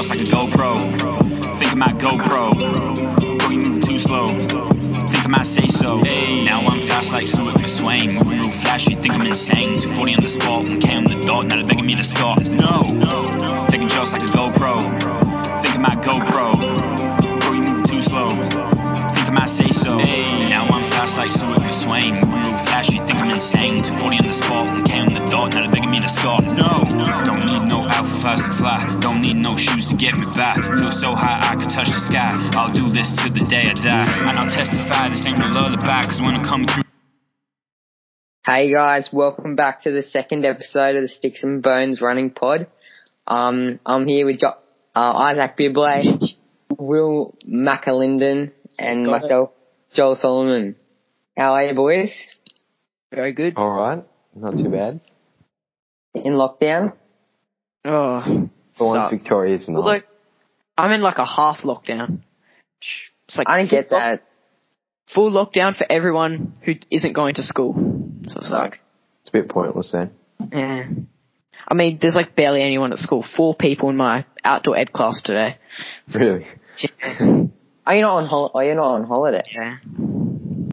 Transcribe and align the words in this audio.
just 0.00 0.08
like 0.08 0.20
a 0.22 0.24
GoPro. 0.24 1.56
Think 1.56 1.76
might 1.76 1.98
GoPro. 1.98 3.38
Bro, 3.38 3.50
you 3.50 3.58
moving 3.58 3.82
too 3.82 3.98
slow. 3.98 4.28
Think 4.28 5.26
I 5.26 5.28
might 5.28 5.44
say 5.44 5.66
so. 5.66 5.98
Now 5.98 6.62
I'm 6.62 6.80
fast 6.80 7.12
like 7.12 7.26
Stewart 7.28 7.56
McSweyn. 7.56 8.14
Moving 8.14 8.40
real 8.40 8.50
flashy, 8.50 8.94
think 8.94 9.14
I'm 9.14 9.26
insane. 9.26 9.74
240 9.74 10.14
on 10.14 10.22
the 10.22 10.28
spot, 10.30 10.64
1K 10.64 10.96
on 10.96 11.04
the 11.04 11.26
dot. 11.26 11.48
Now 11.48 11.56
they're 11.56 11.66
begging 11.66 11.84
me 11.84 11.96
to 11.96 12.04
stop. 12.04 12.40
No. 12.40 13.66
Taking 13.68 13.88
shots 13.88 14.12
like 14.12 14.22
a 14.22 14.26
GoPro. 14.26 14.78
Think 15.60 15.78
might 15.78 15.98
GoPro. 15.98 17.40
Bro, 17.40 17.52
you 17.52 17.62
moving 17.62 17.84
too 17.84 18.00
slow. 18.00 18.28
I 19.40 19.46
say 19.46 19.70
so. 19.70 19.96
Now 19.96 20.66
I'm 20.68 20.84
fast 20.84 21.16
like 21.16 21.30
Stewart 21.30 21.60
McSweyn. 21.60 22.12
Moving 22.12 22.44
real 22.44 22.56
flashy, 22.58 22.98
think 22.98 23.18
I'm 23.20 23.30
insane. 23.30 23.76
240 23.76 24.18
on 24.18 24.26
the 24.26 24.34
spot, 24.34 24.66
1K 24.66 25.06
on 25.06 25.14
the 25.14 25.20
dot. 25.30 25.54
Now 25.54 25.62
they're 25.62 25.72
begging 25.72 25.90
me 25.90 25.98
to 25.98 26.08
stop. 26.10 26.42
No. 26.44 26.84
Don't 27.24 27.46
need 27.46 27.64
no 27.70 27.88
alpha 27.88 28.14
flies 28.20 28.44
to 28.44 28.50
fly. 28.52 28.98
Don't 29.00 29.22
need 29.22 29.36
no 29.36 29.56
shoes 29.56 29.88
to 29.88 29.96
get 29.96 30.18
me 30.20 30.26
by. 30.36 30.52
Feel 30.76 30.92
so 30.92 31.14
high 31.14 31.40
I 31.40 31.56
could 31.56 31.70
touch 31.70 31.88
the 31.88 32.00
sky. 32.00 32.28
I'll 32.54 32.70
do 32.70 32.90
this 32.90 33.16
till 33.16 33.32
the 33.32 33.40
day 33.40 33.70
I 33.70 33.72
die. 33.72 34.28
And 34.28 34.38
I'll 34.38 34.46
testify 34.46 35.08
this 35.08 35.24
ain't 35.24 35.38
no 35.38 35.46
lullaby. 35.46 36.02
Cause 36.04 36.20
when 36.20 36.34
I 36.34 36.44
come 36.44 36.66
through. 36.66 36.82
Hey 38.44 38.70
guys, 38.70 39.08
welcome 39.10 39.54
back 39.54 39.84
to 39.84 39.90
the 39.90 40.02
second 40.02 40.44
episode 40.44 40.96
of 40.96 41.02
the 41.02 41.08
Sticks 41.08 41.42
and 41.42 41.62
Bones 41.62 42.02
Running 42.02 42.28
Pod. 42.30 42.66
Um, 43.26 43.80
I'm 43.86 44.06
here 44.06 44.26
with 44.26 44.40
jo- 44.40 44.58
uh, 44.94 45.32
Izak 45.32 45.56
Bibley, 45.56 46.36
Will 46.76 47.34
McAlinden, 47.48 48.52
and 48.80 49.06
Got 49.06 49.10
it. 49.16 49.22
myself, 49.22 49.50
Joel 49.94 50.16
Solomon. 50.16 50.76
How 51.36 51.52
are 51.54 51.64
you 51.66 51.74
boys? 51.74 52.12
Very 53.12 53.32
good. 53.32 53.54
All 53.56 53.70
right, 53.70 54.04
not 54.34 54.56
too 54.56 54.70
bad. 54.70 55.00
In 56.14 56.32
lockdown? 56.34 56.94
Oh, 57.84 58.48
For 58.76 58.86
once, 58.88 59.04
sucks. 59.04 59.14
Victoria's 59.22 59.68
not. 59.68 59.78
Although, 59.78 60.00
I'm 60.76 60.92
in 60.92 61.00
like 61.02 61.18
a 61.18 61.24
half 61.26 61.58
lockdown. 61.60 62.20
It's 63.24 63.36
like 63.38 63.48
I 63.48 63.58
didn't 63.58 63.70
get 63.70 63.88
full 63.88 63.98
that. 63.98 64.22
Full 65.14 65.30
lockdown 65.32 65.76
for 65.76 65.86
everyone 65.90 66.54
who 66.62 66.74
isn't 66.90 67.12
going 67.12 67.34
to 67.36 67.42
school. 67.42 67.74
So 68.26 68.38
it's 68.38 68.50
like, 68.50 68.80
it's 69.22 69.30
a 69.30 69.32
bit 69.32 69.48
pointless 69.48 69.92
then. 69.92 70.12
yeah. 70.52 70.84
I 71.68 71.74
mean, 71.74 71.98
there's 72.02 72.14
like 72.16 72.34
barely 72.34 72.62
anyone 72.62 72.90
at 72.92 72.98
school. 72.98 73.24
Four 73.36 73.54
people 73.54 73.90
in 73.90 73.96
my 73.96 74.24
outdoor 74.44 74.76
ed 74.76 74.92
class 74.92 75.20
today. 75.22 75.56
Really? 76.14 76.46
Yeah. 77.02 77.42
Are 77.86 77.94
you 77.96 78.02
not 78.02 78.14
on 78.16 78.26
hol- 78.26 78.50
Are 78.54 78.64
you 78.64 78.74
not 78.74 78.94
on 78.94 79.04
holiday? 79.04 79.44
yeah. 79.52 79.76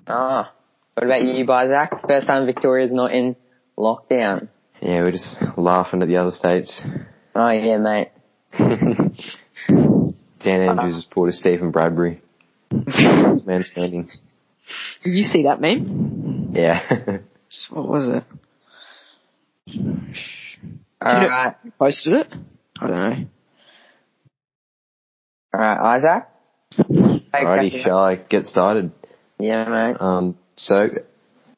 Ah. 0.08 0.52
What 0.94 1.06
about 1.06 1.22
you, 1.24 1.46
Izak? 1.46 2.08
First 2.08 2.28
time 2.28 2.46
Victoria's 2.46 2.92
not 2.92 3.12
in 3.12 3.36
lockdown. 3.78 4.48
Yeah, 4.82 5.02
we're 5.04 5.12
just 5.12 5.42
laughing 5.58 6.02
at 6.02 6.08
the 6.08 6.18
other 6.18 6.32
states. 6.32 6.82
Oh 7.36 7.50
yeah, 7.50 7.78
mate. 7.78 8.10
Dan 8.58 9.14
Andrews 10.62 10.96
has 10.96 11.06
pulled 11.06 11.30
a 11.30 11.34
Stephen 11.34 11.72
Bradbury. 11.72 12.22
Last 12.72 13.46
man 13.46 13.64
standing. 13.64 14.10
Did 15.04 15.12
you 15.12 15.24
see 15.24 15.44
that 15.44 15.62
meme? 15.62 16.52
Yeah. 16.54 17.20
What 17.70 17.88
was 17.88 18.10
it? 18.10 18.24
Alright. 21.04 21.56
Posted 21.80 22.14
it? 22.14 22.28
I 22.82 22.88
don't 22.88 22.96
know. 22.96 23.26
Alright, 25.56 26.02
Izak? 26.04 26.26
Alrighty, 27.34 27.84
shall 27.84 27.98
I 27.98 28.16
get 28.16 28.44
started? 28.44 28.92
Yeah, 29.40 29.66
mate. 29.66 29.98
Um, 30.00 30.38
so, 30.56 30.90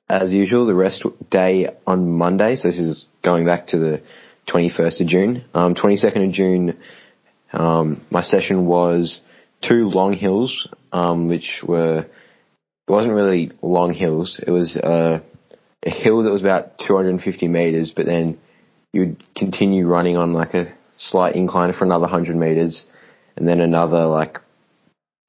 as 0.09 0.31
usual, 0.31 0.65
the 0.65 0.75
rest 0.75 1.05
day 1.29 1.67
on 1.85 2.09
Monday. 2.17 2.55
So 2.55 2.69
this 2.69 2.77
is 2.77 3.05
going 3.23 3.45
back 3.45 3.67
to 3.67 3.79
the 3.79 4.01
21st 4.47 5.01
of 5.01 5.07
June. 5.07 5.45
Um, 5.53 5.75
22nd 5.75 6.27
of 6.27 6.33
June, 6.33 6.79
um, 7.53 8.05
my 8.09 8.21
session 8.21 8.65
was 8.65 9.21
two 9.61 9.87
long 9.89 10.13
hills, 10.13 10.67
um, 10.91 11.27
which 11.27 11.61
were 11.65 11.99
it 11.99 12.91
wasn't 12.91 13.13
really 13.13 13.51
long 13.61 13.93
hills. 13.93 14.41
It 14.45 14.51
was 14.51 14.75
uh, 14.75 15.19
a 15.83 15.89
hill 15.89 16.23
that 16.23 16.31
was 16.31 16.41
about 16.41 16.79
250 16.79 17.47
meters, 17.47 17.93
but 17.95 18.05
then 18.05 18.39
you 18.91 19.01
would 19.01 19.23
continue 19.35 19.85
running 19.85 20.17
on 20.17 20.33
like 20.33 20.55
a 20.55 20.73
slight 20.97 21.35
incline 21.35 21.73
for 21.73 21.85
another 21.85 22.03
100 22.03 22.35
meters, 22.35 22.85
and 23.35 23.47
then 23.47 23.61
another 23.61 24.05
like 24.07 24.39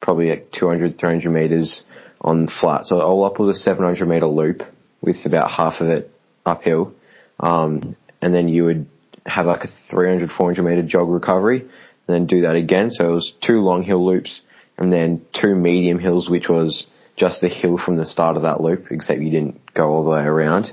probably 0.00 0.30
like 0.30 0.50
200, 0.52 0.98
300 0.98 1.30
meters 1.30 1.82
on 2.20 2.48
flat. 2.48 2.84
So 2.84 3.00
all 3.00 3.24
up 3.24 3.38
was 3.38 3.56
a 3.56 3.60
700 3.60 4.06
meter 4.06 4.26
loop 4.26 4.62
with 5.00 5.24
about 5.24 5.50
half 5.50 5.80
of 5.80 5.88
it 5.88 6.10
uphill. 6.44 6.94
Um, 7.38 7.96
and 8.20 8.34
then 8.34 8.48
you 8.48 8.64
would 8.64 8.86
have 9.26 9.46
like 9.46 9.64
a 9.64 9.68
300, 9.90 10.30
400 10.30 10.62
meter 10.62 10.82
jog 10.86 11.08
recovery 11.08 11.60
and 11.60 11.70
then 12.08 12.26
do 12.26 12.42
that 12.42 12.56
again. 12.56 12.90
So 12.90 13.10
it 13.10 13.14
was 13.14 13.34
two 13.46 13.60
long 13.60 13.82
hill 13.82 14.04
loops 14.04 14.42
and 14.76 14.92
then 14.92 15.24
two 15.32 15.54
medium 15.54 15.98
hills, 15.98 16.28
which 16.28 16.48
was 16.48 16.86
just 17.16 17.40
the 17.40 17.48
hill 17.48 17.78
from 17.78 17.96
the 17.96 18.06
start 18.06 18.36
of 18.36 18.42
that 18.42 18.60
loop, 18.60 18.86
except 18.90 19.20
you 19.20 19.30
didn't 19.30 19.74
go 19.74 19.90
all 19.90 20.04
the 20.04 20.10
way 20.10 20.22
around. 20.22 20.70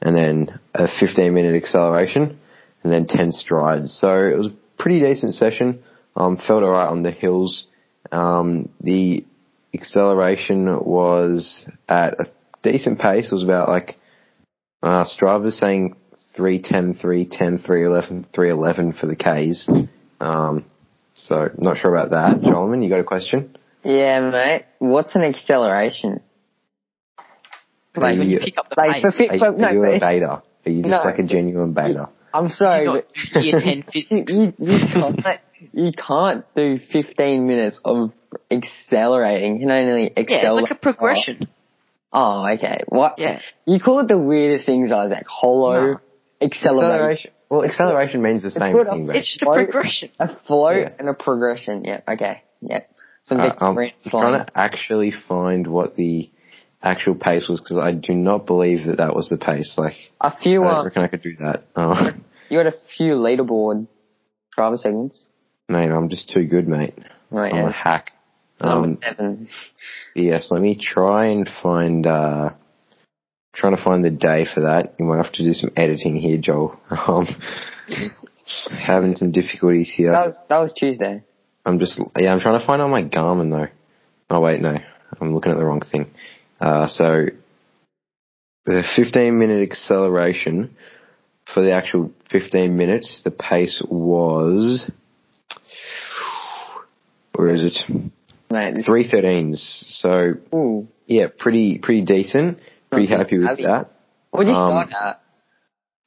And 0.00 0.14
then 0.14 0.60
a 0.74 0.86
15 1.00 1.32
minute 1.34 1.56
acceleration 1.56 2.38
and 2.82 2.92
then 2.92 3.06
10 3.06 3.32
strides. 3.32 3.98
So 3.98 4.08
it 4.16 4.36
was 4.36 4.48
a 4.48 4.82
pretty 4.82 5.00
decent 5.00 5.34
session. 5.34 5.82
Um, 6.14 6.36
felt 6.36 6.62
alright 6.62 6.88
on 6.88 7.02
the 7.02 7.10
hills. 7.10 7.66
Um, 8.12 8.68
the 8.80 9.24
acceleration 9.74 10.64
was 10.84 11.68
at 11.88 12.14
a 12.20 12.26
decent 12.62 12.98
pace. 12.98 13.30
It 13.30 13.34
was 13.34 13.44
about 13.44 13.68
like, 13.68 13.96
uh, 14.82 15.04
Strava's 15.04 15.58
saying 15.58 15.96
310, 16.36 16.94
310, 17.00 17.58
311, 17.58 18.26
311 18.34 18.92
for 18.92 19.06
the 19.06 19.16
Ks. 19.16 19.68
Um, 20.20 20.64
so 21.14 21.50
not 21.58 21.78
sure 21.78 21.94
about 21.94 22.10
that. 22.10 22.40
Jolman, 22.42 22.82
you 22.82 22.88
got 22.88 23.00
a 23.00 23.04
question? 23.04 23.56
Yeah, 23.84 24.30
mate. 24.30 24.64
What's 24.78 25.14
an 25.14 25.22
acceleration? 25.22 26.20
Are 27.96 28.02
When 28.02 28.22
you 28.30 28.38
you, 28.38 28.40
pick 28.40 28.58
up 28.58 28.68
the 28.68 28.76
Like 28.76 29.02
pace. 29.02 29.16
fi- 29.16 29.28
are, 29.28 29.38
for, 29.38 29.46
are 29.46 29.52
no, 29.52 29.70
you 29.72 29.84
a 29.84 29.98
beta? 29.98 30.42
Are 30.66 30.70
you 30.70 30.82
just 30.82 30.90
No. 30.90 31.02
like 31.04 31.18
a 31.18 31.22
genuine 31.24 31.74
beta? 31.74 32.10
I'm 32.32 32.50
sorry, 32.50 32.84
You're 32.84 33.02
but 33.02 33.34
not 33.34 33.44
year 33.44 33.60
10 33.60 33.84
physics. 33.92 34.32
you, 34.32 34.52
you 34.58 34.78
can't 34.92 35.16
you 35.72 35.92
can't 35.92 36.44
do 36.54 36.78
15 36.78 37.46
minutes 37.46 37.80
of 37.84 38.12
accelerating. 38.50 39.60
You 39.60 39.66
can 39.66 39.70
only 39.70 40.06
accelerate. 40.16 40.30
Yeah, 40.30 40.52
it's 40.52 40.62
like 40.62 40.70
a 40.70 40.74
progression. 40.74 41.48
Oh, 42.12 42.46
okay. 42.54 42.78
What? 42.88 43.14
Yeah. 43.18 43.40
You 43.66 43.78
call 43.80 44.00
it 44.00 44.08
the 44.08 44.18
weirdest 44.18 44.66
things, 44.66 44.90
Izak. 44.90 45.24
Hollow, 45.26 45.92
No. 45.92 46.00
acceleration, 46.40 46.84
Acceleration. 46.86 47.30
Well, 47.50 47.64
acceleration 47.64 48.22
means 48.22 48.42
the 48.42 48.50
same 48.50 48.72
thing, 48.84 49.06
but 49.06 49.16
It's 49.16 49.28
just 49.38 49.42
a 49.42 49.46
progression. 49.46 50.10
a 50.18 50.28
float, 50.46 50.76
Yeah. 50.76 50.90
and 50.98 51.08
a 51.08 51.14
progression. 51.14 51.84
Yeah. 51.84 52.00
Okay. 52.08 52.42
Yep. 52.62 52.90
Some 53.24 53.40
Uh, 53.40 53.44
I'm 53.60 53.74
trying 53.74 53.92
slang. 54.02 54.32
to 54.32 54.46
actually 54.54 55.10
find 55.10 55.66
what 55.66 55.96
the 55.96 56.30
actual 56.82 57.14
pace 57.14 57.48
was 57.48 57.60
because 57.60 57.76
I 57.78 57.92
do 57.92 58.14
not 58.14 58.46
believe 58.46 58.86
that 58.86 58.98
that 58.98 59.14
was 59.14 59.28
the 59.28 59.36
pace. 59.36 59.76
Like, 59.76 59.96
A 60.20 60.30
few. 60.30 60.62
I 60.62 60.66
Uh, 60.70 60.74
don't 60.76 60.84
reckon 60.86 61.02
I 61.02 61.06
could 61.08 61.22
do 61.22 61.34
that. 61.40 61.64
Oh, 61.76 62.10
you 62.48 62.56
had 62.58 62.66
a 62.68 62.72
few 62.96 63.16
leaderboard 63.16 63.86
driver 64.52 64.76
segments. 64.76 65.26
Mate, 65.68 65.90
I'm 65.90 66.08
just 66.08 66.30
too 66.30 66.44
good, 66.46 66.66
mate. 66.66 66.94
Right. 67.30 67.52
I'm 67.52 67.66
a 67.66 67.72
hack. 67.72 68.12
Number 68.60 68.88
Um, 68.88 68.98
seven. 69.02 69.48
yes, 70.14 70.50
let 70.50 70.60
me 70.62 70.76
try 70.80 71.26
and 71.26 71.48
find. 71.62 72.06
uh 72.06 72.50
Trying 73.54 73.74
to 73.76 73.82
find 73.82 74.04
the 74.04 74.10
day 74.10 74.44
for 74.44 74.60
that. 74.60 74.94
You 75.00 75.04
might 75.06 75.16
have 75.16 75.32
to 75.32 75.42
do 75.42 75.52
some 75.52 75.70
editing 75.76 76.14
here, 76.16 76.38
Joel. 76.38 76.78
Um, 76.90 77.26
having 78.70 79.14
some 79.16 79.32
difficulties 79.32 79.92
here. 79.94 80.12
That 80.12 80.26
was 80.26 80.36
that 80.48 80.58
was 80.58 80.72
Tuesday. 80.74 81.22
I'm 81.66 81.78
just 81.78 82.00
yeah, 82.16 82.32
I'm 82.32 82.40
trying 82.40 82.60
to 82.60 82.66
find 82.66 82.80
out 82.80 82.88
my 82.90 83.02
Garmin 83.02 83.50
though. 83.50 83.68
Oh 84.30 84.40
wait, 84.40 84.60
no, 84.60 84.76
I'm 85.20 85.34
looking 85.34 85.50
at 85.52 85.58
the 85.58 85.64
wrong 85.64 85.80
thing. 85.80 86.10
Uh, 86.60 86.86
so 86.86 87.26
the 88.64 88.84
15 88.96 89.38
minute 89.38 89.62
acceleration 89.62 90.76
for 91.52 91.60
the 91.62 91.72
actual 91.72 92.12
15 92.30 92.76
minutes, 92.76 93.22
the 93.24 93.30
pace 93.30 93.82
was 93.90 94.90
where 97.38 97.54
is 97.54 97.64
it? 97.64 98.10
Mate. 98.50 98.84
Three 98.84 99.08
thirteens. 99.08 99.56
So 100.00 100.34
Ooh. 100.54 100.88
yeah, 101.06 101.26
pretty 101.38 101.78
pretty 101.78 102.02
decent. 102.02 102.58
Pretty 102.90 103.06
happy 103.06 103.38
with 103.38 103.46
happy. 103.48 103.62
that. 103.64 103.90
What 104.30 104.44
did 104.44 104.50
you 104.50 104.56
Um, 104.56 104.88
start 104.88 104.88
at? 105.08 105.20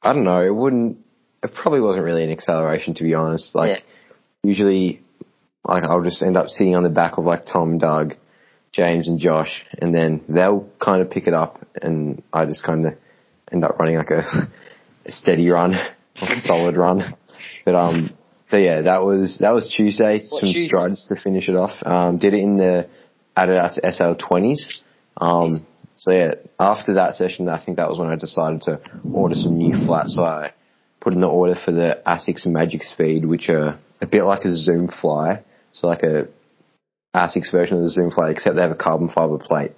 I 0.02 0.12
don't 0.12 0.24
know. 0.24 0.40
It 0.42 0.54
wouldn't. 0.54 0.98
It 1.42 1.52
probably 1.54 1.80
wasn't 1.80 2.04
really 2.04 2.24
an 2.24 2.30
acceleration 2.30 2.94
to 2.94 3.02
be 3.04 3.14
honest. 3.14 3.54
Like 3.54 3.70
Yeah. 3.70 3.80
usually, 4.42 5.00
like 5.64 5.84
I'll 5.84 6.02
just 6.02 6.22
end 6.22 6.36
up 6.36 6.48
sitting 6.48 6.74
on 6.76 6.82
the 6.82 6.88
back 6.88 7.18
of 7.18 7.24
like 7.24 7.46
Tom, 7.46 7.78
Doug, 7.78 8.14
James, 8.72 9.08
and 9.08 9.18
Josh, 9.18 9.64
and 9.80 9.94
then 9.94 10.22
they'll 10.28 10.68
kind 10.80 11.00
of 11.02 11.10
pick 11.10 11.26
it 11.26 11.34
up, 11.34 11.64
and 11.80 12.22
I 12.32 12.44
just 12.46 12.64
kind 12.64 12.86
of 12.86 12.94
end 13.52 13.64
up 13.64 13.78
running 13.78 13.96
like 13.96 14.10
a, 14.10 14.24
a 15.06 15.12
steady 15.12 15.48
run, 15.50 15.74
a 15.74 16.40
solid 16.42 16.76
run. 16.76 17.14
But 17.64 17.74
um, 17.76 18.10
so 18.52 18.58
yeah, 18.58 18.82
that 18.82 19.02
was 19.02 19.38
that 19.40 19.54
was 19.54 19.66
Tuesday. 19.74 20.26
What 20.28 20.40
some 20.40 20.52
shoes? 20.52 20.68
strides 20.68 21.08
to 21.08 21.16
finish 21.16 21.48
it 21.48 21.56
off. 21.56 21.70
Um, 21.86 22.18
did 22.18 22.34
it 22.34 22.40
in 22.40 22.58
the 22.58 22.86
Adidas 23.34 23.80
SL20s. 23.82 24.82
Um, 25.16 25.66
so 25.96 26.12
yeah, 26.12 26.32
after 26.60 26.94
that 26.94 27.14
session, 27.14 27.48
I 27.48 27.64
think 27.64 27.78
that 27.78 27.88
was 27.88 27.98
when 27.98 28.10
I 28.10 28.16
decided 28.16 28.60
to 28.62 28.82
order 29.10 29.34
some 29.34 29.56
new 29.56 29.72
flats. 29.86 30.16
So 30.16 30.24
I 30.24 30.52
put 31.00 31.14
in 31.14 31.22
the 31.22 31.28
order 31.28 31.54
for 31.54 31.72
the 31.72 32.02
Asics 32.06 32.44
Magic 32.44 32.82
Speed, 32.82 33.24
which 33.24 33.48
are 33.48 33.78
a 34.02 34.06
bit 34.06 34.22
like 34.24 34.44
a 34.44 34.54
Zoom 34.54 34.88
Fly, 34.88 35.42
so 35.72 35.86
like 35.86 36.02
a 36.02 36.28
Asics 37.16 37.50
version 37.52 37.78
of 37.78 37.84
the 37.84 37.88
Zoom 37.88 38.10
Fly, 38.10 38.32
except 38.32 38.56
they 38.56 38.62
have 38.62 38.70
a 38.70 38.74
carbon 38.74 39.08
fiber 39.08 39.38
plate. 39.38 39.72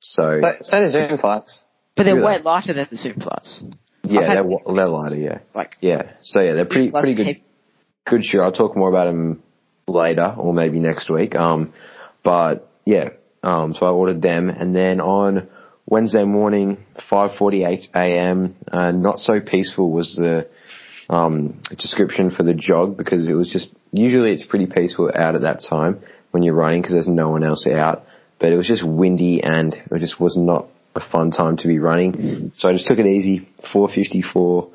So, 0.00 0.40
So, 0.40 0.52
so 0.62 0.80
does 0.80 0.92
Zoom 0.92 1.18
Flights. 1.18 1.62
But 1.94 2.04
they're 2.04 2.16
Do 2.16 2.24
way 2.24 2.38
lighter 2.42 2.72
than 2.72 2.86
the 2.90 2.96
Zoom 2.96 3.16
Plus. 3.20 3.62
yeah, 4.02 4.32
they're, 4.32 4.44
they're 4.74 4.86
lighter, 4.86 5.16
yeah. 5.16 5.38
Like 5.54 5.76
Yeah, 5.82 6.12
so 6.22 6.40
yeah, 6.40 6.54
they're 6.54 6.64
pretty 6.64 6.90
pretty 6.90 7.14
good. 7.14 7.43
Good 8.06 8.24
shoe. 8.24 8.40
I'll 8.40 8.52
talk 8.52 8.76
more 8.76 8.88
about 8.88 9.06
them 9.06 9.42
later 9.86 10.34
or 10.36 10.52
maybe 10.52 10.78
next 10.80 11.10
week. 11.10 11.34
Um, 11.34 11.72
but 12.22 12.68
yeah, 12.84 13.10
um, 13.42 13.74
so 13.74 13.86
I 13.86 13.90
ordered 13.90 14.22
them, 14.22 14.48
and 14.48 14.74
then 14.74 15.00
on 15.00 15.48
Wednesday 15.86 16.24
morning, 16.24 16.78
5:48 17.10 17.88
a.m. 17.94 18.56
Uh, 18.70 18.92
not 18.92 19.18
so 19.18 19.40
peaceful 19.40 19.90
was 19.90 20.16
the 20.16 20.48
um, 21.10 21.62
description 21.78 22.30
for 22.30 22.42
the 22.42 22.54
jog 22.54 22.96
because 22.96 23.28
it 23.28 23.34
was 23.34 23.50
just 23.50 23.68
usually 23.92 24.32
it's 24.32 24.46
pretty 24.46 24.66
peaceful 24.66 25.10
out 25.14 25.34
at 25.34 25.42
that 25.42 25.62
time 25.68 26.00
when 26.30 26.42
you're 26.42 26.54
running 26.54 26.80
because 26.80 26.94
there's 26.94 27.08
no 27.08 27.28
one 27.30 27.44
else 27.44 27.66
out, 27.66 28.04
but 28.40 28.50
it 28.50 28.56
was 28.56 28.66
just 28.66 28.86
windy 28.86 29.42
and 29.42 29.74
it 29.74 30.00
just 30.00 30.18
was 30.18 30.36
not 30.36 30.66
a 30.94 31.00
fun 31.00 31.30
time 31.30 31.56
to 31.58 31.68
be 31.68 31.78
running. 31.78 32.52
So 32.56 32.68
I 32.68 32.72
just 32.72 32.86
took 32.86 32.98
it 32.98 33.06
easy, 33.06 33.48
454 33.72 34.70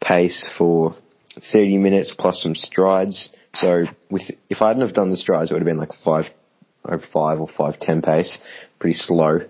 pace 0.00 0.50
for 0.56 0.94
30 1.52 1.78
minutes 1.78 2.14
plus 2.18 2.42
some 2.42 2.54
strides. 2.54 3.30
So 3.54 3.84
with 4.10 4.22
if 4.50 4.62
I 4.62 4.68
hadn't 4.68 4.82
have 4.82 4.94
done 4.94 5.10
the 5.10 5.16
strides, 5.16 5.50
it 5.50 5.54
would 5.54 5.62
have 5.62 5.66
been 5.66 5.78
like 5.78 5.92
five, 6.04 6.26
or 6.84 6.98
five 6.98 7.40
or 7.40 7.48
five 7.48 7.78
ten 7.80 8.02
pace, 8.02 8.38
pretty 8.78 8.96
slow. 8.96 9.40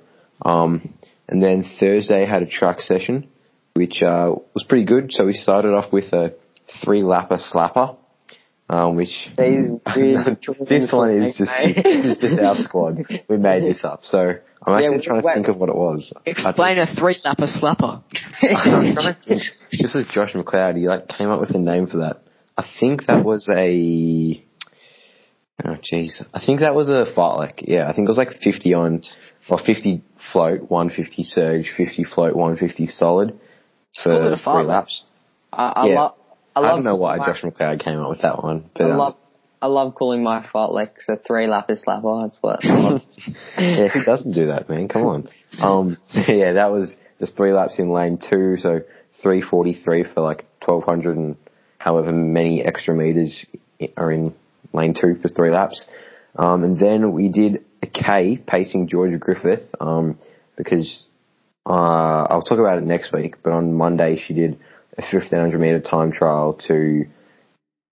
Um, 0.42 0.94
and 1.28 1.42
then 1.42 1.64
Thursday 1.81 2.26
had 2.26 2.42
a 2.42 2.46
track 2.46 2.81
session, 2.81 3.28
which 3.75 4.02
uh, 4.02 4.34
was 4.54 4.64
pretty 4.64 4.84
good. 4.84 5.12
So 5.12 5.26
we 5.26 5.32
started 5.32 5.72
off 5.72 5.92
with 5.92 6.12
a 6.12 6.34
three 6.84 7.00
lapper 7.00 7.38
slapper, 7.40 7.96
um, 8.69 8.96
which 8.96 9.31
These 9.38 9.70
this 10.69 10.92
one 10.92 11.22
is 11.22 11.36
just 11.36 11.50
this 11.84 12.16
is 12.16 12.20
just 12.20 12.38
our 12.40 12.56
squad. 12.58 12.98
We 13.28 13.36
made 13.38 13.62
this 13.62 13.84
up. 13.84 14.00
So 14.04 14.19
I'm 14.66 14.82
Yeah, 14.82 14.88
actually 14.90 15.04
trying 15.06 15.20
to 15.22 15.26
wait. 15.26 15.34
think 15.34 15.48
of 15.48 15.56
what 15.56 15.69
it 15.70 15.75
was. 15.76 16.12
explain 16.26 16.78
a 16.78 16.86
three 16.94 17.20
lapper 17.25 17.48
slapper. 17.48 18.02
I'm 19.74 19.88
trying 19.88 19.88
to 19.88 19.92
think. 19.92 19.94
This 19.94 19.94
is 19.94 20.14
Josh 20.14 20.34
McLeod. 20.34 20.76
He 20.76 20.88
like 20.88 21.08
came 21.08 21.28
up 21.28 21.40
with 21.40 21.50
a 21.54 21.58
name 21.58 21.86
for 21.86 21.98
that. 21.98 22.22
I 22.56 22.64
think 22.80 23.06
that 23.06 23.24
was 23.24 23.48
a. 23.50 24.44
Oh 25.64 25.76
jeez, 25.76 26.24
I 26.32 26.44
think 26.44 26.60
that 26.60 26.74
was 26.74 26.88
a 26.88 27.06
fartlek. 27.16 27.64
Yeah, 27.66 27.88
I 27.88 27.94
think 27.94 28.06
it 28.06 28.10
was 28.10 28.18
like 28.18 28.32
50 28.42 28.74
on, 28.74 29.02
or 29.48 29.58
50 29.58 30.02
float, 30.32 30.68
150 30.68 31.22
surge, 31.22 31.72
50 31.76 32.04
float, 32.04 32.34
150 32.34 32.86
solid 32.88 33.38
Call 34.02 34.12
for 34.12 34.32
a 34.32 34.36
three 34.36 34.64
laps. 34.64 35.04
I, 35.52 35.72
I, 35.76 35.86
Yeah. 35.86 36.00
love. 36.00 36.14
I, 36.56 36.60
I, 36.60 36.68
don't 36.70 36.84
know 36.84 36.96
why 36.96 37.16
my- 37.16 37.26
Josh 37.26 37.42
McLeod 37.42 37.84
came 37.84 38.00
up 38.00 38.10
with 38.10 38.22
that 38.22 38.42
one, 38.42 38.70
but 38.74 38.86
I 38.86 38.90
um, 38.90 38.98
love. 38.98 39.16
I 39.62 39.66
love 39.66 39.94
calling 39.94 40.22
my 40.22 40.42
fartleks 40.42 41.08
a 41.08 41.16
three 41.16 41.46
lapper 41.46 41.82
slapper. 41.82 42.24
That's 42.24 42.38
what. 42.42 42.60
Yeah, 43.56 43.88
who 43.88 44.02
doesn't 44.02 44.32
do 44.32 44.46
that, 44.46 44.68
man? 44.68 44.88
Come 44.88 45.04
on. 45.04 45.28
Um, 45.58 45.96
so 46.08 46.20
yeah, 46.32 46.54
that 46.54 46.72
was 46.72 46.96
just 47.20 47.36
three 47.36 47.52
laps 47.52 47.78
in 47.78 47.92
lane 47.92 48.18
two, 48.18 48.56
so 48.58 48.80
343 49.22 50.05
for 50.14 50.20
like 50.20 50.44
1200 50.64 51.16
and 51.16 51.37
however 51.78 52.12
many 52.12 52.62
extra 52.62 52.94
meters 52.94 53.46
are 53.96 54.11
in 54.11 54.34
lane 54.72 54.94
two 54.94 55.16
for 55.20 55.28
three 55.28 55.50
laps. 55.50 55.88
Um, 56.37 56.64
and 56.64 56.78
then 56.78 57.12
we 57.12 57.28
did 57.28 57.64
a 57.82 57.87
K 57.87 58.38
pacing 58.44 58.88
Georgia 58.88 59.19
Griffith, 59.19 59.75
um, 59.81 60.19
because, 60.56 61.08
uh, 61.66 62.26
I'll 62.28 62.43
talk 62.43 62.58
about 62.58 62.78
it 62.78 62.84
next 62.84 63.12
week, 63.12 63.37
but 63.43 63.52
on 63.52 63.75
Monday 63.75 64.16
she 64.16 64.34
did 64.34 64.58
a 64.96 65.02
1500 65.02 65.60
meter 65.60 65.81
time 65.81 66.12
trial 66.12 66.55
to 66.69 67.05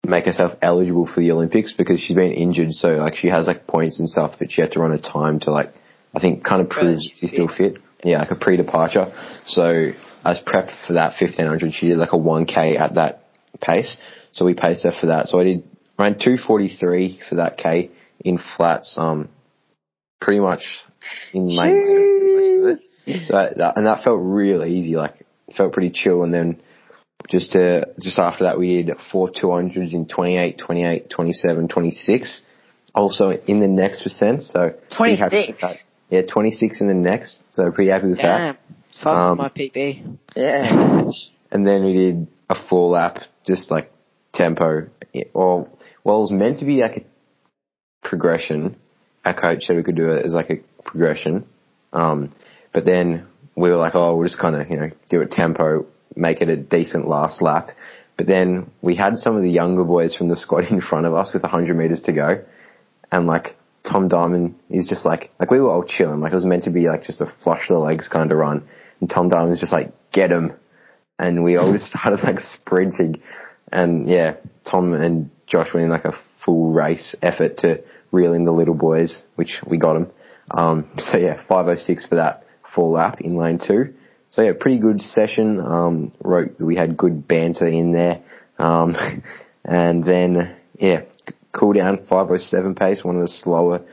make 0.05 0.25
herself 0.25 0.53
eligible 0.63 1.07
for 1.07 1.21
the 1.21 1.31
Olympics 1.31 1.73
because 1.73 2.01
she's 2.01 2.17
been 2.17 2.33
injured. 2.33 2.73
So 2.73 2.89
like 2.95 3.17
she 3.17 3.29
has 3.29 3.47
like 3.47 3.67
points 3.67 4.01
and 4.01 4.09
stuff, 4.09 4.35
but 4.39 4.51
she 4.51 4.61
had 4.61 4.73
to 4.73 4.81
run 4.81 4.93
a 4.93 4.99
time 4.99 5.41
to 5.41 5.53
like 5.53 5.75
I 6.15 6.21
think 6.21 6.45
kind 6.45 6.61
of 6.61 6.69
prove 6.69 6.99
she's 7.01 7.19
she's 7.19 7.31
still 7.31 7.49
fit. 7.49 7.79
Yeah, 8.03 8.19
like 8.19 8.33
a 8.33 8.37
pre-departure. 8.37 9.13
So 9.45 9.93
as 10.25 10.41
prep 10.45 10.69
for 10.87 10.95
that 10.95 11.15
1500, 11.21 11.73
she 11.75 11.89
did 11.89 11.99
like 11.99 12.13
a 12.13 12.17
1k 12.19 12.79
at 12.79 12.95
that 12.95 13.25
pace. 13.61 13.97
So 14.33 14.45
we 14.45 14.55
paced 14.55 14.85
her 14.85 14.93
for 14.99 15.07
that. 15.07 15.27
So 15.29 15.39
I 15.41 15.45
did 15.45 15.65
ran 15.99 16.19
243 16.19 17.21
for 17.29 17.35
that 17.37 17.57
k 17.59 17.91
in 18.25 18.39
flats. 18.57 18.97
Um, 18.99 19.29
pretty 20.21 20.41
much 20.41 20.63
in 21.33 21.49
lane 21.49 21.85
two 21.87 22.19
for 22.19 22.25
most 22.37 22.59
of 22.59 22.79
it. 22.79 23.27
So 23.27 23.33
that, 23.35 23.57
that- 23.59 23.77
and 23.77 23.87
that 23.87 24.03
felt 24.05 24.21
really 24.23 24.73
easy. 24.73 24.95
Like 24.97 25.25
felt 25.57 25.73
pretty 25.73 25.91
chill. 25.91 26.23
And 26.23 26.33
then 26.33 26.63
just 27.29 27.55
uh, 27.55 27.85
just 28.01 28.19
after 28.19 28.45
that, 28.45 28.59
we 28.59 28.83
did 28.83 28.97
four 29.11 29.29
200s 29.31 29.93
in 29.93 30.07
28, 30.07 30.59
28, 30.59 31.11
27, 31.11 31.69
26. 31.69 32.43
Also 32.95 33.31
in 33.31 33.61
the 33.61 33.69
next 33.69 34.03
percent. 34.03 34.43
So 34.45 34.75
pretty 34.91 35.17
happy 35.17 35.37
with 35.49 35.59
26? 35.61 35.85
Yeah, 36.11 36.23
26 36.31 36.81
in 36.81 36.89
the 36.89 36.95
next. 36.95 37.43
So 37.51 37.71
pretty 37.71 37.91
happy 37.91 38.09
with 38.09 38.19
that. 38.19 38.59
It's 38.93 39.03
faster 39.03 39.23
Um, 39.23 39.39
than 39.39 39.45
my 39.45 39.49
PB. 39.49 40.19
yeah. 40.37 41.05
And 41.51 41.67
then 41.67 41.85
we 41.85 41.93
did 41.93 42.27
a 42.49 42.55
full 42.69 42.91
lap, 42.93 43.19
just 43.47 43.71
like 43.71 43.91
tempo. 44.33 44.87
Or 45.35 45.69
well, 46.03 46.17
it 46.19 46.21
was 46.21 46.31
meant 46.31 46.59
to 46.61 46.65
be 46.65 46.81
like 46.81 46.97
a 46.97 48.07
progression. 48.09 48.77
Our 49.25 49.35
coach 49.35 49.65
said 49.65 49.77
we 49.77 49.83
could 49.83 49.97
do 49.97 50.09
it 50.11 50.25
as 50.25 50.33
like 50.33 50.49
a 50.51 50.57
progression. 50.83 51.45
Um, 51.93 52.33
but 52.73 52.87
then 52.87 53.27
we 53.55 53.69
were 53.69 53.77
like, 53.77 53.95
oh, 53.95 54.17
we'll 54.17 54.27
just 54.27 54.41
kind 54.41 54.57
of 54.57 54.71
you 54.71 54.77
know 54.79 54.91
do 55.11 55.21
it 55.21 55.31
tempo, 55.31 55.85
make 56.17 56.41
it 56.41 56.49
a 56.49 56.57
decent 56.57 57.07
last 57.07 57.43
lap. 57.43 57.69
But 58.17 58.27
then 58.27 58.71
we 58.81 58.97
had 58.97 59.19
some 59.19 59.37
of 59.37 59.43
the 59.43 59.51
younger 59.51 59.85
boys 59.85 60.17
from 60.17 60.29
the 60.29 60.37
squad 60.37 60.65
in 60.71 60.81
front 60.81 61.05
of 61.07 61.15
us 61.15 61.33
with 61.35 61.43
100 61.43 61.77
meters 61.77 62.01
to 62.03 62.13
go, 62.15 62.43
and 63.11 63.27
like 63.27 63.57
Tom 63.85 64.09
Diamond 64.09 64.55
is 64.71 64.89
just 64.89 65.05
like 65.05 65.31
like 65.39 65.51
we 65.51 65.61
were 65.61 65.71
all 65.71 65.85
chilling. 65.85 66.21
Like 66.21 66.33
it 66.33 66.37
was 66.37 66.47
meant 66.47 66.65
to 66.65 66.71
be 66.71 66.89
like 66.89 67.03
just 67.05 67.21
a 67.21 67.27
flush 67.45 67.69
the 67.69 67.79
legs 67.79 68.09
kind 68.09 68.33
of 68.33 68.39
run, 68.39 68.67
and 69.03 69.11
Tom 69.11 69.29
was 69.29 69.59
just 69.59 69.73
like 69.73 69.93
get 70.13 70.31
him, 70.31 70.53
and 71.19 71.43
we 71.43 71.57
all 71.57 71.73
just 71.73 71.87
started 71.91 72.23
like 72.23 72.39
sprinting, 72.41 73.21
and 73.71 74.09
yeah, 74.09 74.37
Tom 74.65 74.95
and 74.95 75.31
Josh 75.47 75.75
went 75.75 75.85
in 75.85 75.91
like 75.91 76.05
a 76.05 76.15
full 76.45 76.73
race 76.73 77.15
effort 77.21 77.59
to 77.59 77.83
reel 78.13 78.33
in 78.33 78.45
the 78.45 78.53
little 78.53 78.75
boys, 78.75 79.23
which 79.35 79.61
we 79.67 79.77
got 79.77 79.95
them. 79.95 80.11
Um, 80.51 80.89
so 80.99 81.19
yeah, 81.19 81.43
506 81.49 82.07
for 82.07 82.17
that 82.17 82.45
full 82.75 82.93
lap 82.93 83.21
in 83.21 83.37
lane 83.37 83.59
two. 83.59 83.95
So 84.31 84.43
yeah, 84.43 84.53
pretty 84.59 84.79
good 84.79 85.01
session. 85.01 85.61
Um, 85.61 86.13
wrote 86.23 86.61
we 86.61 86.77
had 86.77 86.97
good 86.97 87.27
banter 87.27 87.67
in 87.67 87.93
there, 87.93 88.23
um, 88.59 88.97
and 89.65 90.05
then 90.05 90.57
yeah, 90.79 91.03
cool 91.53 91.73
down 91.73 92.07
507 92.09 92.77
pace, 92.77 93.03
one 93.03 93.17
of 93.17 93.23
the 93.23 93.29
slower 93.29 93.85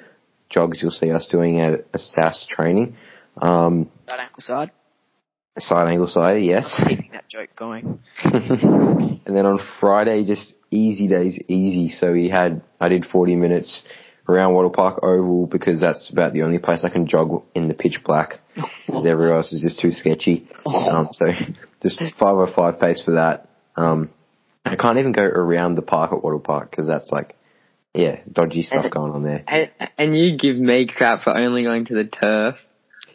jogs 0.49 0.81
you'll 0.81 0.91
see 0.91 1.11
us 1.11 1.27
doing 1.31 1.59
at 1.59 1.85
a 1.93 1.97
SAS 1.97 2.47
training. 2.47 2.95
Um, 3.41 3.89
That 4.07 4.19
ankle 4.19 4.41
side. 4.41 4.71
Side 5.61 5.89
angle 5.89 6.07
side, 6.07 6.43
yes. 6.43 6.73
Keeping 6.87 7.09
that 7.13 7.27
joke 7.27 7.49
going. 7.55 7.99
and 8.23 9.21
then 9.25 9.45
on 9.45 9.59
Friday, 9.79 10.25
just 10.25 10.53
easy 10.71 11.07
days, 11.07 11.37
easy. 11.47 11.89
So 11.89 12.11
we 12.11 12.29
had, 12.29 12.65
I 12.79 12.89
did 12.89 13.05
40 13.05 13.35
minutes 13.35 13.83
around 14.27 14.53
Wattle 14.53 14.69
Park 14.69 15.03
Oval 15.03 15.47
because 15.47 15.81
that's 15.81 16.09
about 16.11 16.33
the 16.33 16.43
only 16.43 16.59
place 16.59 16.83
I 16.83 16.89
can 16.89 17.07
jog 17.07 17.43
in 17.55 17.67
the 17.67 17.73
pitch 17.73 18.01
black 18.05 18.35
because 18.85 19.05
everywhere 19.05 19.35
else 19.35 19.51
is 19.51 19.61
just 19.61 19.79
too 19.79 19.91
sketchy. 19.91 20.47
Um, 20.65 21.09
so 21.13 21.25
just 21.81 21.99
505 21.99 22.79
pace 22.79 23.01
for 23.03 23.11
that. 23.11 23.49
Um, 23.75 24.11
I 24.65 24.75
can't 24.75 24.99
even 24.99 25.13
go 25.13 25.23
around 25.23 25.75
the 25.75 25.81
park 25.81 26.11
at 26.11 26.23
Wattle 26.23 26.39
Park 26.39 26.69
because 26.69 26.87
that's 26.87 27.11
like, 27.11 27.35
yeah, 27.93 28.19
dodgy 28.31 28.61
stuff 28.61 28.91
going 28.91 29.13
on 29.13 29.23
there. 29.23 29.43
And, 29.47 29.71
and 29.97 30.17
you 30.17 30.37
give 30.37 30.57
me 30.57 30.87
crap 30.87 31.23
for 31.23 31.35
only 31.35 31.63
going 31.63 31.85
to 31.85 31.95
the 31.95 32.03
turf. 32.03 32.55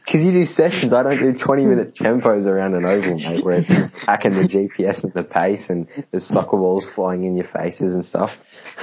Because 0.04 0.22
you 0.22 0.32
do 0.32 0.44
sessions, 0.44 0.92
I 0.92 1.02
don't 1.02 1.18
do 1.18 1.44
20 1.44 1.66
minute 1.66 1.94
tempos 1.94 2.44
around 2.44 2.74
an 2.74 2.84
oval, 2.84 3.18
mate, 3.18 3.44
where 3.44 3.60
it's 3.60 3.68
hacking 4.06 4.32
the 4.32 4.46
GPS 4.46 5.02
and 5.02 5.12
the 5.14 5.22
pace 5.22 5.70
and 5.70 5.88
there's 6.10 6.28
soccer 6.28 6.58
balls 6.58 6.86
flying 6.94 7.24
in 7.24 7.36
your 7.36 7.46
faces 7.46 7.94
and 7.94 8.04
stuff. 8.04 8.30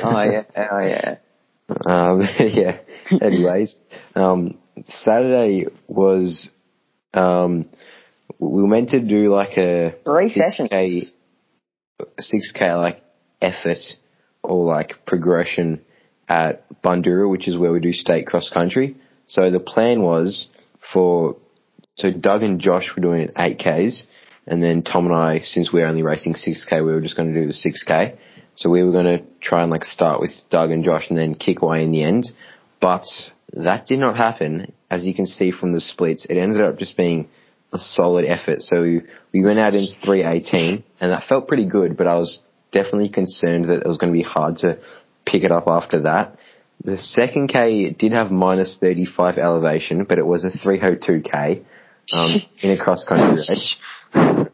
Oh 0.01 0.24
yeah, 0.24 0.44
oh 0.56 0.80
yeah. 0.80 1.18
Um, 1.86 2.22
yeah. 2.40 2.80
Anyways, 3.22 3.75
um, 4.16 4.58
Saturday 4.86 5.68
was, 5.88 6.50
um, 7.13 7.70
we 8.40 8.62
were 8.63 8.68
meant 8.68 8.90
to 8.90 9.00
do 9.00 9.30
like 9.30 9.58
a 9.58 9.94
Three 10.04 10.34
6K, 10.34 11.04
6K 12.20 12.82
like 12.82 13.04
effort 13.42 13.78
or 14.44 14.66
like 14.66 15.06
progression 15.06 15.82
at 16.28 16.63
Bundoora, 16.82 17.30
which 17.30 17.48
is 17.48 17.58
where 17.58 17.72
we 17.72 17.80
do 17.80 17.92
state 17.92 18.25
cross 18.25 18.50
country. 18.50 18.96
So 19.28 19.51
the 19.51 19.60
plan 19.60 20.01
was 20.01 20.48
for, 20.93 21.38
so 21.95 22.11
Doug 22.11 22.43
and 22.43 22.59
Josh 22.59 22.91
were 22.95 23.01
doing 23.01 23.21
it 23.21 23.35
8Ks 23.35 24.07
and 24.47 24.61
then 24.61 24.81
Tom 24.81 25.05
and 25.05 25.15
I, 25.15 25.39
since 25.39 25.71
we're 25.71 25.88
only 25.88 26.03
racing 26.03 26.33
6K, 26.33 26.85
we 26.85 26.93
were 26.93 27.01
just 27.01 27.15
going 27.15 27.33
to 27.33 27.39
do 27.39 27.47
the 27.47 27.53
6K. 27.53 28.17
So 28.55 28.69
we 28.69 28.83
were 28.83 28.91
going 28.91 29.05
to 29.05 29.23
try 29.39 29.61
and 29.61 29.71
like 29.71 29.85
start 29.85 30.19
with 30.19 30.31
Doug 30.50 30.71
and 30.71 30.83
Josh 30.83 31.09
and 31.09 31.17
then 31.17 31.35
kick 31.35 31.61
away 31.61 31.83
in 31.83 31.91
the 31.91 32.03
end. 32.03 32.25
But 32.79 33.05
that 33.53 33.85
did 33.85 34.00
not 34.00 34.17
happen. 34.17 34.73
As 34.89 35.05
you 35.05 35.13
can 35.13 35.27
see 35.27 35.51
from 35.51 35.73
the 35.73 35.81
splits, 35.81 36.25
it 36.25 36.38
ended 36.38 36.61
up 36.61 36.77
just 36.77 36.97
being 36.97 37.29
a 37.71 37.77
solid 37.77 38.25
effort. 38.25 38.63
So 38.63 38.81
we, 38.81 39.01
we 39.31 39.43
went 39.43 39.59
out 39.59 39.73
in 39.73 39.88
318 40.03 40.83
and 41.00 41.11
that 41.11 41.27
felt 41.29 41.47
pretty 41.47 41.65
good, 41.65 41.95
but 41.95 42.07
I 42.07 42.15
was 42.15 42.41
definitely 42.71 43.09
concerned 43.09 43.65
that 43.69 43.81
it 43.81 43.88
was 43.88 43.97
going 43.97 44.11
to 44.11 44.17
be 44.17 44.23
hard 44.23 44.57
to 44.57 44.79
pick 45.25 45.43
it 45.43 45.51
up 45.51 45.65
after 45.67 46.01
that. 46.01 46.35
The 46.83 46.97
second 46.97 47.47
K 47.47 47.91
did 47.91 48.11
have 48.11 48.31
minus 48.31 48.77
35 48.79 49.38
elevation, 49.38 50.05
but 50.05 50.17
it 50.17 50.25
was 50.25 50.43
a 50.43 50.50
302K, 50.50 51.63
um, 52.13 52.41
in 52.61 52.71
a 52.71 52.77
cross 52.77 53.03
country 53.05 53.38
race. 53.50 53.77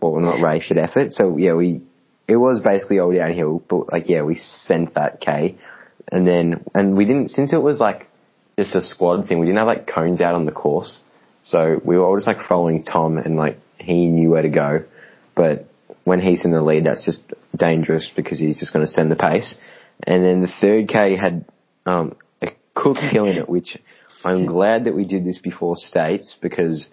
Well, 0.02 0.20
not 0.20 0.42
race, 0.42 0.66
but 0.68 0.78
effort. 0.78 1.14
So 1.14 1.38
yeah, 1.38 1.54
we, 1.54 1.82
it 2.28 2.36
was 2.36 2.60
basically 2.60 3.00
all 3.00 3.14
downhill, 3.14 3.64
but 3.68 3.92
like, 3.92 4.10
yeah, 4.10 4.24
we 4.24 4.36
sent 4.36 4.96
that 4.96 5.22
K. 5.22 5.58
And 6.12 6.28
then, 6.28 6.66
and 6.74 6.98
we 6.98 7.06
didn't, 7.06 7.30
since 7.30 7.54
it 7.54 7.62
was 7.62 7.80
like 7.80 8.08
just 8.58 8.76
a 8.76 8.82
squad 8.82 9.28
thing, 9.28 9.40
we 9.40 9.46
didn't 9.46 9.60
have 9.60 9.68
like 9.68 9.88
cones 9.88 10.22
out 10.22 10.36
on 10.36 10.46
the 10.46 10.52
course. 10.52 11.02
So 11.44 11.80
we 11.84 11.98
were 11.98 12.06
all 12.06 12.18
just 12.18 12.28
like 12.28 12.46
following 12.48 12.84
Tom 12.84 13.18
and 13.18 13.38
like 13.38 13.60
he 13.78 14.08
knew 14.08 14.32
where 14.32 14.42
to 14.42 14.50
go. 14.50 14.84
But 15.36 15.68
when 16.04 16.20
he's 16.20 16.44
in 16.44 16.52
the 16.52 16.62
lead, 16.62 16.86
that's 16.86 17.06
just 17.06 17.22
dangerous 17.56 18.12
because 18.14 18.40
he's 18.40 18.60
just 18.60 18.74
going 18.74 18.86
to 18.86 18.92
send 18.92 19.12
the 19.12 19.16
pace. 19.16 19.58
And 20.06 20.24
then 20.24 20.42
the 20.42 20.52
third 20.62 20.88
K 20.90 21.16
had 21.16 21.46
um, 21.88 22.16
a 22.42 22.50
cooked 22.76 23.00
hill 23.00 23.26
in 23.26 23.38
it, 23.38 23.50
which 23.50 23.78
I'm 24.24 24.46
glad 24.46 24.86
that 24.86 24.96
we 24.96 25.06
did 25.06 25.26
this 25.26 25.40
before 25.40 25.76
states 25.78 26.36
because 26.42 26.90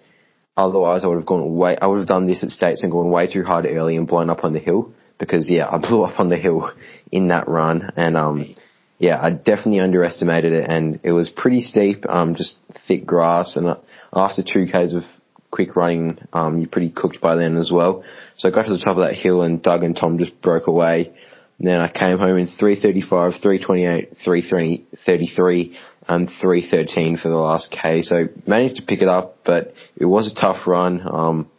otherwise 0.55 1.03
I 1.03 1.07
would 1.07 1.17
have 1.17 1.25
gone 1.25 1.55
way. 1.55 1.77
I 1.79 1.87
would 1.87 1.99
have 1.99 2.07
done 2.07 2.27
this 2.27 2.43
at 2.43 2.51
states 2.51 2.83
and 2.83 2.91
gone 2.91 3.11
way 3.11 3.31
too 3.31 3.43
hard 3.43 3.65
early 3.65 3.97
and 3.97 4.07
blown 4.07 4.29
up 4.29 4.43
on 4.43 4.53
the 4.53 4.59
hill 4.59 4.93
because 5.19 5.49
yeah, 5.49 5.67
I 5.69 5.77
blew 5.81 6.03
up 6.03 6.19
on 6.19 6.29
the 6.29 6.37
hill 6.37 6.71
in 7.11 7.27
that 7.29 7.47
run 7.47 7.91
and 7.95 8.15
um 8.17 8.55
yeah, 8.97 9.19
I 9.21 9.31
definitely 9.31 9.81
underestimated 9.81 10.53
it 10.53 10.69
and 10.69 11.01
it 11.03 11.11
was 11.11 11.29
pretty 11.29 11.61
steep, 11.61 12.09
um 12.09 12.35
just 12.35 12.57
thick 12.87 13.05
grass 13.05 13.57
and 13.57 13.67
uh, 13.67 13.77
after 14.13 14.43
two 14.43 14.67
k's 14.71 14.93
of 14.93 15.03
quick 15.51 15.75
running, 15.75 16.19
um 16.31 16.59
you're 16.59 16.69
pretty 16.69 16.89
cooked 16.89 17.19
by 17.21 17.35
then 17.35 17.57
as 17.57 17.71
well. 17.71 18.03
So 18.37 18.47
I 18.47 18.51
got 18.51 18.65
to 18.65 18.71
the 18.71 18.83
top 18.83 18.97
of 18.97 19.07
that 19.07 19.15
hill 19.15 19.41
and 19.41 19.61
Doug 19.61 19.83
and 19.83 19.95
Tom 19.95 20.17
just 20.17 20.41
broke 20.41 20.67
away. 20.67 21.13
And 21.59 21.67
then 21.67 21.79
I 21.79 21.87
came 21.87 22.17
home 22.17 22.37
in 22.37 22.47
335, 22.47 23.41
328, 23.41 24.17
333, 24.23 25.77
and 26.07 26.29
313 26.29 27.17
for 27.17 27.29
the 27.29 27.35
last 27.35 27.71
K. 27.71 28.01
So 28.01 28.25
managed 28.45 28.75
to 28.77 28.81
pick 28.83 29.01
it 29.01 29.07
up, 29.07 29.37
but 29.45 29.73
it 29.95 30.05
was 30.05 30.31
a 30.31 30.35
tough 30.35 30.67
run, 30.67 31.01
um, 31.05 31.49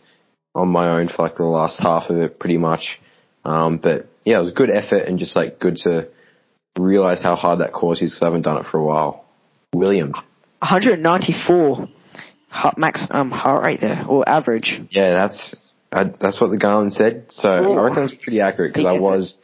on 0.55 0.69
my 0.69 0.99
own 0.99 1.09
for 1.09 1.23
like 1.23 1.37
the 1.37 1.45
last 1.45 1.79
half 1.81 2.11
of 2.11 2.17
it 2.19 2.39
pretty 2.39 2.57
much. 2.57 2.99
Um, 3.45 3.79
but 3.79 4.07
yeah, 4.25 4.39
it 4.39 4.43
was 4.43 4.53
a 4.53 4.55
good 4.55 4.71
effort 4.71 5.07
and 5.07 5.19
just 5.19 5.37
like 5.37 5.61
good 5.61 5.77
to 5.85 6.09
realize 6.79 7.23
how 7.23 7.37
hard 7.37 7.61
that 7.61 7.73
course 7.73 8.03
is 8.03 8.11
because 8.11 8.23
I 8.23 8.27
haven't 8.27 8.43
done 8.43 8.59
it 8.59 8.67
for 8.71 8.79
a 8.79 8.85
while. 8.85 9.25
William. 9.75 10.13
194 10.61 11.89
heart, 12.49 12.79
max 12.79 13.07
um, 13.11 13.31
heart 13.31 13.67
rate 13.67 13.81
there, 13.81 14.05
or 14.09 14.29
average. 14.29 14.81
Yeah, 14.91 15.13
that's 15.13 15.71
I, 15.93 16.05
that's 16.05 16.41
what 16.41 16.51
the 16.51 16.59
Garmin 16.59 16.93
said. 16.93 17.27
So 17.31 17.49
Ooh. 17.49 17.79
I 17.79 17.89
reckon 17.89 18.05
it's 18.05 18.15
pretty 18.15 18.41
accurate 18.41 18.73
because 18.73 18.87
I 18.87 18.99
was 18.99 19.37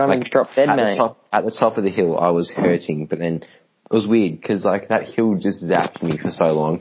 I 0.00 0.06
mean, 0.06 0.20
like 0.20 0.30
drop 0.30 0.48
dead, 0.54 0.68
at 0.68 0.76
mate. 0.76 0.90
the 0.92 0.96
top 0.96 1.18
at 1.32 1.44
the 1.44 1.50
top 1.50 1.76
of 1.78 1.84
the 1.84 1.90
hill. 1.90 2.18
I 2.18 2.30
was 2.30 2.50
hurting, 2.50 3.06
but 3.06 3.18
then 3.18 3.42
it 3.42 3.94
was 3.94 4.06
weird 4.06 4.40
because 4.40 4.64
like 4.64 4.88
that 4.88 5.04
hill 5.04 5.34
just 5.36 5.62
zapped 5.62 6.02
me 6.02 6.18
for 6.18 6.30
so 6.30 6.46
long. 6.46 6.80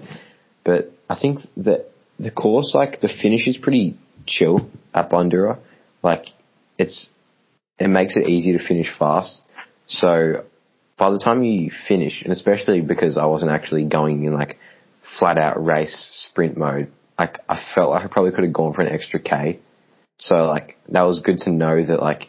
But 0.63 0.91
I 1.09 1.17
think 1.19 1.39
that 1.57 1.89
the 2.19 2.31
course, 2.31 2.73
like 2.73 2.99
the 2.99 3.09
finish, 3.09 3.47
is 3.47 3.57
pretty 3.57 3.97
chill 4.25 4.69
at 4.93 5.09
Bundoora. 5.09 5.59
Like 6.03 6.25
it's 6.77 7.09
it 7.79 7.87
makes 7.87 8.15
it 8.15 8.27
easy 8.27 8.53
to 8.53 8.65
finish 8.65 8.87
fast. 8.97 9.41
So 9.87 10.45
by 10.97 11.11
the 11.11 11.19
time 11.19 11.43
you 11.43 11.71
finish, 11.87 12.21
and 12.23 12.33
especially 12.33 12.81
because 12.81 13.17
I 13.17 13.25
wasn't 13.25 13.51
actually 13.51 13.85
going 13.85 14.25
in 14.25 14.33
like 14.33 14.57
flat 15.17 15.37
out 15.37 15.63
race 15.63 16.09
sprint 16.29 16.57
mode, 16.57 16.91
like 17.17 17.39
I 17.47 17.61
felt 17.73 17.91
like 17.91 18.03
I 18.03 18.07
probably 18.07 18.31
could 18.31 18.43
have 18.43 18.53
gone 18.53 18.73
for 18.73 18.81
an 18.81 18.91
extra 18.91 19.19
K. 19.19 19.59
So 20.17 20.45
like 20.45 20.77
that 20.89 21.03
was 21.03 21.21
good 21.21 21.39
to 21.39 21.51
know 21.51 21.83
that 21.83 22.01
like 22.01 22.23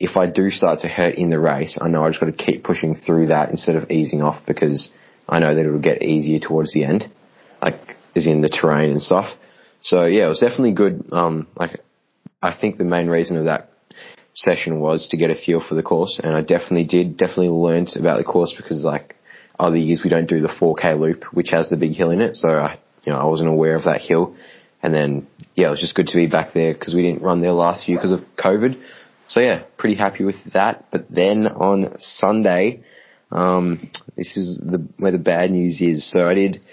if 0.00 0.16
I 0.16 0.26
do 0.26 0.50
start 0.50 0.80
to 0.80 0.88
hurt 0.88 1.14
in 1.14 1.30
the 1.30 1.38
race, 1.38 1.78
I 1.80 1.88
know 1.88 2.04
I 2.04 2.08
just 2.08 2.20
got 2.20 2.26
to 2.26 2.32
keep 2.32 2.64
pushing 2.64 2.94
through 2.94 3.28
that 3.28 3.50
instead 3.50 3.76
of 3.76 3.90
easing 3.90 4.22
off 4.22 4.44
because 4.46 4.90
I 5.28 5.38
know 5.38 5.54
that 5.54 5.64
it'll 5.64 5.78
get 5.78 6.02
easier 6.02 6.38
towards 6.38 6.72
the 6.74 6.84
end, 6.84 7.06
like 7.62 7.96
as 8.16 8.26
in 8.26 8.42
the 8.42 8.48
terrain 8.48 8.90
and 8.90 9.02
stuff. 9.02 9.26
So 9.82 10.06
yeah, 10.06 10.26
it 10.26 10.28
was 10.28 10.40
definitely 10.40 10.72
good. 10.72 11.12
Um, 11.12 11.46
like 11.56 11.80
I 12.42 12.56
think 12.58 12.76
the 12.76 12.84
main 12.84 13.08
reason 13.08 13.36
of 13.36 13.44
that 13.44 13.70
session 14.34 14.80
was 14.80 15.06
to 15.08 15.16
get 15.16 15.30
a 15.30 15.34
feel 15.34 15.62
for 15.66 15.74
the 15.74 15.82
course, 15.82 16.20
and 16.22 16.34
I 16.34 16.40
definitely 16.40 16.84
did. 16.84 17.16
Definitely 17.16 17.50
learnt 17.50 17.96
about 17.96 18.18
the 18.18 18.24
course 18.24 18.52
because 18.56 18.84
like 18.84 19.14
other 19.58 19.76
years 19.76 20.02
we 20.02 20.10
don't 20.10 20.28
do 20.28 20.40
the 20.40 20.48
4K 20.48 20.98
loop, 20.98 21.24
which 21.32 21.50
has 21.52 21.70
the 21.70 21.76
big 21.76 21.92
hill 21.92 22.10
in 22.10 22.20
it. 22.20 22.36
So 22.36 22.48
I, 22.48 22.80
you 23.04 23.12
know, 23.12 23.18
I 23.18 23.26
wasn't 23.26 23.50
aware 23.50 23.76
of 23.76 23.84
that 23.84 24.00
hill, 24.00 24.34
and 24.82 24.92
then 24.92 25.26
yeah, 25.54 25.68
it 25.68 25.70
was 25.70 25.80
just 25.80 25.94
good 25.94 26.08
to 26.08 26.16
be 26.16 26.26
back 26.26 26.52
there 26.52 26.74
because 26.74 26.94
we 26.94 27.02
didn't 27.02 27.22
run 27.22 27.40
there 27.40 27.52
last 27.52 27.88
year 27.88 27.96
because 27.98 28.12
of 28.12 28.20
COVID. 28.36 28.80
So 29.28 29.40
yeah, 29.40 29.64
pretty 29.78 29.96
happy 29.96 30.24
with 30.24 30.36
that. 30.52 30.86
But 30.90 31.06
then 31.10 31.46
on 31.46 31.96
Sunday, 31.98 32.82
um, 33.30 33.90
this 34.16 34.36
is 34.36 34.58
the 34.58 34.86
where 34.98 35.12
the 35.12 35.18
bad 35.18 35.50
news 35.50 35.80
is. 35.80 36.10
So 36.10 36.28
I 36.28 36.34
did 36.34 36.64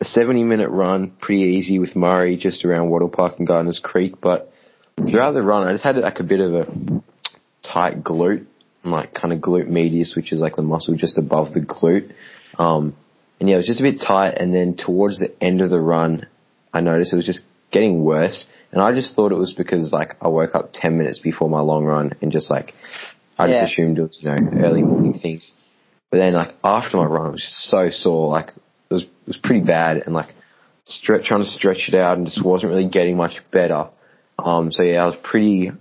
a 0.00 0.04
70 0.04 0.44
minute 0.44 0.70
run, 0.70 1.12
pretty 1.20 1.42
easy 1.42 1.78
with 1.78 1.96
Murray, 1.96 2.36
just 2.36 2.64
around 2.64 2.90
Wattle 2.90 3.08
Park 3.08 3.38
and 3.38 3.46
Gardiner's 3.46 3.80
Creek. 3.82 4.14
But 4.20 4.52
throughout 4.96 5.32
the 5.32 5.42
run, 5.42 5.66
I 5.66 5.72
just 5.72 5.84
had 5.84 5.96
like 5.96 6.20
a 6.20 6.24
bit 6.24 6.40
of 6.40 6.54
a 6.54 7.02
tight 7.62 8.02
glute, 8.02 8.46
like 8.84 9.14
kind 9.14 9.32
of 9.32 9.40
glute 9.40 9.68
medius, 9.68 10.14
which 10.14 10.32
is 10.32 10.40
like 10.40 10.56
the 10.56 10.62
muscle 10.62 10.94
just 10.96 11.18
above 11.18 11.52
the 11.52 11.60
glute. 11.60 12.12
Um, 12.58 12.96
and 13.40 13.48
yeah, 13.48 13.56
it 13.56 13.58
was 13.58 13.66
just 13.66 13.80
a 13.80 13.84
bit 13.84 14.00
tight. 14.00 14.38
And 14.38 14.54
then 14.54 14.76
towards 14.76 15.18
the 15.18 15.34
end 15.42 15.60
of 15.60 15.70
the 15.70 15.80
run, 15.80 16.26
I 16.72 16.80
noticed 16.80 17.12
it 17.12 17.16
was 17.16 17.26
just 17.26 17.42
getting 17.70 18.02
worse. 18.04 18.46
And 18.72 18.80
I 18.82 18.92
just 18.92 19.14
thought 19.14 19.32
it 19.32 19.36
was 19.36 19.52
because 19.52 19.92
like 19.92 20.16
I 20.20 20.28
woke 20.28 20.54
up 20.54 20.70
10 20.72 20.96
minutes 20.98 21.18
before 21.18 21.48
my 21.48 21.60
long 21.60 21.84
run 21.84 22.12
and 22.20 22.30
just 22.32 22.50
like, 22.50 22.74
I 23.38 23.46
Yeah. 23.48 23.62
just 23.62 23.72
assumed 23.72 23.98
it 23.98 24.02
was, 24.02 24.18
you 24.22 24.28
know, 24.28 24.38
early 24.56 24.82
morning 24.82 25.14
things. 25.14 25.52
But 26.10 26.18
then 26.18 26.34
like 26.34 26.54
after 26.62 26.96
my 26.96 27.04
run, 27.04 27.26
I 27.26 27.30
was 27.30 27.42
just 27.42 27.70
so 27.70 27.88
sore. 27.90 28.28
Like 28.28 28.48
it 28.90 28.94
was, 28.94 29.02
it 29.04 29.10
was 29.26 29.36
pretty 29.42 29.64
bad 29.64 29.98
and 30.06 30.14
like 30.14 30.34
stretch, 30.84 31.24
trying 31.26 31.40
to 31.42 31.46
stretch 31.48 31.88
it 31.88 31.94
out 31.94 32.16
and 32.18 32.26
just 32.26 32.44
wasn't 32.44 32.70
really 32.72 32.88
getting 32.88 33.16
much 33.16 33.40
better. 33.50 33.88
Um, 34.38 34.70
so 34.72 34.82
yeah, 34.82 35.02
I 35.02 35.06
was 35.06 35.16
pretty, 35.22 35.72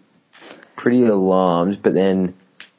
pretty 0.78 1.04
alarmed. 1.06 1.80
But 1.84 1.94
then, 1.94 2.36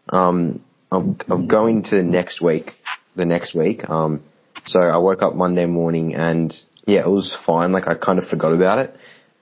um, 0.09 0.63
I'm, 0.91 1.19
I'm 1.29 1.49
going 1.49 1.83
to 1.85 2.03
next 2.03 2.41
week, 2.41 2.71
the 3.17 3.25
next 3.25 3.55
week. 3.55 3.89
Um, 3.89 4.23
so 4.65 4.79
I 4.81 4.97
woke 4.99 5.23
up 5.23 5.35
Monday 5.35 5.67
morning 5.67 6.15
and 6.15 6.55
yeah, 6.87 7.01
it 7.01 7.11
was 7.11 7.37
fine. 7.45 7.73
Like 7.73 7.89
I 7.89 7.95
kind 7.95 8.19
of 8.19 8.29
forgot 8.29 8.53
about 8.53 8.79
it. 8.79 8.97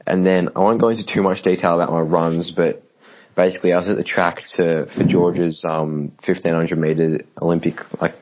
And 0.06 0.26
then 0.26 0.50
I 0.56 0.60
won't 0.60 0.80
go 0.80 0.88
into 0.88 1.06
too 1.06 1.22
much 1.22 1.42
detail 1.42 1.74
about 1.74 1.92
my 1.92 2.00
runs, 2.00 2.50
but 2.50 2.82
basically 3.36 3.72
I 3.72 3.78
was 3.78 3.88
at 3.88 3.96
the 3.96 4.04
track 4.04 4.42
to, 4.56 4.86
for 4.94 5.04
George's, 5.04 5.64
um, 5.64 6.12
1500 6.26 6.78
meter 6.78 7.20
Olympic, 7.40 7.76
like, 8.00 8.14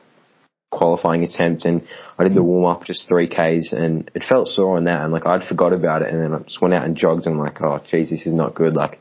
qualifying 0.73 1.23
attempt 1.23 1.65
and 1.65 1.87
I 2.17 2.23
did 2.23 2.33
the 2.33 2.41
warm 2.41 2.65
up 2.65 2.83
just 2.83 3.07
three 3.07 3.27
Ks 3.27 3.73
and 3.73 4.09
it 4.15 4.23
felt 4.27 4.47
sore 4.47 4.77
on 4.77 4.85
that 4.85 5.03
and 5.03 5.13
like 5.13 5.27
I'd 5.27 5.47
forgot 5.47 5.71
about 5.71 6.01
it 6.01 6.11
and 6.11 6.19
then 6.19 6.33
I 6.33 6.39
just 6.39 6.61
went 6.61 6.73
out 6.73 6.83
and 6.83 6.97
jogged 6.97 7.27
and 7.27 7.35
I'm 7.35 7.39
like, 7.39 7.61
oh 7.61 7.79
geez, 7.87 8.09
this 8.09 8.25
is 8.25 8.33
not 8.33 8.55
good. 8.55 8.75
Like, 8.75 8.99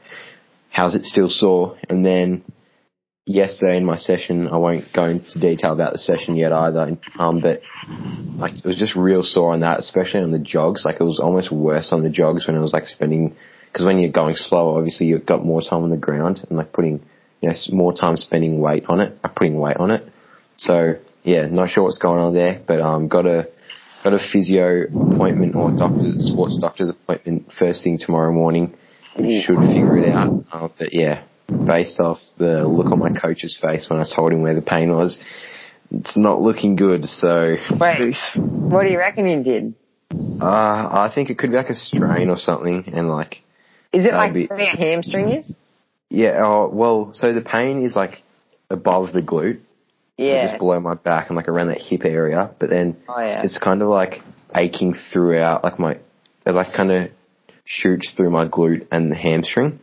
how's 0.68 0.94
it 0.94 1.04
still 1.04 1.30
sore? 1.30 1.78
And 1.88 2.04
then 2.04 2.44
yesterday 3.26 3.76
in 3.76 3.84
my 3.84 3.96
session, 3.96 4.48
I 4.48 4.56
won't 4.56 4.92
go 4.92 5.04
into 5.04 5.38
detail 5.38 5.72
about 5.72 5.92
the 5.92 5.98
session 5.98 6.36
yet 6.36 6.52
either. 6.52 6.98
Um, 7.18 7.40
but 7.40 7.60
like 8.36 8.54
it 8.54 8.64
was 8.64 8.78
just 8.78 8.96
real 8.96 9.22
sore 9.22 9.52
on 9.52 9.60
that, 9.60 9.78
especially 9.78 10.20
on 10.20 10.32
the 10.32 10.38
jogs. 10.38 10.84
Like 10.84 11.00
it 11.00 11.04
was 11.04 11.20
almost 11.20 11.52
worse 11.52 11.92
on 11.92 12.02
the 12.02 12.10
jogs 12.10 12.46
when 12.46 12.56
it 12.56 12.60
was 12.60 12.72
like 12.72 12.86
spending, 12.86 13.34
because 13.66 13.86
when 13.86 13.98
you're 13.98 14.12
going 14.12 14.34
slower, 14.36 14.78
obviously 14.78 15.06
you've 15.06 15.26
got 15.26 15.44
more 15.44 15.62
time 15.62 15.82
on 15.84 15.90
the 15.90 15.96
ground 15.96 16.44
and 16.48 16.58
like 16.58 16.72
putting, 16.72 17.00
you 17.40 17.48
know, 17.48 17.54
more 17.72 17.92
time 17.92 18.16
spending 18.16 18.60
weight 18.60 18.84
on 18.88 19.00
it, 19.00 19.18
uh, 19.22 19.28
putting 19.28 19.58
weight 19.58 19.76
on 19.76 19.90
it. 19.90 20.04
So 20.56 20.94
yeah, 21.22 21.46
not 21.46 21.70
sure 21.70 21.84
what's 21.84 21.98
going 21.98 22.20
on 22.20 22.34
there, 22.34 22.60
but 22.66 22.80
um, 22.80 23.08
got 23.08 23.26
a 23.26 23.48
got 24.02 24.14
a 24.14 24.18
physio 24.32 24.82
appointment 24.82 25.54
or 25.54 25.70
doctor, 25.76 26.10
sports 26.18 26.58
doctor's 26.60 26.90
appointment 26.90 27.52
first 27.56 27.84
thing 27.84 27.98
tomorrow 27.98 28.32
morning. 28.32 28.74
Should 29.14 29.58
figure 29.58 29.98
it 29.98 30.08
out. 30.08 30.44
Uh, 30.50 30.68
but 30.78 30.92
yeah, 30.92 31.24
based 31.66 32.00
off 32.00 32.18
the 32.38 32.66
look 32.66 32.92
on 32.92 32.98
my 32.98 33.10
coach's 33.10 33.58
face 33.60 33.88
when 33.88 34.00
I 34.00 34.04
told 34.04 34.32
him 34.32 34.42
where 34.42 34.54
the 34.54 34.62
pain 34.62 34.90
was, 34.90 35.18
it's 35.90 36.16
not 36.16 36.40
looking 36.40 36.76
good. 36.76 37.04
So 37.04 37.56
Wait, 37.80 38.14
what 38.68 38.82
do 38.84 38.88
you 38.90 38.98
reckon 38.98 39.28
you 39.28 39.42
did? 39.42 39.74
uh, 40.40 40.44
I 40.46 41.12
think 41.14 41.30
it 41.30 41.38
could 41.38 41.50
be 41.50 41.56
like 41.56 41.68
a 41.68 41.74
strain 41.74 42.28
or 42.28 42.36
something, 42.36 42.84
and 42.92 43.08
like 43.08 43.42
Is 43.92 44.04
it 44.04 44.12
like 44.12 44.34
be- 44.34 44.46
where 44.46 44.60
your 44.60 44.76
hamstring 44.76 45.28
is? 45.30 45.56
yeah, 46.10 46.42
oh, 46.44 46.68
well, 46.72 47.12
so 47.14 47.32
the 47.32 47.40
pain 47.42 47.84
is 47.84 47.94
like 47.94 48.22
above 48.68 49.12
the 49.12 49.20
glute, 49.22 49.60
Yeah. 50.16 50.48
just 50.48 50.58
below 50.58 50.80
my 50.80 50.94
back 50.94 51.28
and 51.28 51.36
like 51.36 51.48
around 51.48 51.68
that 51.68 51.80
hip 51.80 52.04
area, 52.04 52.50
but 52.58 52.70
then 52.70 52.96
Oh 53.08 53.20
yeah. 53.20 53.42
it's 53.44 53.58
kind 53.58 53.82
of 53.82 53.88
like 53.88 54.20
aching 54.54 54.94
throughout, 55.12 55.62
like 55.62 55.78
my, 55.78 55.92
it 56.44 56.50
like 56.52 56.74
kind 56.74 56.90
of 56.90 57.10
shoots 57.64 58.10
through 58.16 58.30
my 58.30 58.46
glute 58.48 58.86
and 58.90 59.10
the 59.12 59.16
hamstring. 59.16 59.78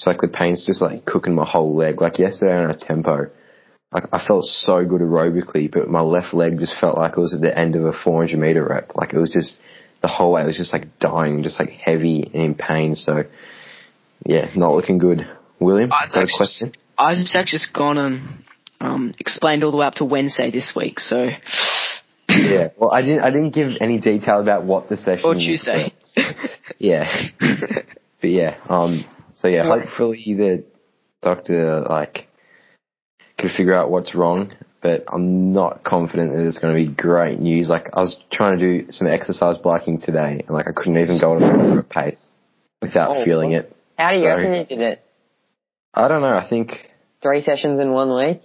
So 0.00 0.10
like 0.10 0.20
the 0.20 0.28
pain's 0.28 0.64
just 0.64 0.80
like 0.80 1.04
cooking 1.04 1.34
my 1.34 1.44
whole 1.44 1.76
leg. 1.76 2.00
Like 2.00 2.18
yesterday 2.18 2.54
on 2.56 2.70
a 2.70 2.74
tempo, 2.76 3.30
like 3.92 4.04
I 4.12 4.24
felt 4.26 4.46
so 4.46 4.82
good 4.82 5.02
aerobically, 5.02 5.70
but 5.70 5.88
my 5.88 6.00
left 6.00 6.32
leg 6.32 6.58
just 6.58 6.80
felt 6.80 6.96
like 6.96 7.18
it 7.18 7.20
was 7.20 7.34
at 7.34 7.42
the 7.42 7.56
end 7.56 7.76
of 7.76 7.84
a 7.84 7.92
400 7.92 8.38
meter 8.38 8.66
rep. 8.66 8.92
Like 8.96 9.12
it 9.12 9.18
was 9.18 9.30
just 9.30 9.60
the 10.00 10.08
whole 10.08 10.32
way 10.32 10.42
It 10.42 10.46
was 10.46 10.56
just 10.56 10.72
like 10.72 10.98
dying, 11.00 11.42
just 11.42 11.60
like 11.60 11.68
heavy 11.68 12.22
and 12.32 12.42
in 12.42 12.54
pain. 12.54 12.94
So 12.94 13.24
yeah, 14.24 14.50
not 14.56 14.72
looking 14.74 14.96
good. 14.96 15.28
William, 15.60 15.90
Izak's 15.90 16.14
got 16.14 16.22
a 16.22 16.26
just- 16.26 16.36
question? 16.38 16.72
Izak's 16.98 17.50
just 17.50 17.72
gone 17.74 17.98
and 17.98 18.44
um, 18.80 19.14
explained 19.18 19.64
all 19.64 19.70
the 19.70 19.76
way 19.76 19.86
up 19.86 19.94
to 19.96 20.06
Wednesday 20.06 20.50
this 20.50 20.72
week, 20.74 20.98
so 20.98 21.28
Yeah. 22.28 22.68
Well, 22.78 22.90
I 22.90 23.02
didn't. 23.02 23.20
I 23.20 23.30
didn't 23.30 23.50
give 23.50 23.72
any 23.80 23.98
detail 24.00 24.40
about 24.40 24.64
what 24.64 24.88
the 24.88 24.96
session. 24.96 25.24
or 25.26 25.34
was. 25.34 25.44
Tuesday. 25.44 25.92
Yeah. 26.78 27.28
but 28.20 28.30
yeah. 28.30 28.56
Um. 28.68 29.04
So 29.40 29.48
yeah, 29.48 29.66
Right. 29.66 29.82
hopefully 29.82 30.34
the 30.36 30.64
doctor 31.22 31.80
like 31.88 32.28
could 33.38 33.50
figure 33.50 33.74
out 33.74 33.90
what's 33.90 34.14
wrong. 34.14 34.52
But 34.82 35.04
I'm 35.12 35.52
not 35.52 35.84
confident 35.84 36.32
that 36.32 36.46
it's 36.46 36.58
going 36.58 36.74
to 36.74 36.88
be 36.88 36.90
great 36.94 37.38
news. 37.38 37.68
Like 37.68 37.88
I 37.92 38.00
was 38.00 38.18
trying 38.32 38.58
to 38.58 38.84
do 38.84 38.92
some 38.92 39.06
exercise 39.06 39.58
biking 39.58 40.00
today, 40.00 40.42
and 40.46 40.50
like 40.50 40.66
I 40.68 40.72
couldn't 40.72 40.98
even 40.98 41.18
go 41.20 41.36
at 41.36 41.42
a 41.42 41.46
moderate 41.46 41.90
pace 41.90 42.30
without 42.80 43.16
Oh, 43.18 43.24
feeling 43.24 43.52
it. 43.52 43.76
How 43.98 44.10
do 44.12 44.16
you 44.16 44.22
Sorry. 44.24 44.36
reckon 44.48 44.54
you 44.54 44.64
did 44.64 44.80
it? 44.80 45.02
I 45.92 46.08
don't 46.08 46.22
know. 46.22 46.28
I 46.34 46.48
think. 46.48 46.72
Three 47.22 47.42
sessions 47.42 47.78
in 47.78 47.92
one 47.92 48.14
week? 48.14 48.40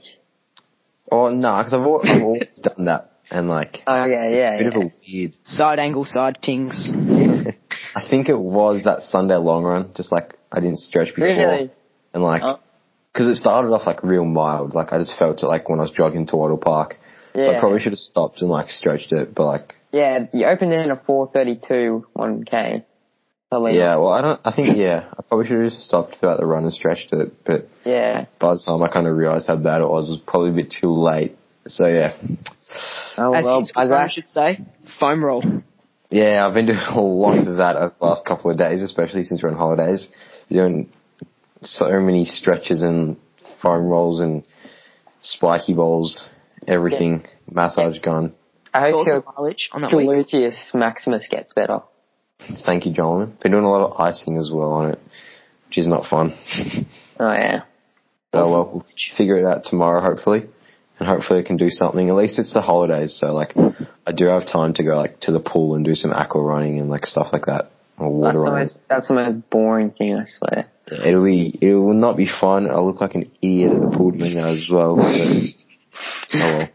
Oh 1.10 1.30
no, 1.30 1.58
because 1.64 1.74
I've, 1.74 2.12
I've 2.18 2.24
always 2.24 2.48
done 2.62 2.86
that, 2.86 3.12
and 3.32 3.48
like 3.48 3.78
Oh 3.88 4.04
yeah, 4.04 4.28
yeah. 4.28 4.56
a 4.56 4.58
bit 4.58 4.74
yeah. 4.74 4.80
of 4.80 4.86
a 4.88 4.94
weird. 5.08 5.34
side 5.44 5.80
angle, 5.80 6.04
side 6.04 6.40
tings. 6.42 6.90
I 7.96 8.02
think 8.10 8.28
it 8.28 8.38
was 8.38 8.84
that 8.84 9.04
Sunday 9.04 9.36
long 9.38 9.64
run. 9.64 9.92
Just 9.96 10.12
like 10.12 10.34
I 10.56 10.60
didn't 10.62 10.80
stretch 10.80 11.10
before, 11.16 11.28
Really? 11.28 11.72
and 12.14 12.24
like 12.24 12.42
Oh. 12.44 12.60
because 13.12 13.28
it 13.28 13.36
started 13.36 13.70
off 13.70 13.86
like 13.86 14.04
real 14.04 14.26
mild. 14.26 14.74
Like 14.74 14.94
I 14.94 14.98
just 15.00 15.18
felt 15.18 15.44
it 15.44 15.48
like 15.48 15.68
when 15.70 15.80
I 15.80 15.84
was 15.84 15.92
jogging 15.92 16.26
to 16.28 16.36
Wattle 16.38 16.58
Park. 16.58 16.98
So 17.34 17.52
I 17.52 17.60
probably 17.60 17.82
should 17.82 17.92
have 17.92 18.00
stopped 18.00 18.42
and 18.42 18.50
like 18.50 18.70
stretched 18.70 19.12
it, 19.12 19.36
but 19.36 19.46
like 19.46 19.76
Yeah, 19.92 20.28
you 20.34 20.46
opened 20.46 20.72
it 20.72 20.80
in 20.80 20.92
a 20.92 20.96
432 21.06 22.08
1k. 22.16 22.84
Probably. 23.50 23.78
yeah, 23.78 23.98
well 23.98 24.10
I 24.10 24.22
don't. 24.22 24.40
I 24.46 24.52
think 24.56 24.78
yeah, 24.78 25.06
I 25.18 25.22
probably 25.22 25.46
should 25.48 25.60
have 25.62 25.70
just 25.70 25.84
stopped 25.84 26.16
throughout 26.20 26.40
the 26.40 26.46
run 26.46 26.64
and 26.64 26.74
stretched 26.74 27.12
it. 27.14 27.44
But 27.46 27.68
Yeah. 27.86 28.26
by 28.40 28.54
the 28.54 28.64
time 28.66 28.82
I 28.84 28.88
kind 28.88 29.06
of 29.08 29.16
realized 29.18 29.48
how 29.48 29.58
bad 29.58 29.82
it 29.82 29.88
was, 29.90 30.08
it 30.08 30.12
was 30.12 30.22
probably 30.26 30.50
a 30.52 30.54
bit 30.64 30.72
too 30.82 30.92
late. 30.94 31.38
So 31.68 31.88
yeah, 31.88 32.14
Oh 33.18 33.34
As 33.34 33.46
well, 33.46 33.62
you 33.62 33.68
I 33.76 34.08
should 34.08 34.28
say, 34.30 34.60
foam 35.00 35.24
roll. 35.24 35.44
yeah, 36.10 36.46
I've 36.46 36.54
been 36.54 36.66
doing 36.68 36.78
a 36.78 37.02
lot 37.02 37.38
of 37.38 37.58
that 37.58 37.76
over 37.78 37.94
the 38.00 38.06
last 38.06 38.26
couple 38.26 38.52
of 38.52 38.58
days, 38.58 38.82
especially 38.84 39.24
since 39.24 39.42
we're 39.44 39.52
on 39.52 39.58
holidays. 39.58 40.10
Doing 40.50 40.90
so 41.62 42.00
many 42.00 42.26
stretches 42.26 42.82
and 42.82 43.18
foam 43.62 43.86
rolls 43.86 44.20
and 44.20 44.44
spiky 45.22 45.74
balls, 45.74 46.30
everything, 46.68 47.26
massage 47.50 48.00
gun. 48.00 48.34
I 48.74 48.82
hope 48.82 48.96
Also 48.96 49.12
your 49.12 49.24
mileage 49.38 49.70
on 49.72 49.82
that 49.82 49.94
week. 49.94 50.08
gluteus 50.08 50.74
maximus 50.74 51.28
gets 51.30 51.54
better. 51.54 51.80
Thank 52.66 52.86
you, 52.86 52.94
Jolman. 52.94 53.40
Been 53.42 53.54
doing 53.54 53.64
a 53.64 53.72
lot 53.72 53.86
of 53.90 54.00
icing 54.00 54.38
as 54.38 54.52
well 54.54 54.72
on 54.74 54.92
it, 54.92 55.00
which 55.68 55.78
is 55.78 55.88
not 55.88 56.06
fun. 56.06 56.36
Oh 57.18 57.32
yeah. 57.32 57.62
But 58.34 58.44
oh 58.44 58.52
well, 58.52 58.72
we'll 58.74 58.86
figure 59.16 59.38
it 59.38 59.46
out 59.46 59.64
tomorrow, 59.64 60.02
hopefully. 60.02 60.50
And 61.00 61.08
hopefully 61.08 61.40
I 61.40 61.44
can 61.44 61.56
do 61.56 61.70
something. 61.70 62.10
At 62.10 62.16
least 62.16 62.38
it's 62.40 62.54
the 62.54 62.60
holidays, 62.60 63.18
so 63.18 63.34
like, 63.34 63.54
I 64.06 64.12
do 64.12 64.26
have 64.26 64.46
time 64.46 64.74
to 64.74 64.84
go 64.84 64.98
like 64.98 65.22
to 65.22 65.32
the 65.32 65.40
pool 65.40 65.76
and 65.76 65.86
do 65.86 65.96
some 65.96 66.12
aqua 66.12 66.42
running 66.44 66.78
and 66.78 66.90
like 66.90 67.06
stuff 67.06 67.28
like 67.32 67.46
that. 67.46 67.72
That's 67.98 68.34
the, 68.36 68.52
most, 68.52 68.78
that's 68.90 69.08
the 69.08 69.14
most 69.14 69.50
boring 69.50 69.92
thing, 69.92 70.16
I 70.18 70.26
swear. 70.26 70.68
It'll 71.08 71.24
be, 71.24 71.58
it 71.62 71.74
will 71.74 71.94
not 71.94 72.18
be 72.18 72.28
fun. 72.28 72.70
I'll 72.70 72.86
look 72.86 73.02
like 73.02 73.16
an 73.16 73.32
idiot 73.42 73.72
at 73.72 73.82
the 73.82 73.98
pool 73.98 74.12
doing 74.12 74.38
as 74.38 74.70
well. 74.72 74.98
Oh 75.00 75.48
well. 76.34 76.70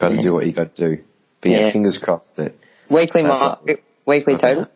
Gotta 0.00 0.20
do 0.22 0.32
what 0.32 0.46
you 0.46 0.52
gotta 0.52 0.70
do. 0.74 1.02
But 1.40 1.50
yeah, 1.50 1.66
Yeah. 1.66 1.72
fingers 1.72 1.98
crossed 2.02 2.34
that. 2.36 2.54
Weekly 2.90 3.22
mark, 3.22 3.60
it. 3.66 3.82
weekly 4.06 4.36
total. 4.36 4.66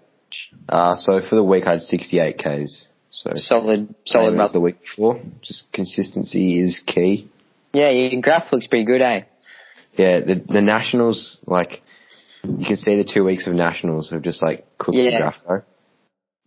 Uh, 0.68 0.94
so 0.94 1.20
for 1.28 1.34
the 1.34 1.42
week 1.42 1.66
I 1.66 1.72
had 1.72 1.82
68 1.82 2.38
Ks. 2.38 2.88
So 3.10 3.30
Solid, 3.36 3.94
solid. 4.06 4.36
Rub. 4.38 4.52
the 4.52 4.60
week 4.60 4.80
before. 4.80 5.20
Just 5.42 5.70
consistency 5.72 6.58
is 6.60 6.82
key. 6.86 7.28
Yeah, 7.72 7.90
your 7.90 8.20
graph 8.22 8.52
looks 8.52 8.66
pretty 8.66 8.84
good, 8.86 9.02
eh? 9.02 9.22
Yeah, 9.94 10.20
the 10.20 10.36
the 10.36 10.62
nationals 10.62 11.38
like 11.46 11.82
you 12.42 12.64
can 12.66 12.76
see 12.76 12.96
the 12.96 13.04
two 13.04 13.24
weeks 13.24 13.46
of 13.46 13.52
nationals 13.52 14.10
have 14.10 14.22
just 14.22 14.42
like 14.42 14.64
cooked 14.78 14.96
the 14.96 15.10
graph 15.18 15.36
though. 15.46 15.62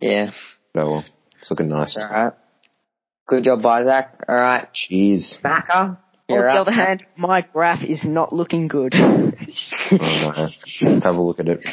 Yeah. 0.00 0.30
Oh 0.74 0.90
well, 0.90 1.04
it's 1.40 1.50
looking 1.50 1.68
nice. 1.68 1.96
All 1.96 2.08
right. 2.10 2.32
Good 3.28 3.44
job, 3.44 3.60
Izak. 3.62 4.08
All 4.28 4.34
right, 4.36 4.68
Cheers. 4.72 5.38
Macca. 5.44 5.98
On 6.28 6.34
You're 6.34 6.44
the 6.44 6.50
up. 6.60 6.60
other 6.66 6.72
hand, 6.72 7.04
my 7.16 7.40
graph 7.52 7.82
is 7.84 8.04
not 8.04 8.32
looking 8.32 8.68
good. 8.68 8.94
Oh, 9.88 9.96
no. 10.00 10.48
Let's 10.90 11.04
have 11.04 11.14
a 11.14 11.22
look 11.22 11.38
at 11.38 11.46
it. 11.48 11.64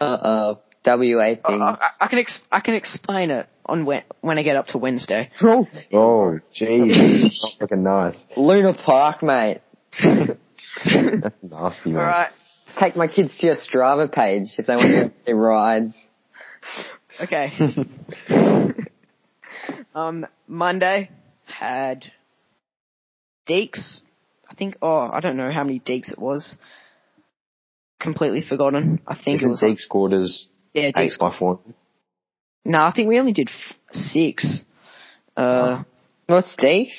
Uh 0.00 0.04
oh. 0.22 0.60
WA 0.86 1.22
I, 1.22 1.34
thing. 1.36 1.62
I, 1.62 1.78
I 1.98 2.06
can 2.08 2.18
ex- 2.18 2.40
I 2.52 2.60
can 2.60 2.74
explain 2.74 3.30
it 3.30 3.48
on 3.64 3.86
when 3.86 4.02
when 4.20 4.38
I 4.38 4.42
get 4.42 4.56
up 4.56 4.66
to 4.68 4.78
Wednesday. 4.78 5.30
Oh, 5.42 5.66
Oh, 5.94 6.38
jeez, 6.54 7.24
it's 7.24 7.56
not 7.58 7.62
looking 7.62 7.82
nice. 7.82 8.16
Luna 8.36 8.74
Park, 8.74 9.22
mate. 9.22 9.62
That's 10.02 10.36
nasty, 11.42 11.90
man. 11.90 11.96
All 12.02 12.06
right. 12.06 12.30
Take 12.78 12.96
my 12.96 13.06
kids 13.06 13.38
to 13.38 13.46
your 13.46 13.56
Strava 13.56 14.12
page 14.12 14.48
if 14.58 14.66
they 14.66 14.76
want 14.76 14.88
to 14.88 15.12
do 15.26 15.32
rides. 15.34 15.94
Okay. 17.20 17.52
um, 19.94 20.26
Monday 20.48 21.10
had 21.46 22.10
Deeks. 23.48 24.00
I 24.48 24.54
think. 24.54 24.76
Oh, 24.82 24.96
I 24.96 25.20
don't 25.20 25.36
know 25.36 25.50
how 25.50 25.64
many 25.64 25.80
Deeks 25.80 26.10
it 26.10 26.18
was. 26.18 26.56
Completely 28.00 28.42
forgotten. 28.46 29.00
I 29.06 29.14
think 29.14 29.28
it 29.28 29.34
Isn't 29.34 29.50
was. 29.50 29.60
Deek's 29.60 29.86
quarters 29.86 30.48
yeah, 30.74 30.90
eight 30.96 31.12
by 31.18 31.34
four? 31.36 31.60
No, 32.64 32.80
I 32.80 32.92
think 32.92 33.08
we 33.08 33.18
only 33.18 33.32
did 33.32 33.48
f- 33.48 33.76
six. 33.92 34.62
Uh, 35.36 35.84
What's 36.26 36.56
these? 36.56 36.96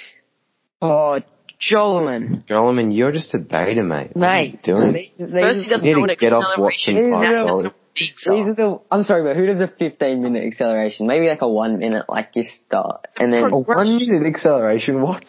oh, 0.81 1.19
Jolman. 1.59 2.45
Jolman, 2.47 2.95
you're 2.95 3.11
just 3.11 3.33
a 3.33 3.39
beta, 3.39 3.83
mate. 3.83 4.11
What 4.13 4.27
are 4.27 4.41
you 4.43 4.51
Mate, 4.51 4.63
doing? 4.63 4.93
these, 4.93 5.11
these, 5.17 5.29
First, 5.31 5.63
he 5.63 5.69
doesn't 5.69 5.85
You 5.87 5.95
know 5.95 6.01
what 6.01 6.17
get 6.19 6.33
off 6.33 6.43
acceleration 6.51 7.09
watching 7.11 7.71
is. 7.95 8.09
Now 8.27 8.35
he 8.35 8.43
Park 8.43 8.47
doesn't 8.47 8.47
know 8.47 8.47
Road. 8.47 8.47
what 8.47 8.47
Deeks 8.47 8.47
these 8.47 8.47
are. 8.47 8.49
are 8.49 8.53
the. 8.55 8.79
I'm 8.91 9.03
sorry, 9.03 9.23
but 9.23 9.35
who 9.37 9.45
does 9.45 9.59
a 9.59 9.67
15 9.67 10.21
minute 10.23 10.43
acceleration? 10.45 11.07
Maybe 11.07 11.27
like 11.27 11.41
a 11.41 11.49
one 11.49 11.79
minute, 11.79 12.05
like 12.09 12.31
you 12.35 12.43
start, 12.67 13.07
and 13.17 13.31
then. 13.33 13.43
Oh, 13.45 13.57
a 13.57 13.59
one 13.59 13.97
minute 13.97 14.25
acceleration, 14.27 15.01
what? 15.01 15.23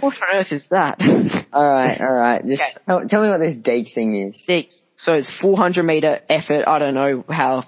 What 0.00 0.14
on 0.14 0.36
earth 0.38 0.50
is 0.52 0.66
that? 0.70 0.98
All 1.52 1.64
right, 1.64 2.00
all 2.00 2.12
right. 2.14 2.44
Just 2.44 2.60
Okay. 2.62 2.72
tell, 2.84 3.08
tell 3.08 3.22
me 3.22 3.28
what 3.28 3.38
this 3.38 3.56
date 3.56 3.88
thing 3.94 4.28
is. 4.28 4.42
Deeks. 4.48 4.80
So 4.96 5.12
it's 5.14 5.30
400 5.40 5.84
meter 5.84 6.20
effort. 6.28 6.64
I 6.66 6.78
don't 6.80 6.94
know 6.94 7.24
how. 7.28 7.64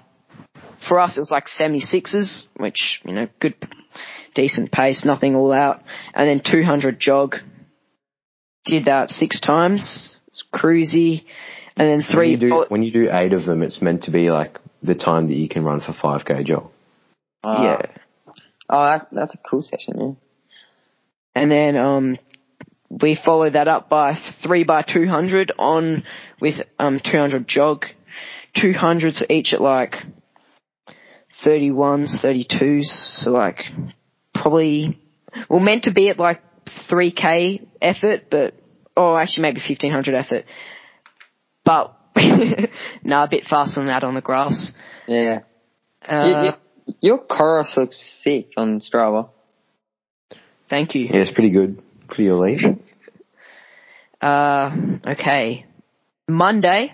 For 0.89 0.99
us, 0.99 1.15
it 1.17 1.21
was 1.21 1.31
like 1.31 1.45
76s, 1.47 2.43
which 2.57 3.01
you 3.05 3.13
know, 3.13 3.27
good, 3.39 3.55
decent 4.35 4.71
pace, 4.73 5.03
nothing 5.05 5.35
all 5.35 5.51
out, 5.53 5.81
and 6.13 6.27
then 6.27 6.41
200 6.45 6.99
jog. 6.99 7.35
Did 8.65 8.85
that 8.85 9.09
six 9.09 9.39
times. 9.39 10.17
It's 10.27 10.43
cruisy, 10.53 11.23
and 11.79 11.87
then 11.87 11.97
When 11.99 12.17
three. 12.17 12.31
you, 12.31 12.37
do, 12.37 12.49
bullet- 12.49 12.71
when 12.71 12.83
you 12.83 12.91
do 12.91 13.09
eight 13.11 13.33
of 13.33 13.45
them, 13.45 13.61
it's 13.63 13.81
meant 13.81 14.03
to 14.03 14.11
be 14.11 14.29
like 14.31 14.59
the 14.83 14.95
time 14.95 15.27
that 15.27 15.35
you 15.35 15.47
can 15.49 15.63
run 15.63 15.79
for 15.81 15.93
5k 15.93 16.45
jog. 16.45 16.69
yeah, 17.43 17.81
Oh, 18.69 18.83
that's 18.83 19.05
that's 19.11 19.33
a 19.33 19.37
cool 19.49 19.61
session, 19.61 19.93
man. 19.97 20.17
and 21.35 21.49
then 21.49 21.77
um, 21.77 22.17
we 22.89 23.15
followed 23.23 23.53
that 23.53 23.67
up 23.69 23.89
by 23.89 24.17
three 24.43 24.63
by 24.65 24.81
200 24.81 25.53
on 25.57 26.03
with 26.41 26.55
um 26.77 26.99
200 26.99 27.47
jog, 27.47 27.85
200s 28.57 29.23
each 29.29 29.53
at 29.53 29.61
like 29.61 29.95
31s, 31.45 32.19
32s, 32.23 32.85
so 33.21 33.31
like 33.31 33.59
probably 34.33 34.99
well 35.49 35.59
meant 35.59 35.83
to 35.83 35.93
be 35.93 36.09
at 36.09 36.19
like 36.19 36.41
3k 36.89 37.65
effort, 37.81 38.23
but 38.29 38.53
oh 38.95 39.15
actually 39.17 39.43
maybe 39.43 39.61
1500 39.67 40.15
effort, 40.15 40.45
but 41.67 41.93
no 43.03 43.23
a 43.23 43.27
bit 43.29 43.43
faster 43.43 43.79
than 43.81 43.87
that 43.87 44.03
on 44.03 44.15
the 44.15 44.21
grass. 44.21 44.71
Yeah. 45.07 45.39
Uh, 46.07 46.25
You- 46.27 46.45
you- 46.45 46.53
your 47.01 47.17
chorus 47.17 47.75
looks 47.75 47.97
sick 48.23 48.51
on 48.55 48.79
Strava. 48.79 49.27
Thank 50.69 50.95
you. 50.95 51.03
Yeah, 51.05 51.17
it's 51.23 51.31
pretty 51.33 51.51
good. 51.51 51.81
Pretty 52.07 52.27
elite. 52.27 52.61
Uh, 54.19 54.71
okay. 55.05 55.65
Monday, 56.27 56.91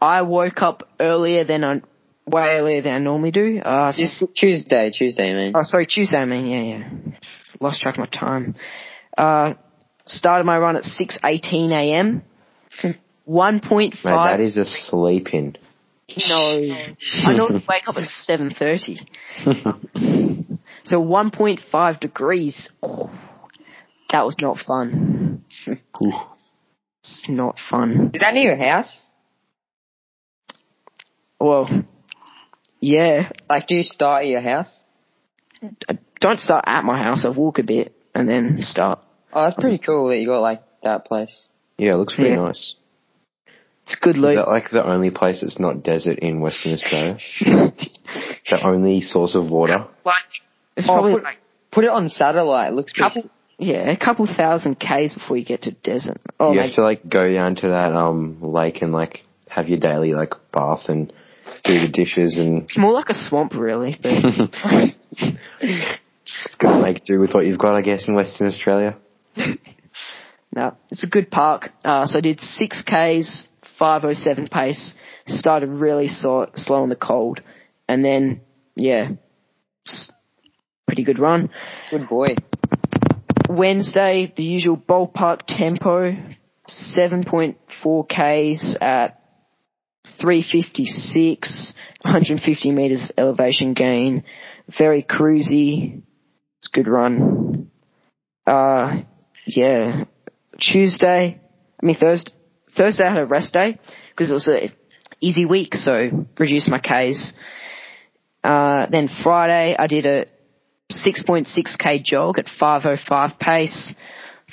I 0.00 0.22
woke 0.22 0.62
up 0.62 0.88
earlier 0.98 1.44
than 1.44 1.62
I, 1.64 1.82
way 2.26 2.56
earlier 2.56 2.80
than 2.80 2.94
I 2.94 2.98
normally 2.98 3.30
do. 3.30 3.58
Uh, 3.60 3.92
Just 3.94 4.24
Tuesday, 4.34 4.90
Tuesday, 4.90 5.34
man. 5.34 5.52
oh, 5.54 5.62
sorry, 5.64 5.86
Tuesday, 5.86 6.16
I 6.16 6.24
mean, 6.24 6.46
yeah, 6.46 6.62
yeah. 6.78 6.88
Lost 7.60 7.82
track 7.82 7.96
of 7.96 7.98
my 8.00 8.06
time. 8.06 8.54
Uh, 9.18 9.52
started 10.06 10.44
my 10.44 10.56
run 10.58 10.76
at 10.76 10.84
6.18 10.84 12.22
a.m. 13.26 13.60
1.5. 13.60 13.70
Mate, 13.70 13.94
that 14.04 14.40
is 14.40 14.56
a 14.56 14.64
sleep 14.64 15.32
in. 15.34 15.56
no. 16.28 16.60
I 17.24 17.32
normally 17.36 17.64
wake 17.68 17.88
up 17.88 17.96
at 17.96 18.08
7.30. 18.28 20.58
So 20.86 20.96
1.5 20.98 22.00
degrees. 22.00 22.68
Oh, 22.82 23.10
that 24.10 24.24
was 24.26 24.36
not 24.40 24.58
fun. 24.58 25.44
It's 25.66 27.24
not 27.28 27.56
fun. 27.70 28.10
Is 28.14 28.20
that 28.20 28.34
near 28.34 28.54
your 28.54 28.68
house? 28.68 29.02
Well, 31.40 31.68
Yeah, 32.80 33.30
Like, 33.48 33.66
do 33.66 33.76
you 33.76 33.82
start 33.82 34.24
at 34.24 34.28
your 34.28 34.42
house? 34.42 34.82
I 35.88 35.98
don't 36.20 36.38
start 36.38 36.64
at 36.66 36.84
my 36.84 37.02
house. 37.02 37.24
I 37.24 37.30
walk 37.30 37.58
a 37.58 37.62
bit 37.62 37.94
and 38.14 38.28
then 38.28 38.58
start. 38.60 38.98
Oh, 39.32 39.42
that's 39.44 39.56
pretty 39.56 39.78
cool 39.78 40.08
that 40.08 40.18
you 40.18 40.26
got 40.26 40.40
like 40.40 40.62
that 40.82 41.06
place. 41.06 41.48
Yeah, 41.78 41.94
it 41.94 41.96
looks 41.96 42.14
pretty 42.14 42.30
Yeah. 42.30 42.36
nice. 42.36 42.74
It's 43.84 43.96
good 43.96 44.16
Is 44.16 44.22
that 44.22 44.48
like 44.48 44.70
the 44.70 44.84
only 44.86 45.10
place 45.10 45.42
that's 45.42 45.58
not 45.58 45.82
desert 45.82 46.18
in 46.20 46.40
Western 46.40 46.72
Australia? 46.72 47.18
the 47.40 48.60
only 48.64 49.00
source 49.02 49.34
of 49.34 49.50
water? 49.50 49.86
like 50.04 50.22
it's 50.76 50.88
Oh, 50.88 50.94
probably 50.94 51.12
put- 51.14 51.22
like 51.24 51.38
Put 51.70 51.84
it 51.84 51.90
on 51.90 52.08
satellite. 52.08 52.70
It 52.72 52.74
looks 52.76 52.92
couple. 52.92 53.22
pretty. 53.22 53.30
Yeah, 53.58 53.90
a 53.90 53.96
couple 53.96 54.26
thousand 54.26 54.78
k's 54.80 55.12
before 55.14 55.36
you 55.36 55.44
get 55.44 55.62
to 55.62 55.70
desert. 55.72 56.20
Oh, 56.40 56.50
you 56.52 56.56
maybe- 56.56 56.68
have 56.68 56.74
to 56.76 56.82
like 56.82 57.08
go 57.08 57.32
down 57.32 57.56
to 57.56 57.68
that 57.70 57.92
um 57.92 58.38
lake 58.40 58.80
and 58.82 58.92
like 58.92 59.18
have 59.48 59.68
your 59.68 59.78
daily 59.80 60.12
like 60.14 60.34
bath 60.52 60.88
and 60.88 61.12
do 61.64 61.74
the 61.80 61.90
dishes 61.92 62.38
and 62.38 62.62
it's 62.64 62.78
more 62.78 62.92
like 62.92 63.08
a 63.10 63.14
swamp, 63.14 63.52
really. 63.54 63.98
But 64.02 64.12
it's 65.60 66.54
gonna 66.58 66.80
make 66.82 67.04
do 67.04 67.18
with 67.20 67.32
what 67.34 67.44
you've 67.46 67.58
got, 67.58 67.74
I 67.74 67.82
guess, 67.82 68.08
in 68.08 68.14
Western 68.14 68.46
Australia. 68.46 68.98
no, 70.54 70.76
it's 70.90 71.04
a 71.04 71.08
good 71.08 71.30
park. 71.30 71.70
Uh, 71.84 72.06
so 72.06 72.18
I 72.18 72.20
did 72.20 72.40
six 72.40 72.82
k's, 72.82 73.46
five 73.78 74.04
oh 74.04 74.14
seven 74.14 74.48
pace. 74.48 74.94
Started 75.26 75.70
really 75.70 76.08
slow, 76.08 76.50
slow 76.54 76.82
in 76.84 76.90
the 76.90 76.96
cold, 76.96 77.40
and 77.88 78.04
then 78.04 78.42
yeah, 78.74 79.10
pretty 80.86 81.04
good 81.04 81.18
run. 81.18 81.50
Good 81.90 82.08
boy. 82.08 82.36
Wednesday, 83.48 84.32
the 84.36 84.42
usual 84.42 84.76
ballpark 84.76 85.42
tempo, 85.46 86.16
7.4 86.68 88.08
Ks 88.08 88.76
at 88.80 89.20
356, 90.20 91.74
150 92.02 92.70
meters 92.70 93.04
of 93.04 93.10
elevation 93.18 93.74
gain. 93.74 94.24
Very 94.78 95.02
cruisy. 95.02 96.02
It's 96.58 96.68
a 96.72 96.76
good 96.76 96.88
run. 96.88 97.70
Uh, 98.46 99.00
yeah. 99.46 100.04
Tuesday, 100.58 101.40
I 101.82 101.86
mean 101.86 101.96
Thursday, 101.96 102.32
Thursday 102.76 103.04
I 103.04 103.10
had 103.10 103.18
a 103.18 103.26
rest 103.26 103.52
day 103.52 103.78
because 104.10 104.30
it 104.30 104.34
was 104.34 104.48
an 104.48 104.72
easy 105.20 105.44
week, 105.44 105.74
so 105.74 106.26
reduced 106.38 106.68
my 106.68 106.78
Ks. 106.78 107.32
Uh, 108.42 108.86
then 108.90 109.08
Friday 109.22 109.74
I 109.78 109.86
did 109.86 110.06
a 110.06 110.26
6.6k 110.92 112.04
jog 112.04 112.38
at 112.38 112.48
505 112.48 113.38
pace. 113.38 113.94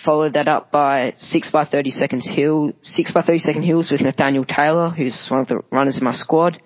Followed 0.06 0.34
that 0.34 0.48
up 0.48 0.72
by 0.72 1.14
6 1.18 1.52
by 1.52 1.66
30 1.66 1.92
seconds 1.92 2.28
hill, 2.28 2.72
6 2.82 3.14
by 3.14 3.22
30 3.22 3.40
second 3.40 3.64
hills 3.64 3.92
with 3.92 4.02
Nathaniel 4.02 4.46
Taylor, 4.46 4.90
who's 4.90 5.28
one 5.30 5.42
of 5.42 5.48
the 5.48 5.60
runners 5.70 5.98
in 5.98 6.04
my 6.04 6.14
squad. 6.14 6.60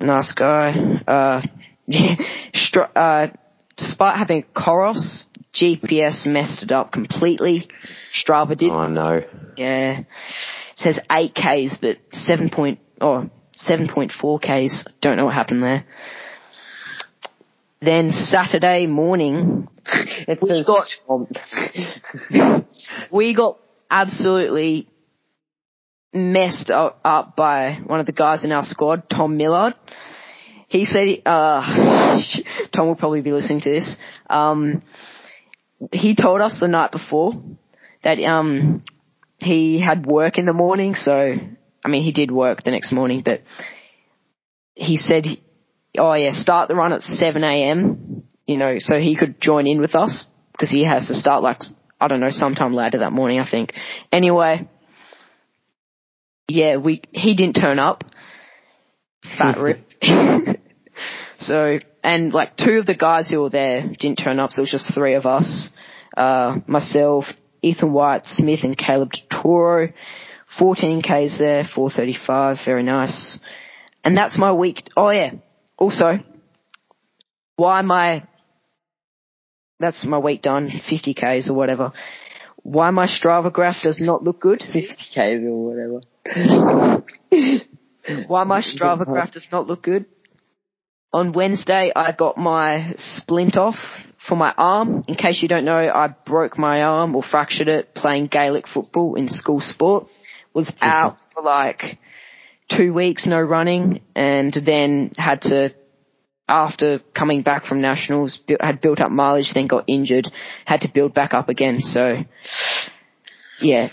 Nice 0.00 0.32
guy. 0.32 0.74
Uh, 1.06 1.42
str- 2.54 2.80
uh, 2.94 3.26
despite 3.76 4.18
having 4.18 4.44
a 4.44 4.58
Coros, 4.58 5.24
GPS 5.54 6.26
messed 6.26 6.62
it 6.62 6.72
up 6.72 6.92
completely. 6.92 7.68
Strava 8.12 8.56
did. 8.56 8.70
Oh 8.70 8.86
no. 8.88 9.22
Yeah. 9.56 10.00
It 10.00 10.06
says 10.76 10.98
8 11.10 11.34
Ks, 11.34 11.76
but 11.80 11.98
7 12.12 12.48
point, 12.50 12.78
or 13.00 13.30
7.4 13.56 14.40
Ks. 14.40 14.84
Don't 15.00 15.16
know 15.16 15.26
what 15.26 15.34
happened 15.34 15.62
there. 15.62 15.84
Then 17.80 18.12
Saturday 18.12 18.86
morning, 18.86 19.68
It 19.86 20.38
We 20.40 20.64
got- 20.64 20.88
we 23.10 23.34
got 23.34 23.58
absolutely 23.90 24.88
messed 26.12 26.70
up 26.70 27.36
by 27.36 27.80
one 27.86 28.00
of 28.00 28.06
the 28.06 28.12
guys 28.12 28.44
in 28.44 28.52
our 28.52 28.62
squad, 28.62 29.08
Tom 29.10 29.36
Millard. 29.36 29.74
He 30.68 30.84
said, 30.86 31.22
uh, 31.26 32.18
Tom 32.74 32.86
will 32.86 32.94
probably 32.94 33.20
be 33.20 33.32
listening 33.32 33.60
to 33.62 33.70
this. 33.70 33.96
Um, 34.30 34.82
he 35.90 36.14
told 36.14 36.40
us 36.40 36.58
the 36.60 36.68
night 36.68 36.92
before 36.92 37.32
that, 38.04 38.18
um, 38.20 38.84
he 39.38 39.80
had 39.80 40.06
work 40.06 40.38
in 40.38 40.46
the 40.46 40.52
morning, 40.52 40.94
so, 40.94 41.12
I 41.84 41.88
mean, 41.88 42.02
he 42.02 42.12
did 42.12 42.30
work 42.30 42.62
the 42.62 42.70
next 42.70 42.92
morning, 42.92 43.22
but 43.24 43.42
he 44.74 44.96
said, 44.96 45.26
oh 45.98 46.14
yeah, 46.14 46.30
start 46.32 46.68
the 46.68 46.74
run 46.74 46.92
at 46.92 47.02
7 47.02 47.42
a.m., 47.42 48.22
you 48.46 48.56
know, 48.56 48.76
so 48.78 48.98
he 48.98 49.16
could 49.16 49.40
join 49.40 49.66
in 49.66 49.80
with 49.80 49.94
us, 49.94 50.24
because 50.52 50.70
he 50.70 50.84
has 50.84 51.08
to 51.08 51.14
start 51.14 51.42
like, 51.42 51.58
I 52.00 52.08
don't 52.08 52.20
know, 52.20 52.30
sometime 52.30 52.72
later 52.72 52.98
that 52.98 53.12
morning, 53.12 53.40
I 53.40 53.50
think. 53.50 53.72
Anyway, 54.10 54.68
yeah, 56.48 56.76
we, 56.76 57.02
he 57.12 57.34
didn't 57.34 57.54
turn 57.54 57.78
up. 57.78 58.04
Fat 59.38 59.58
rip. 59.60 59.86
so, 61.38 61.78
and 62.02 62.32
like 62.32 62.56
two 62.56 62.78
of 62.78 62.86
the 62.86 62.94
guys 62.94 63.30
who 63.30 63.40
were 63.40 63.50
there 63.50 63.82
didn't 63.98 64.16
turn 64.16 64.40
up, 64.40 64.52
so 64.52 64.60
it 64.60 64.62
was 64.62 64.70
just 64.70 64.94
three 64.94 65.14
of 65.14 65.26
us. 65.26 65.68
Uh, 66.16 66.58
myself, 66.66 67.26
Ethan 67.62 67.92
White, 67.92 68.26
Smith, 68.26 68.60
and 68.64 68.76
Caleb 68.76 69.10
Toro. 69.30 69.92
14 70.58 71.00
Ks 71.00 71.38
there, 71.38 71.64
435, 71.74 72.58
very 72.66 72.82
nice. 72.82 73.38
And 74.04 74.14
that's 74.16 74.36
my 74.36 74.52
week. 74.52 74.82
Oh 74.96 75.10
yeah. 75.10 75.34
Also, 75.78 76.18
why 77.56 77.80
my, 77.82 78.24
that's 79.80 80.04
my 80.04 80.18
week 80.18 80.42
done, 80.42 80.70
50 80.90 81.14
Ks 81.14 81.48
or 81.48 81.54
whatever. 81.54 81.92
Why 82.62 82.90
my 82.90 83.06
Strava 83.06 83.50
graph 83.52 83.82
does 83.82 84.00
not 84.00 84.22
look 84.22 84.40
good. 84.40 84.60
50k 84.60 85.44
or 85.46 85.66
whatever. 85.66 86.00
Why 88.26 88.44
my 88.44 88.62
Strava 88.62 89.04
graph 89.04 89.32
does 89.32 89.48
not 89.50 89.66
look 89.66 89.82
good. 89.82 90.06
On 91.12 91.32
Wednesday, 91.32 91.92
I 91.94 92.12
got 92.12 92.38
my 92.38 92.94
splint 92.96 93.56
off 93.56 93.76
for 94.26 94.34
my 94.34 94.54
arm. 94.56 95.04
In 95.08 95.14
case 95.14 95.42
you 95.42 95.48
don't 95.48 95.66
know, 95.66 95.76
I 95.76 96.08
broke 96.08 96.56
my 96.56 96.82
arm 96.82 97.14
or 97.14 97.22
fractured 97.22 97.68
it 97.68 97.94
playing 97.94 98.28
Gaelic 98.28 98.66
football 98.66 99.16
in 99.16 99.28
school 99.28 99.60
sport. 99.60 100.06
Was 100.54 100.72
out 100.80 101.18
for 101.34 101.42
like 101.42 101.98
two 102.70 102.94
weeks, 102.94 103.26
no 103.26 103.40
running, 103.40 104.00
and 104.14 104.56
then 104.64 105.12
had 105.16 105.42
to, 105.42 105.74
after 106.48 107.00
coming 107.14 107.42
back 107.42 107.66
from 107.66 107.82
nationals, 107.82 108.40
had 108.58 108.80
built 108.80 109.00
up 109.00 109.10
mileage, 109.10 109.52
then 109.54 109.66
got 109.66 109.84
injured, 109.88 110.28
had 110.64 110.80
to 110.80 110.90
build 110.92 111.12
back 111.12 111.34
up 111.34 111.50
again. 111.50 111.80
So, 111.80 112.18
yeah, 113.60 113.88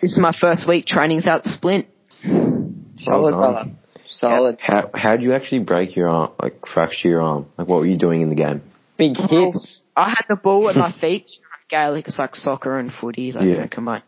this 0.00 0.12
is 0.12 0.18
my 0.18 0.32
first 0.38 0.68
week 0.68 0.86
training 0.86 1.16
without 1.16 1.44
splint. 1.46 1.86
Solid, 2.22 3.34
Well 3.34 3.52
brother. 3.52 3.70
Solid. 4.20 4.56
How 4.60 4.90
how 4.94 5.12
would 5.12 5.22
you 5.22 5.34
actually 5.34 5.60
break 5.60 5.96
your 5.96 6.08
arm, 6.08 6.32
like 6.40 6.66
fracture 6.72 7.08
your 7.08 7.22
arm? 7.22 7.46
Like 7.56 7.68
what 7.68 7.78
were 7.80 7.86
you 7.86 7.96
doing 7.98 8.20
in 8.22 8.28
the 8.28 8.34
game? 8.36 8.62
Big 8.96 9.16
hits. 9.16 9.82
I 9.96 10.10
had 10.10 10.24
the 10.28 10.36
ball 10.36 10.68
at 10.68 10.76
my 10.76 10.92
feet. 11.00 11.26
Gaelic 11.68 12.08
is 12.08 12.18
like 12.18 12.34
soccer 12.36 12.78
and 12.78 12.92
footy, 12.92 13.32
like 13.32 13.44
Yeah. 13.44 13.54
yeah. 13.54 13.66
combined. 13.66 14.02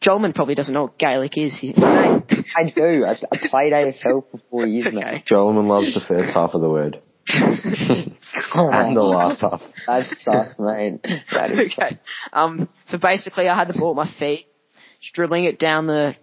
Jolman 0.00 0.34
probably 0.34 0.56
doesn't 0.56 0.74
know 0.74 0.82
what 0.82 0.98
Gaelic 0.98 1.38
is. 1.38 1.56
He- 1.58 1.74
I 1.78 2.70
do. 2.74 3.04
I, 3.06 3.12
I 3.32 3.48
played 3.48 3.72
AFL 3.72 4.24
for 4.30 4.40
four 4.50 4.66
years, 4.66 4.92
mate. 4.92 5.04
okay. 5.04 5.24
Jolman 5.30 5.68
loves 5.68 5.94
the 5.94 6.00
first 6.00 6.34
half 6.34 6.54
of 6.54 6.60
the 6.60 6.68
word 6.68 7.00
and 7.28 8.96
the 8.96 9.02
last 9.02 9.40
half. 9.42 9.62
That's 9.86 10.22
sus, 10.24 10.58
mate. 10.58 11.00
That 11.32 11.52
is 11.52 11.70
okay. 11.72 11.96
Um. 12.32 12.68
So 12.88 12.98
basically, 12.98 13.48
I 13.48 13.56
had 13.56 13.68
the 13.68 13.78
ball 13.78 13.90
at 13.92 13.96
my 14.08 14.12
feet, 14.18 14.46
dribbling 15.14 15.44
it 15.44 15.58
down 15.60 15.86
the, 15.86 16.16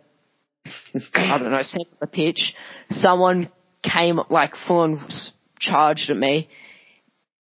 I 1.14 1.38
don't 1.38 1.52
know, 1.52 1.60
of 1.60 2.00
the 2.00 2.08
pitch. 2.08 2.54
Someone 2.92 3.50
came 3.84 4.20
like 4.30 4.54
full 4.68 4.80
on 4.80 5.00
charged 5.60 6.10
at 6.10 6.18
me, 6.18 6.50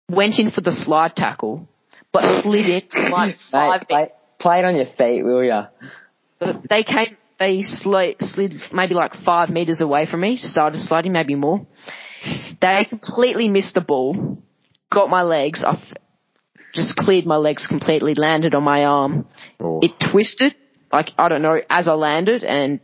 went 0.10 0.40
in 0.40 0.52
for 0.52 0.62
the 0.62 0.72
slide 0.72 1.16
tackle, 1.16 1.68
but 2.12 2.42
slid 2.42 2.70
it 2.70 2.86
like 3.12 3.38
five 3.52 3.82
Mate, 3.82 3.88
play, 3.90 4.12
play 4.40 4.60
it 4.60 4.66
on 4.66 4.76
your 4.76 4.86
feet, 4.86 5.24
will 5.24 5.44
ya? 5.44 5.68
they 6.70 6.84
came, 6.84 7.18
they 7.40 7.62
slid, 7.64 8.18
slid 8.22 8.54
maybe 8.74 8.94
like 8.94 9.14
five 9.26 9.50
meters 9.50 9.82
away 9.82 10.08
from 10.10 10.22
me, 10.22 10.38
started 10.38 10.80
sliding, 10.80 11.12
maybe 11.12 11.36
more. 11.36 11.66
They 12.62 12.86
completely 12.90 13.48
missed 13.48 13.76
the 13.76 13.82
ball, 13.82 14.42
got 14.92 15.10
my 15.10 15.22
legs, 15.22 15.64
I 15.64 15.82
just 16.74 16.96
cleared 16.96 17.26
my 17.26 17.38
legs 17.38 17.66
completely, 17.68 18.16
landed 18.16 18.54
on 18.54 18.64
my 18.64 18.86
arm. 18.86 19.28
Oh. 19.60 19.80
It 19.82 19.92
twisted, 20.12 20.56
like, 20.92 21.10
I 21.18 21.30
don't 21.30 21.42
know, 21.42 21.60
as 21.70 21.88
I 21.88 21.94
landed, 21.94 22.44
and 22.44 22.80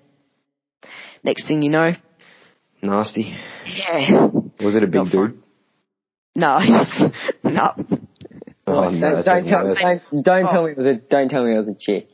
next 1.24 1.48
thing 1.48 1.62
you 1.62 1.70
know, 1.70 1.94
Nasty. 2.82 3.36
yeah, 3.66 4.28
Was 4.60 4.76
it 4.76 4.84
a 4.84 4.88
big 4.88 4.96
Not 4.96 5.12
dude? 5.12 5.42
no, 6.36 6.58
it's, 6.62 7.02
no. 7.44 7.74
Oh, 8.66 8.84
don't, 8.92 9.00
no, 9.00 9.22
don't 9.24 9.46
tell, 9.46 9.64
worse. 9.66 9.80
don't, 9.80 10.02
don't 10.24 10.48
tell 10.50 10.64
me 10.66 10.72
it 10.72 10.78
was 10.78 10.88
a 10.88 10.96
don't 10.96 11.30
tell 11.30 11.44
me 11.46 11.54
it 11.54 11.58
was 11.58 11.68
a 11.68 11.76
chick. 11.76 12.08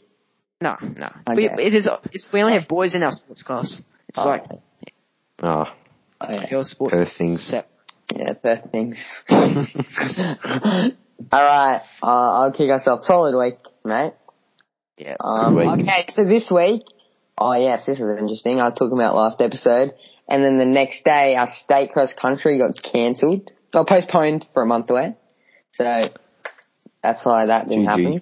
No, 0.62 0.76
no. 0.82 1.08
Okay. 1.30 1.36
We, 1.36 1.50
it 1.66 1.74
is, 1.74 1.88
it's, 2.12 2.28
we 2.34 2.42
only 2.42 2.60
have 2.60 2.68
boys 2.68 2.94
in 2.96 3.04
our 3.04 3.12
sports 3.14 3.44
class. 3.44 3.82
It's 4.10 4.20
Oh, 4.20 4.28
like, 4.28 4.44
Oh, 5.42 5.66
oh, 6.20 6.26
yeah. 6.28 6.48
your 6.52 6.64
sports 6.66 6.94
Perth 6.96 7.14
things. 7.18 7.46
Sep- 7.48 7.70
Yeah, 8.14 8.34
first 8.42 8.64
things. 8.72 8.98
Alright, 9.30 9.70
uh, 12.02 12.04
I'll 12.04 12.52
kick 12.52 12.70
us 12.72 12.86
off. 12.88 13.04
Solid 13.04 13.38
week, 13.38 13.58
mate. 13.86 14.14
Yeah. 14.98 15.16
Um, 15.20 15.58
okay, 15.58 16.08
so 16.12 16.26
this 16.26 16.52
week, 16.54 16.82
Oh 17.40 17.54
yes, 17.54 17.86
this 17.86 18.02
is 18.02 18.20
interesting. 18.20 18.60
I 18.60 18.66
was 18.66 18.74
talking 18.74 18.98
about 18.98 19.16
last 19.16 19.40
episode, 19.40 19.94
and 20.28 20.44
then 20.44 20.58
the 20.58 20.66
next 20.66 21.06
day 21.06 21.36
our 21.36 21.48
state 21.48 21.94
cross 21.94 22.14
country 22.14 22.58
got 22.58 22.72
cancelled, 22.84 23.50
got 23.72 23.88
postponed 23.88 24.46
for 24.54 24.62
a 24.62 24.66
month 24.66 24.90
away. 24.90 25.16
So 25.72 26.10
that's 27.02 27.26
why 27.26 27.46
that 27.46 27.70
didn't 27.70 27.86
GG. 27.86 27.88
happen. 27.88 28.22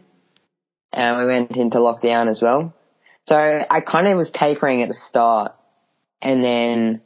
And 0.94 1.18
we 1.18 1.26
went 1.26 1.58
into 1.58 1.78
lockdown 1.80 2.30
as 2.30 2.42
well. 2.42 2.76
So 3.26 3.36
I 3.36 3.82
kind 3.82 4.08
of 4.08 4.18
was 4.18 4.30
tapering 4.32 4.84
at 4.84 4.88
the 4.88 4.98
start, 5.10 5.54
and 6.22 6.44
then 6.44 7.02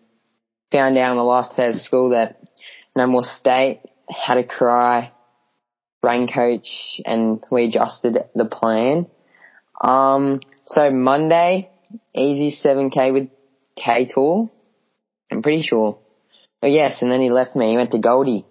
found 0.70 0.98
out 0.98 1.12
on 1.12 1.18
the 1.18 1.24
last 1.24 1.56
day 1.56 1.70
of 1.70 1.76
school 1.76 2.10
that 2.10 2.44
no 2.94 3.08
more 3.08 3.24
state 3.24 3.82
had 4.10 4.36
to 4.36 4.44
cry, 4.44 5.12
rain 6.04 6.28
coach, 6.28 7.00
and 7.06 7.42
we 7.50 7.68
adjusted 7.68 8.18
the 8.36 8.46
plan. 8.46 9.08
Um, 9.82 10.42
so 10.66 10.92
Monday, 10.92 11.71
easy 12.16 12.56
7k 12.64 13.14
with 13.14 13.30
K 13.76 14.08
Tour. 14.14 14.50
I'm 15.32 15.42
pretty 15.42 15.62
sure. 15.62 16.00
Oh 16.64 16.68
yes, 16.68 17.02
and 17.02 17.12
then 17.12 17.22
he 17.22 17.30
left 17.30 17.56
me. 17.56 17.72
He 17.72 17.78
went 17.78 17.92
to 17.92 18.00
Goldie. 18.00 18.46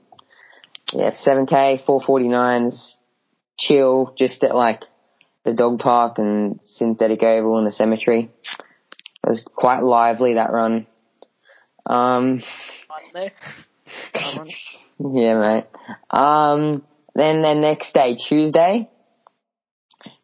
Yeah, 0.93 1.13
7k, 1.13 1.85
449s, 1.85 2.95
chill, 3.59 4.13
just 4.19 4.43
at 4.43 4.55
like 4.57 4.83
the 5.45 5.53
dog 5.53 5.79
park 5.79 6.19
and 6.19 6.59
synthetic 6.65 7.23
oval 7.23 7.59
and 7.59 7.67
the 7.67 7.73
cemetery. 7.73 8.31
It 9.23 9.29
was 9.29 9.45
quite 9.55 9.83
lively 9.83 10.35
that 10.35 10.53
run. 10.53 10.87
Um, 11.87 12.43
yeah, 14.99 15.39
mate. 15.39 15.67
Um, 16.11 16.85
then 17.15 17.43
the 17.43 17.55
next 17.55 17.93
day, 17.93 18.17
Tuesday, 18.17 18.89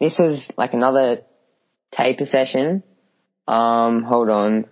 this 0.00 0.18
was 0.18 0.50
like 0.56 0.72
another 0.72 1.22
taper 1.92 2.24
session. 2.24 2.82
Um, 3.46 4.02
hold 4.02 4.28
on. 4.28 4.66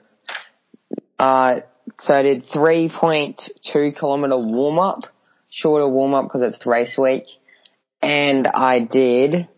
Uh, 1.19 1.61
so 1.99 2.15
I 2.15 2.23
did 2.23 2.45
3.2 2.47 3.97
kilometer 3.97 4.37
warm 4.37 4.79
up, 4.79 5.05
shorter 5.51 5.89
warm 5.89 6.15
up 6.15 6.25
because 6.25 6.43
it's 6.43 6.67
race 6.67 6.97
week. 6.99 7.25
And 8.03 8.47
I 8.47 8.81
did 8.81 9.49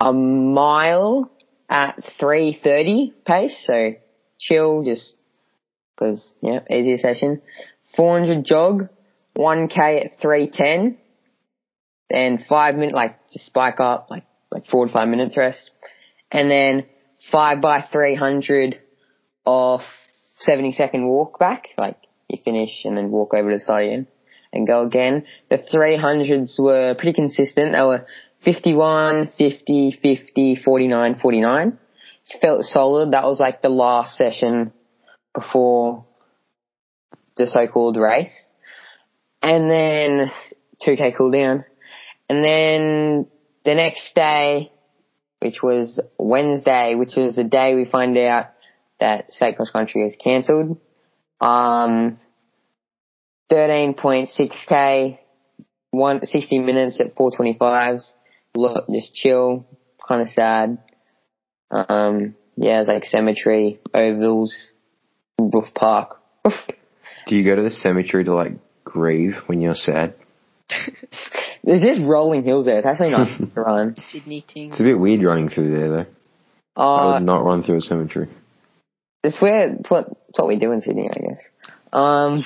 a 0.00 0.12
mile 0.12 1.30
at 1.68 1.96
3.30 2.20 3.12
pace, 3.26 3.64
so 3.66 3.94
chill, 4.38 4.82
just 4.84 5.16
because, 5.94 6.34
yeah, 6.40 6.60
easier 6.70 6.98
session. 6.98 7.42
400 7.96 8.44
jog, 8.44 8.88
1k 9.36 10.04
at 10.04 10.20
310, 10.20 10.98
then 12.10 12.44
five 12.48 12.76
minute, 12.76 12.94
like, 12.94 13.18
just 13.32 13.46
spike 13.46 13.80
up, 13.80 14.08
like, 14.10 14.24
like 14.50 14.66
four 14.66 14.86
to 14.86 14.92
five 14.92 15.08
minutes 15.08 15.36
rest. 15.36 15.70
And 16.30 16.50
then 16.50 16.86
five 17.30 17.60
by 17.60 17.82
300 17.82 18.80
off 19.44 19.82
70 20.38 20.72
second 20.72 21.06
walk 21.06 21.38
back, 21.38 21.68
like, 21.78 21.96
you 22.28 22.38
finish 22.44 22.84
and 22.84 22.96
then 22.96 23.10
walk 23.10 23.34
over 23.34 23.50
to 23.50 23.56
the 23.56 23.60
stadium 23.60 24.06
and 24.52 24.66
go 24.66 24.82
again. 24.82 25.24
The 25.50 25.58
300s 25.58 26.58
were 26.58 26.94
pretty 26.94 27.12
consistent. 27.12 27.72
They 27.72 27.82
were 27.82 28.06
51, 28.44 29.28
50, 29.36 29.98
50, 30.02 30.56
49, 30.56 31.14
49. 31.20 31.78
It 32.26 32.40
felt 32.40 32.64
solid. 32.64 33.12
That 33.12 33.24
was 33.24 33.40
like 33.40 33.62
the 33.62 33.68
last 33.68 34.16
session 34.16 34.72
before 35.34 36.06
the 37.36 37.46
so-called 37.46 37.96
race. 37.96 38.46
And 39.42 39.70
then 39.70 40.30
2k 40.86 41.16
cool 41.16 41.30
down. 41.30 41.64
And 42.28 42.42
then 42.42 43.26
the 43.64 43.74
next 43.74 44.14
day, 44.14 44.72
which 45.44 45.62
was 45.62 46.00
Wednesday, 46.18 46.94
which 46.94 47.16
was 47.16 47.36
the 47.36 47.44
day 47.44 47.74
we 47.74 47.84
find 47.84 48.16
out 48.16 48.46
that 48.98 49.30
state 49.30 49.56
cross 49.56 49.70
country 49.70 50.06
is 50.06 50.16
cancelled. 50.16 50.78
Um, 51.38 52.18
13.6k, 53.52 55.18
one, 55.90 56.24
60 56.24 56.58
minutes 56.60 56.98
at 57.00 57.14
425s. 57.14 58.12
Look, 58.56 58.86
just 58.90 59.14
chill, 59.14 59.66
kind 60.08 60.22
of 60.22 60.28
sad. 60.30 60.78
Um, 61.70 62.36
yeah, 62.56 62.80
it's 62.80 62.88
like 62.88 63.04
cemetery, 63.04 63.80
ovals, 63.92 64.72
roof 65.38 65.74
park. 65.74 66.20
Do 67.26 67.36
you 67.36 67.44
go 67.44 67.54
to 67.54 67.62
the 67.62 67.70
cemetery 67.70 68.24
to 68.24 68.34
like 68.34 68.52
grieve 68.84 69.36
when 69.46 69.60
you're 69.60 69.74
sad? 69.74 70.14
There's 71.64 71.82
just 71.82 72.00
rolling 72.02 72.44
hills 72.44 72.66
there. 72.66 72.76
It's 72.78 72.86
actually 72.86 73.10
nice 73.10 73.36
to 73.54 73.60
run. 73.60 73.96
Sydney 73.96 74.44
ting. 74.46 74.70
It's 74.72 74.80
a 74.80 74.84
bit 74.84 74.98
weird 74.98 75.22
running 75.22 75.48
through 75.48 75.76
there 75.76 75.88
though. 75.90 76.06
I 76.76 76.82
Uh, 76.82 77.12
would 77.14 77.22
not 77.26 77.44
run 77.44 77.62
through 77.62 77.76
a 77.78 77.80
cemetery. 77.80 78.28
it's 79.22 79.40
where, 79.40 79.70
it's 79.72 79.90
what, 79.90 80.08
it's 80.28 80.38
what 80.38 80.48
we 80.48 80.58
do 80.58 80.72
in 80.72 80.80
Sydney, 80.82 81.08
I 81.10 81.18
guess. 81.18 81.42
Um, 81.92 82.44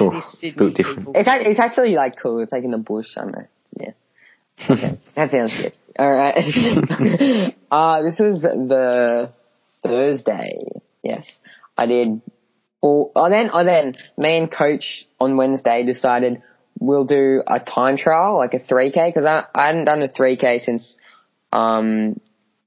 Oh, 0.00 0.10
These 0.14 0.24
Sydney 0.40 0.74
people. 0.74 1.12
it's, 1.14 1.28
it's 1.32 1.60
actually 1.60 1.94
like 1.94 2.16
cool. 2.20 2.40
It's 2.42 2.52
like 2.52 2.64
in 2.64 2.72
the 2.72 2.78
bush, 2.78 3.06
I 3.16 3.20
don't 3.22 3.32
know. 3.32 3.46
Yeah. 3.80 3.92
Okay. 4.68 4.98
That 5.16 5.30
sounds 5.30 5.52
good. 5.56 5.76
Alright. 5.98 6.36
uh, 7.70 8.02
this 8.02 8.18
was 8.18 8.42
the 8.42 9.30
Thursday. 9.82 10.58
Yes. 11.02 11.26
I 11.76 11.86
did, 11.86 12.20
or, 12.80 13.10
oh 13.16 13.30
then, 13.30 13.50
oh 13.52 13.64
then, 13.64 13.94
me 14.18 14.36
and 14.38 14.50
coach 14.50 15.06
on 15.20 15.36
Wednesday 15.36 15.84
decided 15.86 16.42
we'll 16.78 17.04
do 17.04 17.42
a 17.46 17.60
time 17.60 17.96
trial, 17.96 18.36
like 18.36 18.54
a 18.54 18.60
3k, 18.60 19.14
cause 19.14 19.24
I, 19.24 19.44
I 19.54 19.66
hadn't 19.66 19.84
done 19.84 20.02
a 20.02 20.08
3k 20.08 20.64
since, 20.64 20.96
um, 21.52 22.20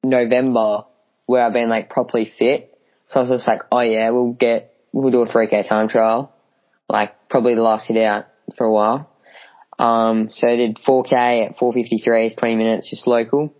November, 0.03 0.85
where 1.25 1.45
I've 1.45 1.53
been 1.53 1.69
like 1.69 1.89
properly 1.89 2.31
fit. 2.37 2.77
So 3.07 3.19
I 3.19 3.23
was 3.23 3.29
just 3.29 3.47
like, 3.47 3.61
oh 3.71 3.81
yeah, 3.81 4.09
we'll 4.11 4.33
get, 4.33 4.73
we'll 4.91 5.11
do 5.11 5.21
a 5.21 5.27
3k 5.27 5.67
time 5.67 5.87
trial. 5.87 6.33
Like, 6.87 7.29
probably 7.29 7.55
the 7.55 7.61
last 7.61 7.87
hit 7.87 7.97
out 7.97 8.25
for 8.57 8.65
a 8.65 8.71
while. 8.71 9.09
Um, 9.77 10.29
so 10.31 10.47
I 10.47 10.55
did 10.55 10.77
4k 10.77 11.49
at 11.49 11.57
453s, 11.57 12.37
20 12.37 12.55
minutes, 12.55 12.89
just 12.89 13.07
local. 13.07 13.53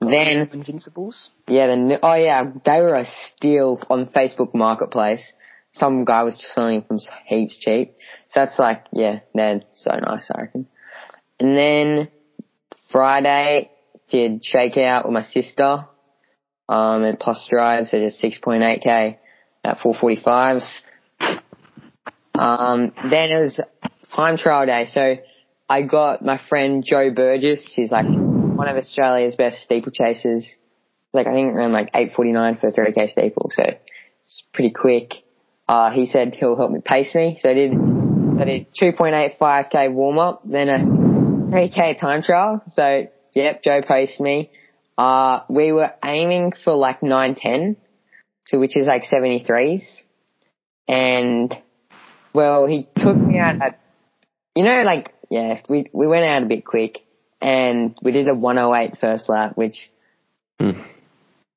Then, 0.00 0.48
Invincibles. 0.52 1.30
yeah, 1.46 1.68
then, 1.68 1.98
oh 2.02 2.14
yeah, 2.14 2.50
they 2.64 2.80
were 2.80 2.96
a 2.96 3.06
steal 3.28 3.78
on 3.88 4.06
Facebook 4.06 4.54
Marketplace. 4.54 5.32
Some 5.72 6.04
guy 6.04 6.22
was 6.22 6.36
just 6.36 6.54
selling 6.54 6.80
them 6.80 6.86
from 6.86 6.98
heaps 7.26 7.58
cheap. 7.58 7.94
That's 8.36 8.58
like, 8.58 8.84
yeah, 8.92 9.20
they're 9.34 9.62
so 9.74 9.92
nice, 9.92 10.30
I 10.32 10.42
reckon. 10.42 10.68
And 11.40 11.56
then 11.56 12.08
Friday, 12.92 13.70
did 14.10 14.44
shakeout 14.44 15.04
with 15.04 15.14
my 15.14 15.22
sister, 15.22 15.86
um, 16.68 17.04
at 17.04 17.18
plus 17.18 17.44
stride, 17.44 17.88
so 17.88 17.98
just 17.98 18.22
6.8k 18.22 19.16
at 19.64 19.78
445s. 19.78 20.82
Um, 22.38 22.92
then 23.10 23.30
it 23.30 23.40
was 23.40 23.60
time 24.14 24.36
trial 24.36 24.66
day, 24.66 24.84
so 24.84 25.16
I 25.68 25.82
got 25.82 26.22
my 26.22 26.38
friend 26.48 26.84
Joe 26.86 27.10
Burgess, 27.10 27.72
he's 27.74 27.90
like 27.90 28.06
one 28.06 28.68
of 28.68 28.76
Australia's 28.76 29.34
best 29.34 29.68
steeplechasers 29.68 30.44
like 31.16 31.26
I 31.26 31.32
think 31.32 31.54
around 31.54 31.72
like 31.72 31.92
8:49 31.92 32.60
for 32.60 32.68
a 32.68 32.72
3k 32.72 33.10
steeple, 33.10 33.50
so 33.50 33.64
it's 34.24 34.42
pretty 34.52 34.70
quick. 34.70 35.14
Uh, 35.66 35.90
he 35.90 36.06
said 36.06 36.34
he'll 36.34 36.56
help 36.56 36.70
me 36.70 36.80
pace 36.84 37.14
me, 37.14 37.38
so 37.40 37.50
I 37.50 37.54
did. 37.54 37.95
I 38.38 38.44
did 38.44 38.66
2.85k 38.80 39.92
warm 39.92 40.18
up, 40.18 40.42
then 40.44 40.68
a 40.68 40.78
3k 41.52 41.98
time 41.98 42.22
trial. 42.22 42.62
So 42.72 43.06
yep, 43.34 43.62
Joe 43.62 43.80
paced 43.86 44.20
me. 44.20 44.50
Uh, 44.98 45.40
we 45.48 45.72
were 45.72 45.92
aiming 46.04 46.52
for 46.64 46.74
like 46.74 47.02
910, 47.02 47.76
so 48.46 48.58
which 48.58 48.76
is 48.76 48.86
like 48.86 49.04
73s, 49.04 49.84
and 50.88 51.54
well, 52.32 52.66
he 52.66 52.88
took 52.96 53.26
me 53.26 53.38
out 53.38 53.56
at, 53.60 53.80
you 54.54 54.64
know, 54.64 54.82
like 54.82 55.12
yeah, 55.30 55.60
we 55.68 55.86
we 55.92 56.06
went 56.06 56.24
out 56.24 56.42
a 56.42 56.46
bit 56.46 56.64
quick, 56.64 57.00
and 57.42 57.94
we 58.02 58.12
did 58.12 58.28
a 58.28 58.34
108 58.34 58.98
first 59.00 59.28
lap, 59.28 59.52
which 59.56 59.76
Hmm. 60.58 60.70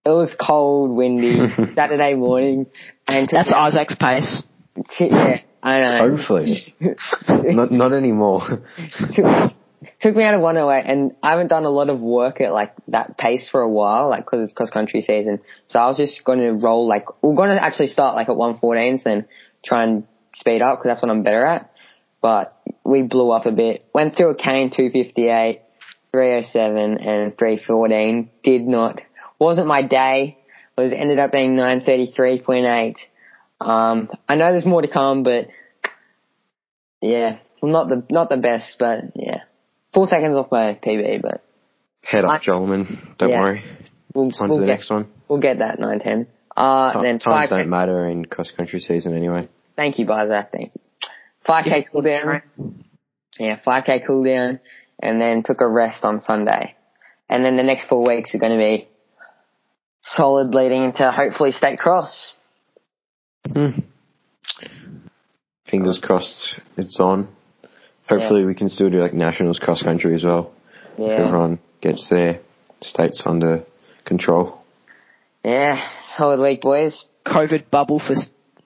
it 0.06 0.10
was 0.10 0.36
cold, 0.38 0.92
windy, 0.92 1.40
Saturday 1.76 2.16
morning, 2.16 2.66
and 3.08 3.30
That's 3.32 3.52
Izak's 3.52 3.96
pace. 3.96 4.44
yeah, 5.00 5.40
I 5.62 5.80
know. 5.80 6.10
Hopefully. 6.10 6.76
not 7.28 7.72
not 7.72 7.94
anymore. 7.94 8.64
took, 9.16 9.26
took 10.00 10.16
me 10.16 10.24
out 10.24 10.34
of 10.34 10.42
108, 10.42 10.90
and 10.90 11.16
I 11.22 11.32
haven't 11.32 11.48
done 11.48 11.66
a 11.66 11.70
lot 11.70 11.90
of 11.90 12.00
work 12.00 12.42
at 12.42 12.54
like 12.54 12.74
that 12.88 13.18
pace 13.18 13.50
for 13.50 13.62
a 13.62 13.70
while, 13.70 14.10
like 14.10 14.26
because 14.26 14.46
it's 14.46 14.54
cross 14.54 14.70
country 14.70 15.02
season. 15.02 15.40
So 15.68 15.80
I 15.80 15.88
was 15.88 15.98
just 15.98 16.24
going 16.24 16.40
to 16.40 16.52
roll 16.52 16.88
like 16.88 17.06
we're 17.22 17.36
going 17.36 17.50
to 17.50 17.64
actually 17.64 17.88
start 17.88 18.16
like 18.16 18.30
at 18.30 18.36
114s, 18.36 19.04
then 19.04 19.26
try 19.64 19.84
and 19.84 20.08
speed 20.36 20.62
up 20.62 20.80
because 20.80 20.92
that's 20.92 21.02
what 21.02 21.12
I'm 21.12 21.24
better 21.24 21.46
at. 21.46 21.72
But 22.22 22.58
we 22.84 23.04
blew 23.04 23.32
up 23.32 23.46
a 23.46 23.52
bit. 23.52 23.86
Went 23.94 24.16
through 24.16 24.32
a 24.32 24.36
cane 24.36 24.72
258, 24.72 25.62
307, 26.12 26.98
and 26.98 27.38
314. 27.38 28.30
Did 28.44 28.68
not 28.68 29.02
wasn't 29.40 29.68
my 29.68 29.82
day. 29.82 30.38
Was 30.78 30.94
ended 30.94 31.20
up 31.20 31.32
being 31.32 31.56
933.8. 31.56 32.96
Um, 33.62 34.10
I 34.28 34.36
know 34.36 34.52
there's 34.52 34.66
more 34.66 34.82
to 34.82 34.88
come, 34.88 35.24
but 35.24 35.48
yeah, 37.02 37.40
not 37.62 37.88
the 37.90 38.06
not 38.10 38.30
the 38.30 38.38
best, 38.38 38.78
but 38.80 39.06
yeah, 39.16 39.42
four 39.94 40.08
seconds 40.08 40.36
off 40.36 40.52
my 40.52 40.80
PB, 40.82 41.22
but 41.22 41.44
Head 42.02 42.26
up, 42.26 42.32
I- 42.32 42.38
Jolman. 42.40 43.18
Don't 43.18 43.30
Yeah. 43.30 43.42
worry. 43.42 43.64
We'll, 44.14 44.26
On 44.26 44.32
to 44.32 44.48
we'll 44.48 44.58
the 44.60 44.66
get, 44.66 44.72
next 44.72 44.90
one. 44.90 45.12
We'll 45.28 45.40
get 45.40 45.60
that 45.60 45.80
nine 45.80 46.00
ten. 46.00 46.28
Uh, 46.56 46.94
Ti- 46.94 47.02
then 47.04 47.20
Times 47.20 47.50
5K. 47.50 47.58
don't 47.58 47.70
matter 47.70 48.08
in 48.08 48.26
cross 48.26 48.52
country 48.52 48.80
season 48.80 49.16
anyway. 49.16 49.48
Thank 49.76 50.00
you, 50.00 50.06
Barzak. 50.06 50.50
Thank 50.52 50.74
you. 50.74 50.82
5k 51.48 51.86
cool 51.92 52.02
down. 52.02 52.42
Yeah, 53.38 53.60
5k 53.66 54.06
cool 54.06 54.24
down. 54.24 54.60
And 55.02 55.22
then 55.22 55.44
took 55.44 55.62
a 55.62 55.68
rest 55.68 56.04
on 56.04 56.20
Sunday. 56.22 56.76
And 57.30 57.46
then 57.46 57.56
the 57.56 57.64
next 57.64 57.88
four 57.88 58.06
weeks 58.06 58.36
are 58.36 58.40
going 58.40 58.52
to 58.52 58.58
be 58.58 58.88
solid 60.02 60.54
leading 60.54 60.84
into 60.86 61.10
hopefully 61.12 61.52
state 61.52 61.80
cross. 61.80 62.34
Hmm. 63.54 63.80
Fingers 65.70 66.00
crossed 66.02 66.60
it's 66.78 67.00
on. 67.00 67.28
Hopefully 68.10 68.44
we 68.46 68.56
can 68.56 68.70
still 68.70 68.90
do 68.90 68.98
like 69.00 69.14
nationals 69.14 69.60
cross 69.60 69.84
country 69.84 70.16
as 70.16 70.24
well. 70.24 70.52
If 70.98 71.00
Yeah. 71.00 71.28
everyone 71.28 71.60
gets 71.82 72.10
their 72.10 72.40
states 72.82 73.22
under 73.26 73.64
control. 74.06 74.62
Yeah, 75.44 75.80
solid 76.16 76.40
week, 76.40 76.62
boys. 76.62 77.06
COVID 77.26 77.70
bubble 77.70 78.00
for 78.00 78.16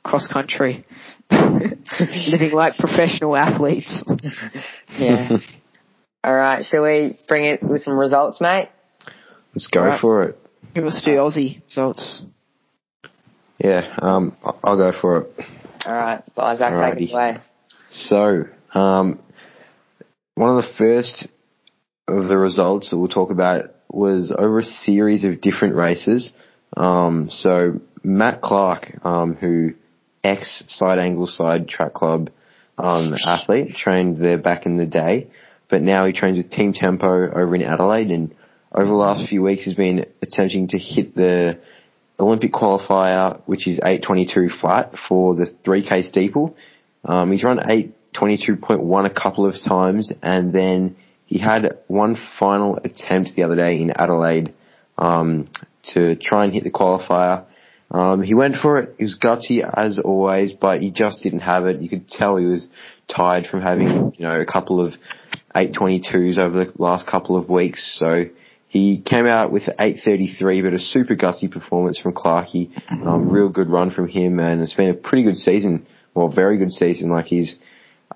cross 0.03 0.27
country. 0.27 0.85
Living 1.31 2.51
like 2.53 2.77
professional 2.77 3.35
athletes. 3.35 4.03
Yeah. 4.97 5.37
Alright, 6.25 6.63
shall 6.65 6.83
we 6.83 7.15
bring 7.27 7.43
it 7.45 7.61
with 7.61 7.83
some 7.83 7.95
results, 7.97 8.39
mate? 8.39 8.69
Let's 9.53 9.67
go 9.67 9.81
Alright. 9.81 9.99
for 9.99 10.23
it. 10.23 10.39
Give 10.73 10.85
us 10.85 11.01
the 11.03 11.11
Aussie 11.11 11.61
results. 11.65 12.23
Yeah, 13.63 13.95
um, 13.99 14.35
I'll 14.63 14.75
go 14.75 14.91
for 14.99 15.21
it. 15.21 15.45
Alright, 15.85 16.23
Barzak, 16.35 16.59
take 16.59 16.69
Alrighty. 16.69 17.09
it 17.09 17.13
away. 17.13 17.37
So, 17.91 18.43
um, 18.73 19.19
one 20.35 20.57
of 20.57 20.63
the 20.63 20.69
first 20.77 21.29
of 22.07 22.27
the 22.27 22.37
results 22.37 22.89
that 22.89 22.97
we'll 22.97 23.07
talk 23.07 23.31
about 23.31 23.71
was 23.89 24.33
over 24.37 24.59
a 24.59 24.63
series 24.63 25.23
of 25.23 25.39
different 25.39 25.75
races. 25.75 26.33
Um, 26.75 27.29
so 27.29 27.79
Matt 28.03 28.41
Clark, 28.41 28.99
um, 29.05 29.35
who 29.35 29.75
ex 30.23 30.63
Side 30.67 30.99
Angle 30.99 31.27
Side 31.27 31.69
Track 31.69 31.93
Club 31.93 32.31
um, 32.77 33.13
athlete, 33.25 33.75
trained 33.75 34.17
there 34.17 34.39
back 34.39 34.65
in 34.65 34.77
the 34.77 34.85
day, 34.85 35.29
but 35.69 35.81
now 35.81 36.05
he 36.05 36.11
trains 36.11 36.37
with 36.37 36.51
Team 36.51 36.73
Tempo 36.73 37.07
over 37.07 37.55
in 37.55 37.61
Adelaide, 37.61 38.11
and 38.11 38.35
over 38.73 38.87
the 38.87 38.93
last 38.93 39.29
few 39.29 39.41
weeks 39.41 39.63
he's 39.63 39.75
been 39.75 40.05
attempting 40.21 40.67
to 40.69 40.77
hit 40.77 41.15
the 41.15 41.59
Olympic 42.19 42.51
qualifier, 42.51 43.41
which 43.45 43.67
is 43.67 43.79
8:22 43.79 44.49
flat 44.59 44.93
for 45.07 45.35
the 45.35 45.45
3k 45.65 46.03
steeple. 46.03 46.55
Um, 47.05 47.31
he's 47.31 47.43
run 47.43 47.59
8:22.1 47.59 49.05
a 49.05 49.09
couple 49.09 49.45
of 49.45 49.55
times, 49.67 50.11
and 50.21 50.53
then 50.53 50.95
he 51.25 51.39
had 51.39 51.79
one 51.87 52.17
final 52.39 52.77
attempt 52.83 53.31
the 53.35 53.43
other 53.43 53.55
day 53.55 53.81
in 53.81 53.91
Adelaide 53.91 54.53
um, 54.97 55.49
to 55.93 56.15
try 56.15 56.43
and 56.43 56.53
hit 56.53 56.63
the 56.63 56.71
qualifier. 56.71 57.45
Um, 57.89 58.23
he 58.23 58.33
went 58.33 58.55
for 58.55 58.79
it. 58.79 58.95
He 58.97 59.03
was 59.03 59.17
gutsy 59.19 59.61
as 59.61 59.99
always, 59.99 60.53
but 60.53 60.81
he 60.81 60.91
just 60.91 61.21
didn't 61.23 61.41
have 61.41 61.65
it. 61.65 61.81
You 61.81 61.89
could 61.89 62.07
tell 62.07 62.37
he 62.37 62.45
was 62.45 62.67
tired 63.07 63.45
from 63.45 63.61
having, 63.61 64.13
you 64.17 64.25
know, 64.25 64.39
a 64.39 64.45
couple 64.45 64.83
of 64.83 64.93
822s 65.55 66.39
over 66.39 66.65
the 66.65 66.71
last 66.77 67.05
couple 67.05 67.35
of 67.35 67.49
weeks. 67.49 67.97
So 67.99 68.25
he 68.73 69.03
came 69.05 69.27
out 69.27 69.51
with 69.51 69.69
833, 69.69 70.63
but 70.63 70.73
a 70.73 70.79
super 70.79 71.15
gutsy 71.15 71.49
performance 71.49 71.99
from 71.99 72.13
Clarkey. 72.13 72.71
Um, 72.89 73.29
real 73.29 73.47
good 73.49 73.69
run 73.69 73.91
from 73.91 74.07
him, 74.07 74.39
and 74.39 74.63
it's 74.63 74.73
been 74.73 74.89
a 74.89 74.95
pretty 74.95 75.23
good 75.23 75.37
season. 75.37 75.85
Well, 76.15 76.27
very 76.29 76.57
good 76.57 76.71
season. 76.71 77.11
Like 77.11 77.25
he's 77.25 77.55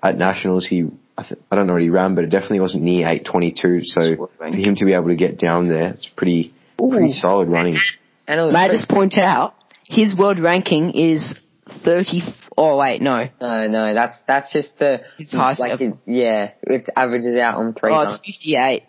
at 0.02 0.18
nationals, 0.18 0.66
he 0.66 0.86
I, 1.16 1.22
th- 1.22 1.40
I 1.52 1.54
don't 1.54 1.68
know 1.68 1.74
what 1.74 1.82
he 1.82 1.90
ran, 1.90 2.16
but 2.16 2.24
it 2.24 2.30
definitely 2.30 2.58
wasn't 2.58 2.82
near 2.82 3.06
822. 3.06 3.82
So 3.84 4.28
for 4.36 4.46
him 4.48 4.74
to 4.74 4.84
be 4.84 4.94
able 4.94 5.08
to 5.08 5.16
get 5.16 5.38
down 5.38 5.68
there, 5.68 5.90
it's 5.92 6.08
pretty 6.08 6.52
pretty 6.76 7.12
solid 7.12 7.48
running. 7.48 7.76
And 8.26 8.52
May 8.52 8.58
I 8.58 8.68
just 8.68 8.88
point 8.88 9.16
out, 9.16 9.54
his 9.84 10.16
world 10.16 10.40
ranking 10.40 10.90
is 10.90 11.38
30, 11.84 12.22
oh 12.56 12.78
wait, 12.78 13.00
no. 13.00 13.28
No, 13.40 13.68
no, 13.68 13.94
that's 13.94 14.20
that's 14.26 14.52
just 14.52 14.76
the 14.80 15.02
His 15.18 15.30
highest 15.30 15.60
like 15.60 15.78
his, 15.78 15.94
yeah, 16.04 16.50
it 16.62 16.88
averages 16.96 17.36
out 17.36 17.54
on 17.60 17.74
three. 17.74 17.92
Oh, 17.92 18.00
it's 18.14 18.22
58, 18.26 18.82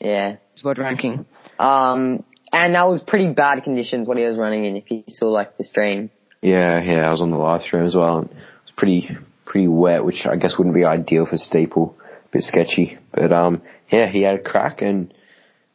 Yeah. 0.00 0.36
World 0.64 0.78
ranking. 0.78 1.26
Um, 1.58 2.24
and 2.52 2.74
that 2.74 2.88
was 2.88 3.02
pretty 3.02 3.32
bad 3.32 3.64
conditions 3.64 4.06
what 4.06 4.16
he 4.16 4.24
was 4.24 4.36
running 4.36 4.64
in. 4.64 4.76
If 4.76 4.90
you 4.90 5.04
saw 5.08 5.26
like 5.26 5.56
the 5.56 5.64
stream. 5.64 6.10
Yeah, 6.42 6.82
yeah, 6.82 7.06
I 7.06 7.10
was 7.10 7.20
on 7.20 7.30
the 7.30 7.36
live 7.36 7.62
stream 7.62 7.84
as 7.84 7.94
well. 7.94 8.18
And 8.18 8.30
it 8.30 8.36
was 8.36 8.72
pretty 8.76 9.08
pretty 9.44 9.68
wet, 9.68 10.04
which 10.04 10.26
I 10.26 10.36
guess 10.36 10.58
wouldn't 10.58 10.74
be 10.74 10.84
ideal 10.84 11.26
for 11.26 11.36
steeple. 11.36 11.96
A 12.00 12.28
bit 12.30 12.42
sketchy, 12.42 12.98
but 13.12 13.32
um, 13.32 13.62
yeah, 13.88 14.08
he 14.08 14.22
had 14.22 14.40
a 14.40 14.42
crack, 14.42 14.82
and 14.82 15.12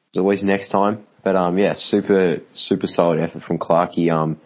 it's 0.09 0.17
always 0.17 0.43
next 0.43 0.69
time. 0.69 1.05
But 1.23 1.35
um, 1.35 1.57
yeah, 1.57 1.75
super 1.75 2.41
super 2.53 2.87
solid 2.87 3.19
effort 3.19 3.43
from 3.43 3.57
Clarkey. 3.57 4.11
Um, 4.11 4.39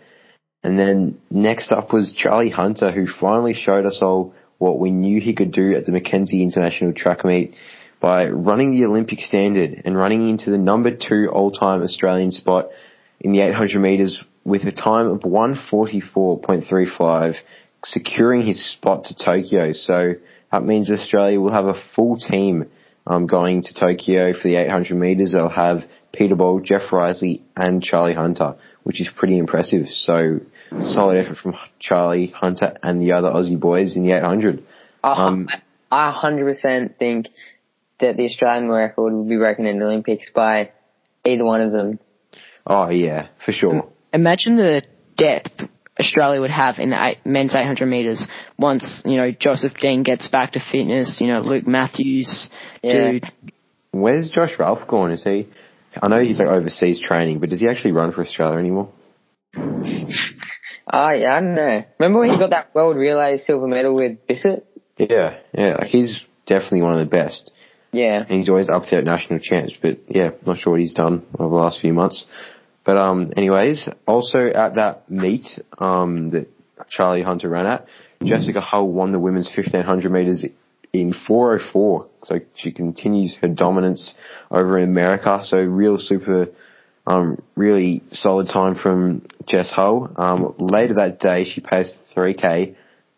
and 0.63 0.79
then 0.79 1.21
next 1.29 1.71
up 1.71 1.93
was 1.93 2.13
Charlie 2.13 2.49
Hunter, 2.49 2.91
who 2.91 3.07
finally 3.07 3.53
showed 3.53 3.85
us 3.85 3.99
all 4.01 4.33
what 4.57 4.79
we 4.79 4.91
knew 4.91 5.21
he 5.21 5.35
could 5.35 5.51
do 5.51 5.75
at 5.75 5.85
the 5.85 5.91
Mackenzie 5.91 6.41
International 6.41 6.93
Track 6.93 7.23
Meet 7.23 7.55
by 7.99 8.29
running 8.29 8.71
the 8.71 8.85
Olympic 8.85 9.19
standard 9.21 9.81
and 9.85 9.97
running 9.97 10.29
into 10.29 10.51
the 10.51 10.57
number 10.57 10.95
two 10.95 11.29
all-time 11.31 11.81
Australian 11.81 12.31
spot 12.31 12.67
in 13.19 13.31
the 13.31 13.41
800 13.41 13.79
meters 13.79 14.23
with 14.43 14.61
a 14.63 14.71
time 14.71 15.07
of 15.07 15.21
144.35, 15.21 17.35
securing 17.83 18.43
his 18.43 18.63
spot 18.71 19.05
to 19.05 19.15
Tokyo. 19.15 19.71
So 19.71 20.13
that 20.51 20.63
means 20.63 20.91
Australia 20.91 21.39
will 21.39 21.51
have 21.51 21.65
a 21.65 21.81
full 21.95 22.17
team 22.17 22.69
um, 23.07 23.27
going 23.27 23.61
to 23.63 23.73
Tokyo 23.73 24.33
for 24.33 24.47
the 24.47 24.55
800 24.55 24.95
meters. 24.95 25.33
They'll 25.33 25.49
have 25.49 25.83
Peter 26.13 26.35
Bol, 26.35 26.61
Jeff 26.61 26.89
Riseley, 26.91 27.41
and 27.55 27.83
Charlie 27.83 28.13
Hunter, 28.13 28.55
which 28.83 29.01
is 29.01 29.09
pretty 29.15 29.37
impressive. 29.37 29.87
So 29.87 30.39
solid 30.79 31.17
effort 31.17 31.37
from 31.37 31.55
Charlie 31.79 32.27
Hunter 32.27 32.77
and 32.81 33.01
the 33.01 33.11
other 33.13 33.29
Aussie 33.29 33.59
boys 33.59 33.95
in 33.95 34.05
the 34.05 34.13
800. 34.13 34.63
Um, 35.03 35.47
I 35.91 36.11
hundred 36.11 36.45
percent 36.45 36.97
think 36.97 37.27
that 37.99 38.17
the 38.17 38.25
Australian 38.25 38.69
record 38.69 39.13
would 39.13 39.29
be 39.29 39.37
broken 39.37 39.65
in 39.65 39.79
the 39.79 39.85
Olympics 39.85 40.29
by 40.33 40.71
either 41.25 41.45
one 41.45 41.61
of 41.61 41.71
them. 41.71 41.99
Oh 42.67 42.89
yeah, 42.89 43.27
for 43.45 43.51
sure. 43.51 43.89
Imagine 44.13 44.57
the 44.57 44.83
depth 45.17 45.63
Australia 45.99 46.41
would 46.41 46.51
have 46.51 46.77
in 46.79 46.89
the 46.89 47.01
eight, 47.01 47.19
men's 47.25 47.53
800 47.55 47.85
meters 47.85 48.25
once, 48.57 49.01
you 49.05 49.15
know, 49.17 49.31
Joseph 49.31 49.73
Deng 49.73 50.03
gets 50.03 50.27
back 50.29 50.53
to 50.53 50.59
fitness, 50.59 51.19
you 51.21 51.27
know, 51.27 51.39
Luke 51.41 51.67
Matthews, 51.67 52.49
Yeah. 52.81 53.11
dude. 53.11 53.31
Where's 53.91 54.29
Josh 54.29 54.59
Ralph 54.59 54.87
gone? 54.87 55.11
Is 55.11 55.23
he? 55.23 55.47
I 56.01 56.09
know 56.09 56.19
he's 56.21 56.39
like 56.39 56.49
overseas 56.49 57.01
training, 57.01 57.39
but 57.39 57.49
does 57.49 57.61
he 57.61 57.69
actually 57.69 57.93
run 57.93 58.11
for 58.11 58.21
Australia 58.21 58.59
anymore? 58.59 58.89
Oh 59.55 61.09
yeah, 61.11 61.35
I 61.35 61.39
don't 61.39 61.55
know. 61.55 61.83
Remember 61.99 62.19
when 62.19 62.29
he 62.31 62.37
got 62.37 62.49
that 62.51 62.75
world 62.75 62.97
relay 62.97 63.37
silver 63.37 63.67
medal 63.67 63.95
with 63.95 64.27
Bissett? 64.27 64.65
Yeah, 64.97 65.37
yeah. 65.57 65.77
Like 65.79 65.87
he's 65.87 66.23
definitely 66.45 66.81
one 66.83 66.93
of 66.93 66.99
the 66.99 67.09
best, 67.09 67.51
Yeah. 67.95 68.25
and 68.27 68.39
he's 68.39 68.49
always 68.49 68.69
up 68.69 68.83
there 68.89 68.99
at 68.99 69.05
national 69.05 69.39
champs. 69.39 69.73
But 69.81 69.99
yeah, 70.07 70.31
not 70.45 70.59
sure 70.59 70.71
what 70.73 70.81
he's 70.81 70.93
done 70.93 71.25
over 71.39 71.49
the 71.49 71.55
last 71.55 71.79
few 71.81 71.93
months. 71.93 72.25
But 72.83 72.97
um, 72.97 73.31
anyways, 73.35 73.89
also 74.05 74.47
at 74.47 74.75
that 74.75 75.09
meet 75.09 75.45
um 75.79 76.29
that 76.31 76.47
Charlie 76.89 77.23
Hunter 77.23 77.49
ran 77.49 77.65
at, 77.65 77.87
Jessica 78.23 78.61
Hull 78.61 78.87
won 78.87 79.11
the 79.11 79.19
women's 79.19 79.47
1500 79.55 80.11
meters 80.11 80.45
in 80.93 81.13
404. 81.13 82.07
So 82.23 82.39
she 82.55 82.71
continues 82.71 83.35
her 83.41 83.47
dominance 83.47 84.15
over 84.51 84.77
in 84.77 84.89
America. 84.89 85.41
So 85.43 85.57
real 85.57 85.97
super, 85.97 86.47
um, 87.07 87.41
really 87.55 88.03
solid 88.11 88.47
time 88.47 88.75
from 88.75 89.25
Jess 89.47 89.71
Hull. 89.71 90.11
Um, 90.15 90.55
later 90.59 90.95
that 90.95 91.19
day, 91.19 91.45
she 91.45 91.61
paced 91.61 91.97
3k, 92.15 92.75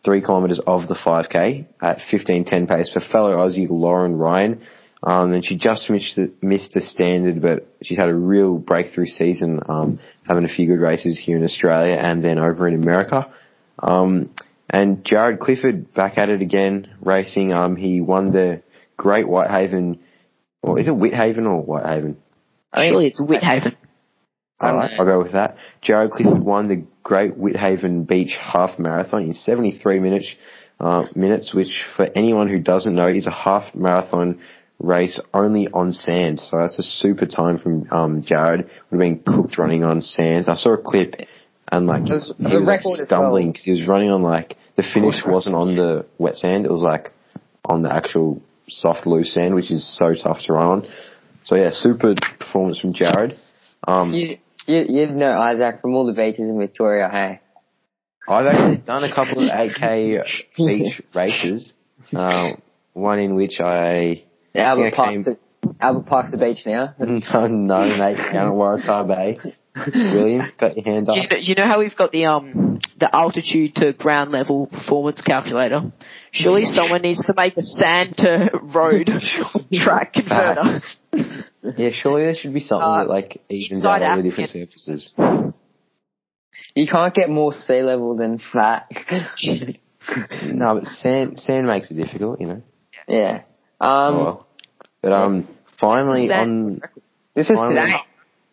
three 0.08 0.22
kilometers 0.22 0.62
of 0.66 0.88
the 0.88 0.96
5k 0.96 1.68
at 1.82 2.00
15:10 2.10 2.66
pace 2.66 2.90
for 2.94 3.02
fellow 3.02 3.36
Aussie 3.36 3.68
Lauren 3.70 4.16
Ryan. 4.16 4.62
Um, 5.04 5.34
and 5.34 5.46
she 5.46 5.58
just 5.58 5.90
missed 5.90 6.16
the, 6.16 6.34
missed 6.42 6.74
the 6.74 6.80
standard, 6.82 7.42
but 7.42 7.68
she's 7.84 7.98
had 7.98 8.10
a 8.10 8.16
real 8.16 8.58
breakthrough 8.58 9.06
season, 9.06 9.60
um, 9.68 10.00
having 10.24 10.46
a 10.46 10.48
few 10.48 10.66
good 10.66 10.80
races 10.80 11.20
here 11.20 11.36
in 11.36 11.44
Australia 11.44 11.96
and 11.96 12.24
then 12.24 12.40
over 12.40 12.70
in 12.70 12.74
America. 12.74 13.32
Um, 13.80 14.34
and 14.70 15.04
Jaryd 15.04 15.40
Clifford 15.40 15.94
back 15.94 16.18
at 16.18 16.30
it 16.30 16.42
again, 16.42 16.90
racing. 17.02 17.52
Um, 17.52 17.76
he 17.76 18.00
won 18.00 18.32
the 18.32 18.64
Great 18.96 19.28
Whitehaven, 19.28 20.00
or 20.64 20.80
is 20.80 20.88
it 20.88 20.96
Whitehaven 20.96 21.46
or 21.46 21.62
Whitehaven? 21.62 22.16
Surely 22.74 23.08
it's 23.08 23.22
Whithaven. 23.22 23.76
I 24.60 24.70
Alright. 24.70 24.92
I'll 24.98 25.06
go 25.06 25.22
with 25.22 25.34
that. 25.34 25.58
Jaryd 25.84 26.12
Clifford 26.12 26.42
won 26.42 26.70
the 26.70 26.86
Great 27.08 27.38
Whithaven 27.38 28.06
Beach 28.06 28.36
Half 28.38 28.78
Marathon 28.78 29.24
in 29.24 29.34
73 29.34 30.00
minutes, 30.00 30.36
uh, 30.82 31.06
minutes, 31.16 31.54
which 31.54 31.82
for 31.96 32.06
anyone 32.14 32.50
who 32.50 32.60
doesn't 32.60 32.94
know 32.94 33.08
is 33.08 33.28
a 33.28 33.32
half 33.32 33.74
marathon 33.74 34.42
race 34.78 35.18
only 35.34 35.70
on 35.74 35.94
sand. 35.94 36.42
So 36.42 36.58
that's 36.58 36.78
a 36.78 36.84
super 36.84 37.26
time 37.26 37.60
from 37.60 37.88
um, 37.92 38.24
Jaryd. 38.24 38.58
Would 38.58 38.68
have 38.92 39.00
been 39.00 39.20
cooked 39.20 39.58
running 39.58 39.86
on 39.86 40.02
sand. 40.02 40.48
I 40.50 40.56
saw 40.56 40.74
a 40.74 40.78
clip 40.78 41.16
and 41.72 41.88
like 41.88 42.04
was 42.04 42.34
he 42.38 42.44
was 42.44 42.66
like, 42.66 42.84
record 42.84 43.00
as 43.00 43.08
stumbling 43.08 43.46
well. 43.46 43.52
because 43.54 43.64
he 43.64 43.72
was 43.72 43.88
running 43.88 44.12
on 44.12 44.22
like 44.22 44.58
the 44.76 44.84
finish 44.84 45.22
wasn't 45.26 45.56
on 45.56 45.78
the 45.78 46.06
wet 46.18 46.36
sand. 46.36 46.66
It 46.66 46.72
was 46.72 46.82
like 46.82 47.14
on 47.64 47.84
the 47.84 47.94
actual 47.94 48.42
soft 48.68 49.08
loose 49.08 49.34
sand, 49.34 49.56
which 49.56 49.72
is 49.72 49.88
so 49.98 50.14
tough 50.14 50.42
to 50.48 50.52
run 50.52 50.68
on. 50.68 50.88
So 51.46 51.56
yeah, 51.56 51.70
super 51.72 52.16
performance 52.38 52.82
from 52.82 52.92
Jaryd. 52.92 53.38
Um, 53.88 54.12
You 54.12 54.40
You, 54.68 54.86
you'd 54.88 55.16
know 55.16 55.28
Izak 55.28 55.82
from 55.82 55.96
all 55.96 56.06
the 56.06 56.14
beaches 56.14 56.50
in 56.50 56.60
Victoria, 56.60 57.10
hey? 57.10 57.40
I've 58.28 58.46
actually 58.46 58.78
done 58.78 59.04
a 59.06 59.14
couple 59.16 59.44
of 59.44 59.50
8k 59.50 60.24
beach 60.58 61.02
races. 61.16 61.74
Uh, 62.14 62.52
one 62.94 63.20
in 63.20 63.36
which 63.36 63.60
I 63.62 64.26
Albert 64.54 64.94
I 64.94 64.96
Park's, 64.96 65.12
came- 65.12 65.24
the, 65.24 65.38
Albert 65.80 66.06
Park's 66.08 66.32
the 66.32 66.38
beach 66.38 66.66
now. 66.66 66.94
no, 67.00 67.48
no 67.48 67.98
mate 67.98 68.18
down 68.34 68.48
at 68.48 68.54
Waratah 68.54 69.08
Bay. 69.08 69.40
William, 69.96 70.52
got 70.60 70.76
your 70.76 70.84
hand 70.84 71.08
up. 71.08 71.16
You 71.16 71.24
know, 71.24 71.38
you 71.40 71.56
know 71.56 71.66
how 71.66 71.80
we've 71.80 71.96
got 71.96 72.12
the 72.12 72.26
um 72.26 72.80
the 73.00 73.16
altitude 73.16 73.76
to 73.76 73.94
ground 73.94 74.32
level 74.32 74.66
performance 74.66 75.22
calculator. 75.22 75.92
Surely 76.32 76.66
someone 76.66 77.04
needs 77.04 77.24
to 77.26 77.34
make 77.38 77.56
a 77.58 77.62
sand 77.64 78.18
to 78.18 78.50
road 78.64 79.10
track 79.74 80.14
converter. 80.14 80.82
Yeah, 81.78 81.90
surely 81.92 82.24
there 82.24 82.36
should 82.36 82.54
be 82.54 82.60
something 82.60 82.88
Uh, 82.88 82.98
that 83.00 83.10
like 83.10 83.42
evens 83.50 83.84
inside 83.84 84.02
out 84.04 84.18
all 84.18 84.24
the 84.24 84.30
different 84.30 84.50
surfaces. 84.52 85.14
You 86.76 86.88
can't 86.88 87.14
get 87.14 87.30
more 87.30 87.52
sea 87.54 87.82
level 87.82 88.16
than 88.16 88.40
that. 88.54 88.88
No, 90.44 90.76
but 90.76 90.86
sand 90.86 91.38
sand 91.38 91.68
makes 91.68 91.92
it 91.92 91.96
difficult, 91.96 92.40
you 92.40 92.48
know. 92.48 92.62
yeah. 93.10 93.42
Um, 93.82 94.16
Oh, 94.16 94.24
well. 94.24 94.48
But 95.02 95.12
um, 95.12 95.48
finally 95.80 96.32
on 96.32 96.82
this 97.36 97.50
is 97.50 97.58
finally- 97.58 97.76
today. 97.76 97.98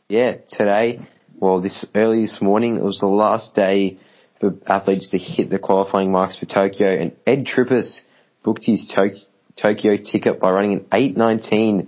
yeah 0.08 0.36
today, 0.48 1.00
well 1.38 1.60
this 1.60 1.86
early 1.94 2.22
this 2.22 2.42
morning, 2.42 2.76
it 2.76 2.82
was 2.82 2.98
the 2.98 3.06
last 3.06 3.54
day 3.54 3.98
for 4.40 4.54
athletes 4.66 5.10
to 5.10 5.18
hit 5.18 5.48
the 5.48 5.60
qualifying 5.60 6.10
marks 6.10 6.38
for 6.40 6.46
Tokyo, 6.46 6.88
and 6.88 7.12
Ed 7.24 7.46
Trippas 7.46 8.00
booked 8.42 8.64
his 8.64 8.88
Tok- 8.94 9.12
Tokyo 9.56 9.96
ticket 9.96 10.40
by 10.40 10.50
running 10.50 10.72
an 10.72 10.84
8:19 10.92 11.86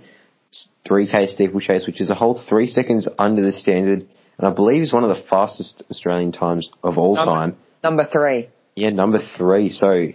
3k 0.87 1.27
steeplechase, 1.29 1.85
which 1.87 2.01
is 2.01 2.09
a 2.09 2.15
whole 2.15 2.41
three 2.49 2.67
seconds 2.67 3.07
under 3.19 3.41
the 3.41 3.51
standard, 3.51 4.07
and 4.37 4.47
I 4.47 4.51
believe 4.51 4.81
is 4.83 4.93
one 4.93 5.03
of 5.03 5.09
the 5.09 5.21
fastest 5.29 5.83
Australian 5.91 6.31
times 6.31 6.69
of 6.83 6.97
all 6.97 7.15
Number- 7.15 7.31
time. 7.31 7.57
Number 7.83 8.05
three. 8.05 8.49
Yeah, 8.75 8.89
number 8.91 9.19
three. 9.37 9.69
So 9.69 10.09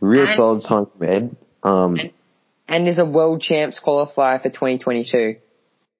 real 0.00 0.22
And- 0.26 0.36
solid 0.36 0.62
time 0.64 0.86
from 0.86 1.08
Ed. 1.08 1.36
Um, 1.62 1.96
And- 1.96 2.10
And 2.68 2.86
is 2.88 2.98
a 2.98 3.04
world 3.04 3.40
champs 3.40 3.80
qualifier 3.80 4.40
for 4.42 4.50
2022. 4.50 5.36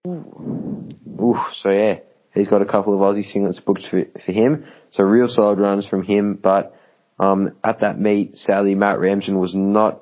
oof, 0.06 1.36
so 1.62 1.70
yeah, 1.70 1.98
he's 2.34 2.48
got 2.48 2.62
a 2.62 2.66
couple 2.66 2.94
of 2.94 3.00
Aussie 3.00 3.24
singlets 3.30 3.64
booked 3.64 3.86
for, 3.86 4.04
for 4.24 4.32
him. 4.32 4.64
So 4.90 5.04
real 5.04 5.28
solid 5.28 5.58
runs 5.58 5.86
from 5.86 6.02
him. 6.02 6.34
But 6.40 6.74
um, 7.18 7.56
at 7.64 7.80
that 7.80 7.98
meet, 7.98 8.36
sadly, 8.36 8.74
Matt 8.74 9.00
Ramsden 9.00 9.38
was 9.38 9.54
not 9.54 10.00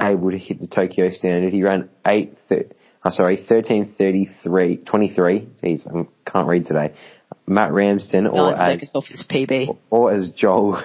able 0.00 0.30
to 0.30 0.38
hit 0.38 0.60
the 0.60 0.66
Tokyo 0.66 1.10
standard. 1.10 1.52
He 1.52 1.62
ran 1.62 1.88
eight. 2.06 2.34
Th- 2.48 2.70
uh, 3.04 3.10
sorry, 3.10 3.44
thirteen 3.48 3.94
thirty 3.98 4.30
three 4.42 4.76
twenty 4.78 5.12
three. 5.14 5.48
Jeez, 5.62 5.86
I 5.86 6.06
can't 6.30 6.48
read 6.48 6.66
today. 6.66 6.94
Matt 7.46 7.72
Ramsden, 7.72 8.26
or 8.26 8.54
as 8.54 8.90
off 8.94 9.06
his 9.06 9.24
PB. 9.28 9.76
or 9.90 10.12
as 10.12 10.30
Joel 10.36 10.82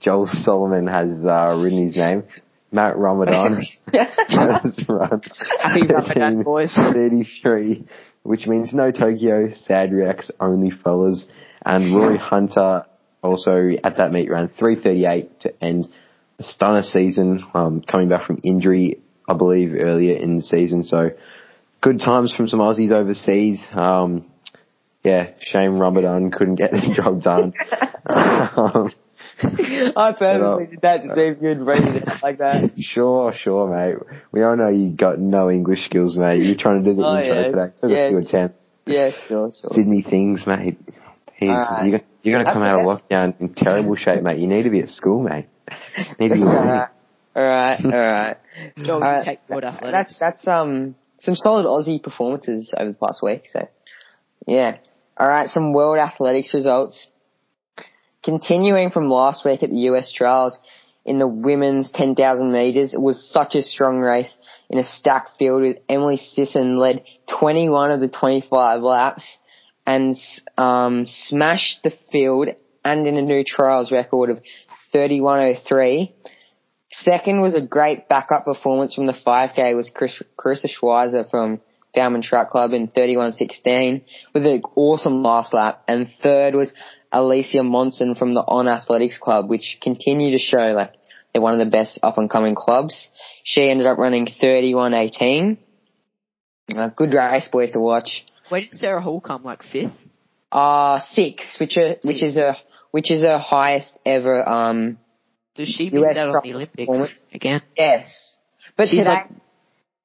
Joel 0.00 0.28
Solomon 0.30 0.86
has 0.86 1.24
uh, 1.24 1.58
written 1.62 1.86
his 1.88 1.96
name, 1.96 2.24
Matt 2.72 2.96
Ramadan 2.96 3.62
has 4.28 4.84
run 4.88 5.22
Happy 5.60 5.86
Ramadan, 5.86 6.42
boys. 6.42 6.74
33, 6.74 7.86
which 8.22 8.46
means 8.46 8.72
no 8.74 8.90
Tokyo, 8.90 9.52
sad 9.52 9.92
reacts, 9.92 10.30
only 10.40 10.70
fellas. 10.70 11.24
And 11.64 11.94
Rorey 11.94 12.18
Hunter 12.20 12.86
also 13.22 13.70
at 13.82 13.96
that 13.96 14.12
meet 14.12 14.30
ran 14.30 14.48
338 14.58 15.40
to 15.40 15.64
end 15.64 15.88
a 16.38 16.42
stunner 16.42 16.82
season, 16.82 17.44
um, 17.54 17.80
coming 17.80 18.08
back 18.08 18.26
from 18.26 18.40
injury, 18.42 19.00
I 19.28 19.34
believe, 19.34 19.72
earlier 19.74 20.16
in 20.16 20.36
the 20.36 20.42
season. 20.42 20.84
So 20.84 21.10
good 21.86 22.00
times 22.00 22.34
from 22.34 22.48
some 22.48 22.58
Aussies 22.60 22.90
overseas. 22.90 23.64
Um, 23.72 24.26
yeah, 25.04 25.30
shame 25.40 25.78
Ramadan 25.78 26.30
couldn't 26.32 26.56
get 26.56 26.70
the 26.72 26.92
job 26.96 27.22
done. 27.22 27.52
um, 28.06 28.92
I 29.96 30.12
purposely 30.18 30.66
did 30.66 30.80
that 30.82 31.02
to 31.02 31.08
see 31.14 31.20
if 31.20 31.42
you'd 31.42 31.58
read 31.60 31.82
it 31.96 32.08
like 32.22 32.38
that. 32.38 32.72
Sure, 32.78 33.32
sure, 33.34 33.68
mate. 33.68 33.98
We 34.32 34.42
all 34.42 34.56
know 34.56 34.68
you 34.68 34.90
got 34.96 35.18
no 35.18 35.50
English 35.50 35.84
skills, 35.84 36.16
mate. 36.16 36.42
You're 36.42 36.56
trying 36.56 36.82
to 36.82 36.90
do 36.90 36.96
the 36.96 37.02
Oh, 37.06 37.18
intro 37.18 37.40
yeah. 37.40 37.48
today. 37.48 37.76
Took 37.80 37.90
Yeah. 37.90 37.96
a 37.98 38.08
few 38.10 38.18
attempts. 38.18 38.62
Yeah, 38.86 39.10
sure, 39.28 39.50
sure. 39.60 39.70
Sydney 39.74 40.02
things, 40.02 40.44
mate. 40.46 40.78
He's, 41.36 41.50
Alright. 41.50 41.90
you're, 41.90 42.00
you're 42.22 42.34
going 42.34 42.46
to 42.46 42.52
come 42.52 42.62
out 42.62 42.80
of 42.80 42.86
lockdown 42.86 43.38
in 43.40 43.52
terrible 43.54 43.94
shape, 43.96 44.22
mate. 44.22 44.38
You 44.38 44.46
need 44.48 44.62
to 44.62 44.70
be 44.70 44.80
at 44.80 44.88
school, 44.88 45.22
mate. 45.22 45.46
You 45.96 46.04
need 46.18 46.28
to 46.30 46.34
be 46.34 46.40
learning. 46.40 46.82
Alright, 47.36 47.84
alright. 47.84 48.36
Joel, 48.78 48.94
Alright. 49.02 49.24
take 49.26 49.40
world 49.50 49.64
athletics. 49.64 50.16
That's 50.18 50.18
that's 50.18 50.48
um 50.48 50.94
some 51.20 51.36
solid 51.36 51.66
Aussie 51.66 52.02
performances 52.02 52.72
over 52.76 52.92
the 52.92 52.98
past 52.98 53.22
week. 53.22 53.44
So 53.50 53.68
yeah, 54.46 54.78
all 55.16 55.28
right. 55.28 55.48
Some 55.48 55.72
world 55.72 55.98
athletics 55.98 56.52
results. 56.54 57.08
Continuing 58.24 58.90
from 58.90 59.08
last 59.08 59.44
week 59.44 59.62
at 59.62 59.70
the 59.70 59.76
US 59.90 60.12
trials 60.12 60.58
in 61.04 61.18
the 61.18 61.28
women's 61.28 61.90
10,000 61.92 62.50
meters, 62.50 62.92
it 62.92 63.00
was 63.00 63.30
such 63.30 63.54
a 63.54 63.62
strong 63.62 63.98
race 64.00 64.36
in 64.68 64.78
a 64.78 64.84
stacked 64.84 65.30
field 65.38 65.62
with 65.62 65.76
Emily 65.88 66.16
Sisson 66.16 66.76
led 66.76 67.04
21 67.38 67.92
of 67.92 68.00
the 68.00 68.08
25 68.08 68.82
laps 68.82 69.36
and 69.86 70.16
um, 70.58 71.06
smashed 71.06 71.84
the 71.84 71.92
field 72.10 72.48
and 72.84 73.06
in 73.06 73.16
a 73.16 73.22
new 73.22 73.44
trials 73.44 73.92
record 73.92 74.30
of 74.30 74.40
31.03. 74.92 76.12
Second 77.00 77.40
was 77.40 77.54
a 77.54 77.60
great 77.60 78.08
backup 78.08 78.44
performance 78.44 78.94
from 78.94 79.06
the 79.06 79.12
5K 79.12 79.76
was 79.76 79.90
Chris, 79.94 80.22
Karissa 80.38 80.68
Schweizer 80.68 81.28
from 81.28 81.60
Bowerman 81.94 82.22
Track 82.22 82.50
Club 82.50 82.72
in 82.72 82.88
31.16 82.88 84.02
with 84.32 84.46
an 84.46 84.62
awesome 84.76 85.22
last 85.22 85.52
lap. 85.52 85.82
And 85.88 86.08
third 86.22 86.54
was 86.54 86.72
Alicia 87.12 87.62
Monson 87.62 88.14
from 88.14 88.34
the 88.34 88.40
On 88.40 88.68
Athletics 88.68 89.18
Club, 89.18 89.48
which 89.48 89.78
continue 89.82 90.32
to 90.32 90.38
show 90.38 90.72
like 90.74 90.92
they're 91.32 91.42
one 91.42 91.52
of 91.52 91.58
the 91.58 91.70
best 91.70 91.98
up 92.02 92.16
and 92.16 92.30
coming 92.30 92.54
clubs. 92.54 93.08
She 93.44 93.68
ended 93.68 93.86
up 93.86 93.98
running 93.98 94.26
31.18. 94.26 95.58
Uh, 96.74 96.88
good 96.96 97.12
race, 97.12 97.48
boys, 97.48 97.72
to 97.72 97.80
watch. 97.80 98.24
Where 98.48 98.62
did 98.62 98.70
Sara 98.70 99.02
Hall 99.02 99.20
come? 99.20 99.44
Like 99.44 99.62
fifth? 99.62 99.92
Uh, 100.50 101.00
six, 101.10 101.56
which 101.60 101.76
are, 101.76 101.96
which 102.04 102.22
is 102.22 102.36
a, 102.36 102.56
which 102.90 103.10
is 103.10 103.22
her 103.22 103.38
highest 103.38 103.98
ever, 104.06 104.48
um, 104.48 104.98
Does 105.56 105.68
she 105.68 105.84
US 105.94 106.16
out 106.16 106.34
on 106.36 106.40
the 106.42 106.54
Olympics 106.54 107.12
again? 107.32 107.62
yes. 107.76 108.36
But 108.76 108.88
She's 108.88 108.98
today, 109.00 109.10
like- 109.10 109.30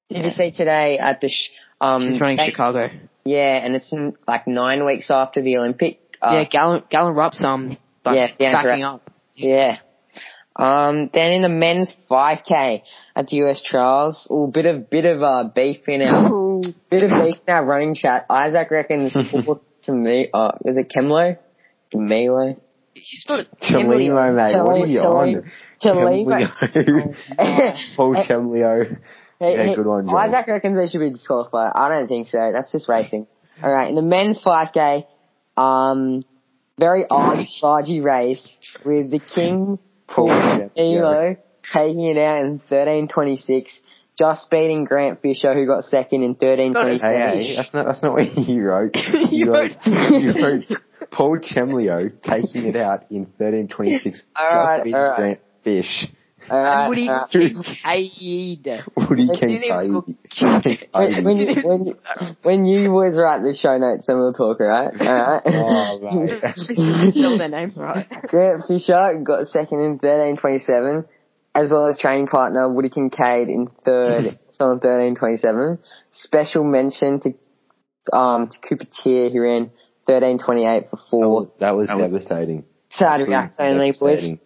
did 0.10 0.24
you 0.26 0.30
see 0.32 0.52
today 0.52 0.98
at 0.98 1.20
the, 1.22 1.30
sh- 1.30 1.50
um, 1.80 2.12
She's 2.14 2.22
running 2.22 2.38
they- 2.38 2.50
Chicago. 2.50 2.88
Yeah, 3.24 3.64
and 3.64 3.76
it's 3.76 3.92
in, 3.94 4.14
like 4.28 4.48
nine 4.48 4.84
weeks 4.86 5.12
after 5.12 5.42
the 5.42 5.58
Olympic. 5.58 6.00
Uh, 6.22 6.32
yeah, 6.38 6.44
Galen 6.46 6.84
Galen 6.90 7.14
Rupp's 7.14 7.44
um 7.44 7.78
like, 8.04 8.16
Yeah, 8.16 8.28
yeah, 8.40 8.52
backing 8.54 8.84
up. 8.84 9.02
Yeah. 9.36 9.78
Um, 10.56 11.10
then 11.14 11.32
in 11.34 11.42
the 11.44 11.50
men's 11.50 11.94
5K 12.10 12.82
at 13.16 13.28
the 13.28 13.38
US 13.44 13.62
trials, 13.62 14.28
a 14.30 14.48
bit 14.48 14.66
of 14.66 14.90
bit 14.90 15.06
of 15.06 15.22
uh, 15.22 15.44
beef 15.54 15.88
in 15.88 16.02
our 16.02 16.62
bit 16.90 17.04
of 17.04 17.12
beef 17.24 17.36
in 17.48 17.54
our 17.54 17.64
running 17.66 17.94
chat. 17.96 18.28
Izak 18.30 18.70
reckons 18.72 19.14
to 19.86 19.92
me, 19.92 20.30
uh, 20.34 20.52
is 20.66 20.78
it 20.78 20.90
Kemlo? 20.96 21.38
Kemlo? 21.94 22.58
You 22.94 23.02
spelled 23.06 23.42
it 23.42 23.60
Chelimo, 23.62 24.36
mate. 24.36 24.62
What 24.62 24.82
are 24.82 24.86
you 24.86 25.00
on? 25.00 25.52
Chelimo. 25.82 26.52
Chemleo. 26.62 27.76
Paul 27.96 28.16
Chemleo. 28.16 28.98
Yeah, 29.40 29.74
good 29.76 29.86
one, 29.88 30.08
Joel. 30.08 30.18
Izak 30.18 30.48
reckons 30.48 30.78
they 30.78 30.88
should 30.88 31.00
be 31.00 31.10
disqualified. 31.10 31.72
I 31.74 31.90
don't 31.90 32.08
think 32.08 32.28
so. 32.28 32.52
That's 32.54 32.72
just 32.72 32.88
racing. 32.88 33.28
All 33.64 33.72
right, 33.72 33.90
in 33.90 33.96
the 33.96 34.02
men's 34.02 34.40
5K, 34.40 35.06
um, 35.58 36.22
very 36.78 37.06
odd, 37.10 37.46
dodgy 37.62 38.02
race 38.02 38.54
with 38.86 39.12
the 39.12 39.20
King 39.20 39.80
Paul 40.08 40.32
Elo 40.78 41.38
taking 41.74 42.06
it 42.06 42.18
out 42.18 42.44
in 42.44 42.60
13.26, 42.60 43.68
just 44.18 44.50
beating 44.50 44.84
Grant 44.84 45.22
Fisher, 45.22 45.54
who 45.54 45.66
got 45.66 45.84
second 45.86 46.24
in 46.24 46.36
13.27. 46.36 47.02
Hey, 47.02 47.44
hey, 47.44 47.56
that's 47.56 47.74
not 47.74 47.86
that's 47.86 48.02
not 48.02 48.14
what 48.14 48.38
you 48.38 48.62
wrote. 48.64 48.96
You 49.32 49.52
wrote, 49.52 49.72
you 49.86 50.34
wrote 50.44 50.66
Paul 51.12 51.40
Chemleo 51.40 52.10
taking 52.24 52.66
it 52.66 52.76
out 52.76 53.12
in 53.12 53.28
1326. 53.38 54.24
Alright, 54.40 54.78
just 54.78 54.84
beating 54.86 54.96
alright. 54.96 55.18
Grant 55.18 55.40
Fish. 55.64 56.08
All 56.50 56.64
right, 56.64 56.88
Woody 56.90 57.08
all 57.10 57.16
right. 57.16 57.30
Kincaid. 57.30 58.68
Woody 58.98 59.28
They 59.28 59.34
didn't 59.34 59.64
even 59.64 60.18
Kincaid. 60.30 60.88
When, 60.94 61.24
when, 61.24 61.38
you, 61.38 61.62
when, 61.64 61.86
you, 61.86 61.96
when 62.42 62.66
you 62.66 62.90
boys 62.90 63.18
write 63.18 63.42
the 63.42 63.54
show 63.54 63.78
notes, 63.78 64.08
then 64.08 64.18
we'll 64.18 64.34
talk, 64.34 64.60
alright? 64.60 65.00
Alright. 65.00 65.42
Oh, 65.46 66.00
mate. 66.00 67.12
Spell 67.12 67.38
their 67.38 67.50
names 67.50 67.78
right. 67.78 68.08
Grant 68.28 68.64
Fisher 68.68 69.22
got 69.24 69.46
second 69.48 69.82
in 69.82 70.00
13.27, 70.00 71.06
as 71.54 71.70
well 71.70 71.88
as 71.88 71.98
training 71.98 72.28
partner 72.28 72.72
Woody 72.74 72.90
Kincaid 72.90 73.50
in 73.50 73.68
third, 73.86 74.40
still 74.52 74.72
in 74.72 74.80
13.27. 74.80 75.78
Special 76.12 76.64
mention 76.64 77.20
to 77.20 77.34
um 78.18 78.48
to 78.48 78.58
Cooper 78.68 78.86
Teare, 78.86 79.32
who 79.32 79.42
ran 79.42 79.72
13.28 80.08 80.90
for 80.90 80.98
fourth. 81.10 81.50
That 81.60 81.72
was 81.72 81.88
devastating. 81.90 82.66
Sad 82.90 83.22
reacts 83.22 83.56
only, 83.60 83.94
boys. 84.00 84.38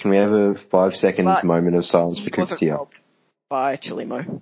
Can 0.00 0.10
we 0.10 0.16
have 0.16 0.32
a 0.32 0.54
five 0.70 0.94
seconds 0.94 1.26
But 1.26 1.44
moment 1.44 1.76
of 1.76 1.84
silence 1.84 2.18
for 2.18 2.24
He 2.24 2.30
Cooper 2.30 2.52
wasn't 2.52 2.88
by 3.48 3.76
Chilimo. 3.76 4.40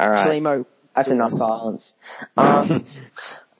Alright, 0.00 0.28
Chilimo. 0.42 0.66
that's 0.94 1.10
enough 1.10 1.32
silence. 1.32 1.94
Um, 2.36 2.86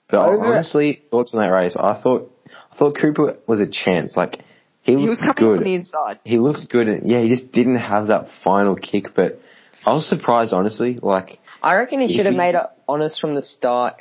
But 0.09 0.17
honestly, 0.39 1.03
thoughts 1.11 1.33
on 1.35 1.41
that 1.41 1.49
race? 1.49 1.75
I 1.75 2.01
thought 2.01 2.31
I 2.71 2.75
thought 2.77 2.97
Cooper 2.99 3.37
was 3.45 3.59
a 3.59 3.67
chance. 3.69 4.17
Like 4.17 4.39
he 4.81 4.93
He 4.97 5.07
was 5.07 5.21
looked 5.21 5.37
coming 5.37 5.51
good. 5.53 5.57
on 5.59 5.63
the 5.65 5.75
inside. 5.75 6.19
he 6.23 6.39
looked 6.39 6.67
good. 6.69 6.87
And, 6.87 7.07
yeah, 7.09 7.21
he 7.21 7.29
just 7.29 7.51
didn't 7.51 7.75
have 7.77 8.07
that 8.07 8.29
final 8.43 8.75
kick. 8.75 9.09
But 9.15 9.39
I 9.85 9.91
was 9.91 10.09
surprised, 10.09 10.51
honestly. 10.53 10.97
Like 10.99 11.39
I 11.61 11.75
reckon 11.75 11.99
he 12.01 12.15
should 12.15 12.25
have 12.25 12.33
made 12.35 12.55
it 12.55 12.63
honest 12.87 13.19
from 13.21 13.35
the 13.35 13.43
start 13.43 13.95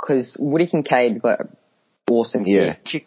because 0.00 0.36
Woody 0.40 0.66
Kincaid 0.66 1.20
got 1.22 1.40
awesome 2.10 2.44
yeah, 2.46 2.74
kick. 2.84 3.06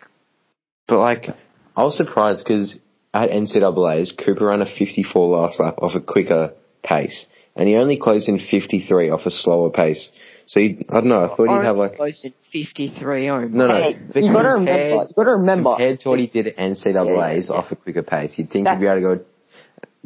but 0.87 0.99
like 0.99 1.27
I 1.75 1.83
was 1.83 1.97
surprised 1.97 2.45
because 2.45 2.79
at 3.13 3.29
NCAA's 3.29 4.11
Cooper 4.13 4.45
ran 4.45 4.61
a 4.61 4.65
54 4.65 5.27
last 5.27 5.59
lap 5.59 5.75
off 5.79 5.95
a 5.95 6.01
quicker 6.01 6.53
pace, 6.83 7.25
and 7.55 7.67
he 7.67 7.75
only 7.75 7.97
closed 7.97 8.27
in 8.29 8.39
53 8.39 9.09
off 9.09 9.25
a 9.25 9.31
slower 9.31 9.69
pace. 9.69 10.11
So 10.45 10.59
he, 10.59 10.85
I 10.89 10.95
don't 10.95 11.07
know. 11.07 11.23
I 11.23 11.35
thought 11.35 11.47
he'd 11.59 11.65
have 11.65 11.77
like 11.77 11.95
close 11.95 12.23
in 12.25 12.33
53. 12.51 13.29
Oh, 13.29 13.39
no, 13.45 13.65
no. 13.67 13.73
Hey, 13.73 13.97
you 14.21 14.31
gotta 14.33 14.49
remember. 14.49 15.05
You 15.07 15.13
gotta 15.15 15.31
remember. 15.31 15.69
Compared 15.71 15.99
to 15.99 16.09
what 16.09 16.19
he 16.19 16.27
did 16.27 16.47
at 16.47 16.57
NCAA's 16.57 17.49
Yeah, 17.49 17.55
off 17.55 17.71
a 17.71 17.75
quicker 17.77 18.03
pace, 18.03 18.33
you'd 18.37 18.49
think 18.49 18.65
That's- 18.65 18.81
he'd 18.81 18.85
be 18.85 18.91
able 18.91 19.15
to 19.15 19.19
go 19.19 19.25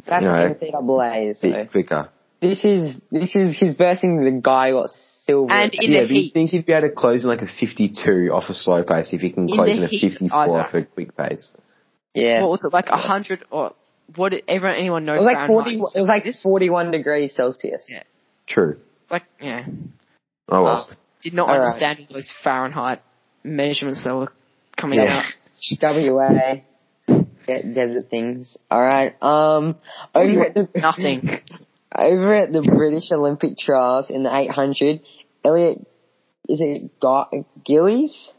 That's 0.06 0.22
you 0.22 0.28
know, 0.28 0.78
NCAA. 0.88 1.30
a 1.30 1.34
So 1.34 1.48
bit 1.48 1.70
quicker. 1.72 2.08
this 2.40 2.64
is 2.64 3.00
this 3.10 3.34
is 3.34 3.58
his 3.58 3.74
versing 3.74 4.24
the 4.24 4.40
guy 4.40 4.70
who 4.70 4.76
got 4.82 4.90
silver. 5.28 5.52
And 5.52 5.72
in 5.74 5.92
yeah, 5.92 6.00
the 6.02 6.06
but 6.06 6.14
you 6.16 6.30
think 6.32 6.50
he'd 6.50 6.66
be 6.66 6.72
able 6.72 6.88
to 6.88 6.94
close 6.94 7.22
in 7.24 7.28
like 7.30 7.42
a 7.42 7.46
52 7.46 8.30
off 8.32 8.44
a 8.48 8.54
slow 8.54 8.82
pace 8.82 9.12
if 9.12 9.20
he 9.20 9.30
can 9.30 9.48
In 9.48 9.54
close 9.54 9.68
the 9.68 9.76
in 9.76 9.84
a 9.84 9.86
heat, 9.88 10.00
54 10.12 10.30
Izak. 10.46 10.64
off 10.64 10.74
a 10.74 10.82
quick 10.84 11.16
pace. 11.16 11.52
yeah. 12.14 12.40
What 12.42 12.50
was 12.50 12.64
it 12.64 12.72
like? 12.72 12.86
A 12.88 12.96
hundred 12.96 13.44
or 13.50 13.74
what? 14.16 14.30
did 14.30 14.42
Everyone, 14.48 14.76
anyone 14.78 15.04
knows? 15.04 15.16
It 15.18 15.24
was 15.24 15.34
like 15.34 15.46
forty. 15.46 15.74
It 15.74 16.00
was 16.00 16.08
like 16.08 16.24
forty-one 16.42 16.90
degrees 16.90 17.34
Celsius. 17.34 17.84
Yeah. 17.88 18.02
True. 18.46 18.78
Like 19.10 19.24
yeah. 19.40 19.66
Oh 20.48 20.62
well. 20.62 20.88
Uh, 20.90 20.94
did 21.22 21.34
not 21.34 21.48
All 21.50 21.58
right. 21.58 21.66
understand 21.66 22.06
those 22.12 22.32
Fahrenheit 22.42 23.02
measurements 23.44 24.02
that 24.04 24.14
were 24.14 24.32
coming 24.76 24.98
Yeah. 25.00 25.22
out. 25.22 25.32
WA. 25.82 26.62
De- 27.46 27.62
desert 27.74 28.08
things. 28.10 28.56
All 28.70 28.82
right. 28.84 29.14
Um. 29.22 29.76
Over 30.14 30.52
Nothing. 30.74 31.28
Over 31.94 32.34
at 32.34 32.52
the 32.52 32.62
British 32.62 33.10
Olympic 33.12 33.56
trials 33.58 34.10
in 34.10 34.22
the 34.22 34.34
800, 34.34 35.00
Elliot 35.44 35.78
is 36.48 36.60
it 36.60 36.98
Gu- 37.00 37.44
Gillies? 37.64 38.32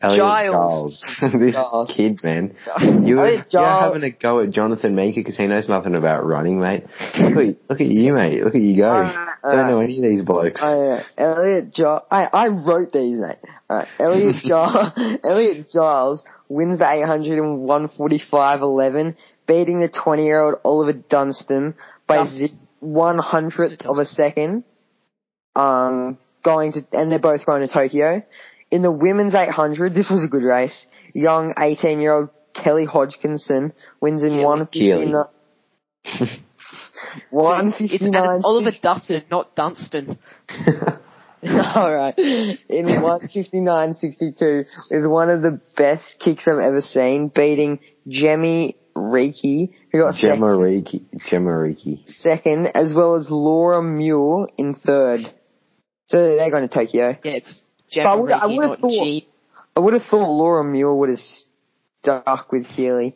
Elliot 0.00 0.18
Giles. 0.20 1.04
Giles. 1.20 1.32
this 1.40 1.54
Giles. 1.54 1.94
kid, 1.96 2.20
man. 2.22 2.54
You 2.80 3.16
were, 3.16 3.44
you're 3.48 3.62
having 3.62 4.02
a 4.02 4.10
go 4.10 4.40
at 4.40 4.50
Jonathan 4.50 4.94
Meeker 4.94 5.20
because 5.20 5.36
he 5.36 5.46
knows 5.46 5.68
nothing 5.68 5.94
about 5.94 6.24
running, 6.26 6.60
mate. 6.60 6.84
Look 7.18 7.36
at, 7.36 7.56
look 7.70 7.80
at 7.80 7.86
you, 7.86 8.12
mate. 8.12 8.42
Look 8.42 8.54
at 8.54 8.60
you 8.60 8.76
go. 8.76 8.90
Alright, 8.90 9.28
Don't 9.42 9.66
know 9.68 9.78
uh, 9.78 9.82
any 9.82 9.96
of 9.96 10.02
these 10.02 10.22
blokes. 10.22 10.60
Yeah. 10.62 11.02
Elliot 11.16 11.72
Giles. 11.72 12.02
I, 12.10 12.28
I 12.32 12.48
wrote 12.48 12.92
these, 12.92 13.18
mate. 13.18 13.38
Alright. 13.70 13.88
Elliot 13.98 14.36
Giles, 14.44 14.92
Elliot 15.24 15.66
Giles 15.72 16.22
wins 16.48 16.78
the 16.78 16.90
800 16.90 17.38
in 17.38 17.66
145.11, 17.66 19.16
beating 19.46 19.80
the 19.80 19.88
20 19.88 20.24
year 20.24 20.42
old 20.42 20.56
Oliver 20.64 20.92
Dunstan 20.92 21.74
by 22.06 22.16
Dunstan. 22.16 22.48
zip 22.48 22.58
one 22.84 23.18
hundredth 23.18 23.86
of 23.86 23.98
a 23.98 24.04
second. 24.04 24.64
Um, 25.56 26.18
going 26.44 26.72
to, 26.72 26.80
and 26.92 27.10
they're 27.10 27.18
both 27.18 27.44
going 27.46 27.66
to 27.66 27.72
Tokyo. 27.72 28.22
In 28.70 28.82
the 28.82 28.92
women's 28.92 29.34
800, 29.34 29.94
this 29.94 30.10
was 30.10 30.24
a 30.24 30.28
good 30.28 30.42
race. 30.42 30.86
Young 31.14 31.54
18 31.58 32.00
year 32.00 32.12
old 32.12 32.30
Kelly 32.54 32.84
Hodgkinson 32.84 33.72
wins 34.00 34.22
in 34.22 34.30
Keely. 34.30 34.66
Keely. 34.72 35.12
159. 35.12 36.40
It's, 37.16 37.30
159. 37.30 38.14
and 38.14 38.36
it's 38.38 38.44
Oliver 38.44 38.72
Dustin, 38.82 39.22
not 39.30 39.54
Dunstan. 39.54 40.18
Alright. 41.44 42.18
In 42.18 42.86
159.62 42.86 44.64
with 44.90 45.06
one 45.06 45.30
of 45.30 45.42
the 45.42 45.60
best 45.76 46.16
kicks 46.18 46.48
I've 46.48 46.58
ever 46.58 46.80
seen, 46.80 47.28
beating 47.28 47.78
Jemmy 48.08 48.76
Reiki, 48.96 49.74
who 49.94 50.00
got 50.00 50.14
Jemma 50.14 50.18
second, 50.18 50.40
Reekie. 50.42 51.04
Jemma 51.30 51.54
Reekie. 51.72 52.08
second, 52.08 52.66
as 52.74 52.92
well 52.92 53.14
as 53.14 53.28
Laura 53.30 53.80
Mule 53.80 54.48
in 54.58 54.74
third. 54.74 55.20
So 56.06 56.16
they're 56.36 56.50
going 56.50 56.68
to 56.68 56.74
Tokyo. 56.74 57.16
Yeah, 57.22 57.32
it's 57.32 57.62
But 57.94 58.06
I 58.06 58.14
would- 58.16 58.30
I 58.32 58.46
would've 58.46 58.70
not 58.70 58.78
thought- 58.80 58.90
G. 58.90 59.28
I 59.76 59.80
would 59.80 59.92
have 59.94 60.02
thought 60.10 60.28
Laura 60.28 60.64
Mule 60.64 60.98
would 60.98 61.10
have 61.10 61.20
stuck 62.02 62.50
with 62.50 62.66
Keely. 62.68 63.14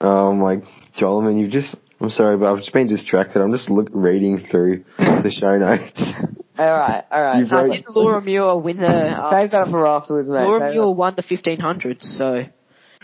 Oh 0.00 0.32
my, 0.32 0.62
Jolman, 0.98 1.38
you've 1.40 1.52
just, 1.52 1.76
I'm 2.00 2.10
sorry, 2.10 2.36
but 2.36 2.50
I've 2.50 2.58
just 2.58 2.72
been 2.72 2.88
distracted. 2.88 3.40
I'm 3.40 3.52
just 3.52 3.70
look, 3.70 3.88
reading 3.92 4.38
through 4.50 4.84
the 4.98 5.30
show 5.30 5.56
notes. 5.56 6.02
Alright, 6.58 7.04
alright. 7.10 7.38
You've 7.38 7.50
wrote- 7.52 7.70
didn't 7.70 7.94
Laura 7.96 8.20
Muir 8.20 8.56
win 8.56 8.78
the? 8.78 8.86
Uh, 8.88 9.30
Save 9.30 9.52
that 9.52 9.68
for 9.70 9.86
afterwards, 9.86 10.28
mate. 10.28 10.42
Laura 10.44 10.60
Save 10.60 10.72
Muir 10.74 10.90
won 10.90 11.14
the 11.16 11.22
1500, 11.22 12.02
so 12.02 12.32
that- 12.34 12.52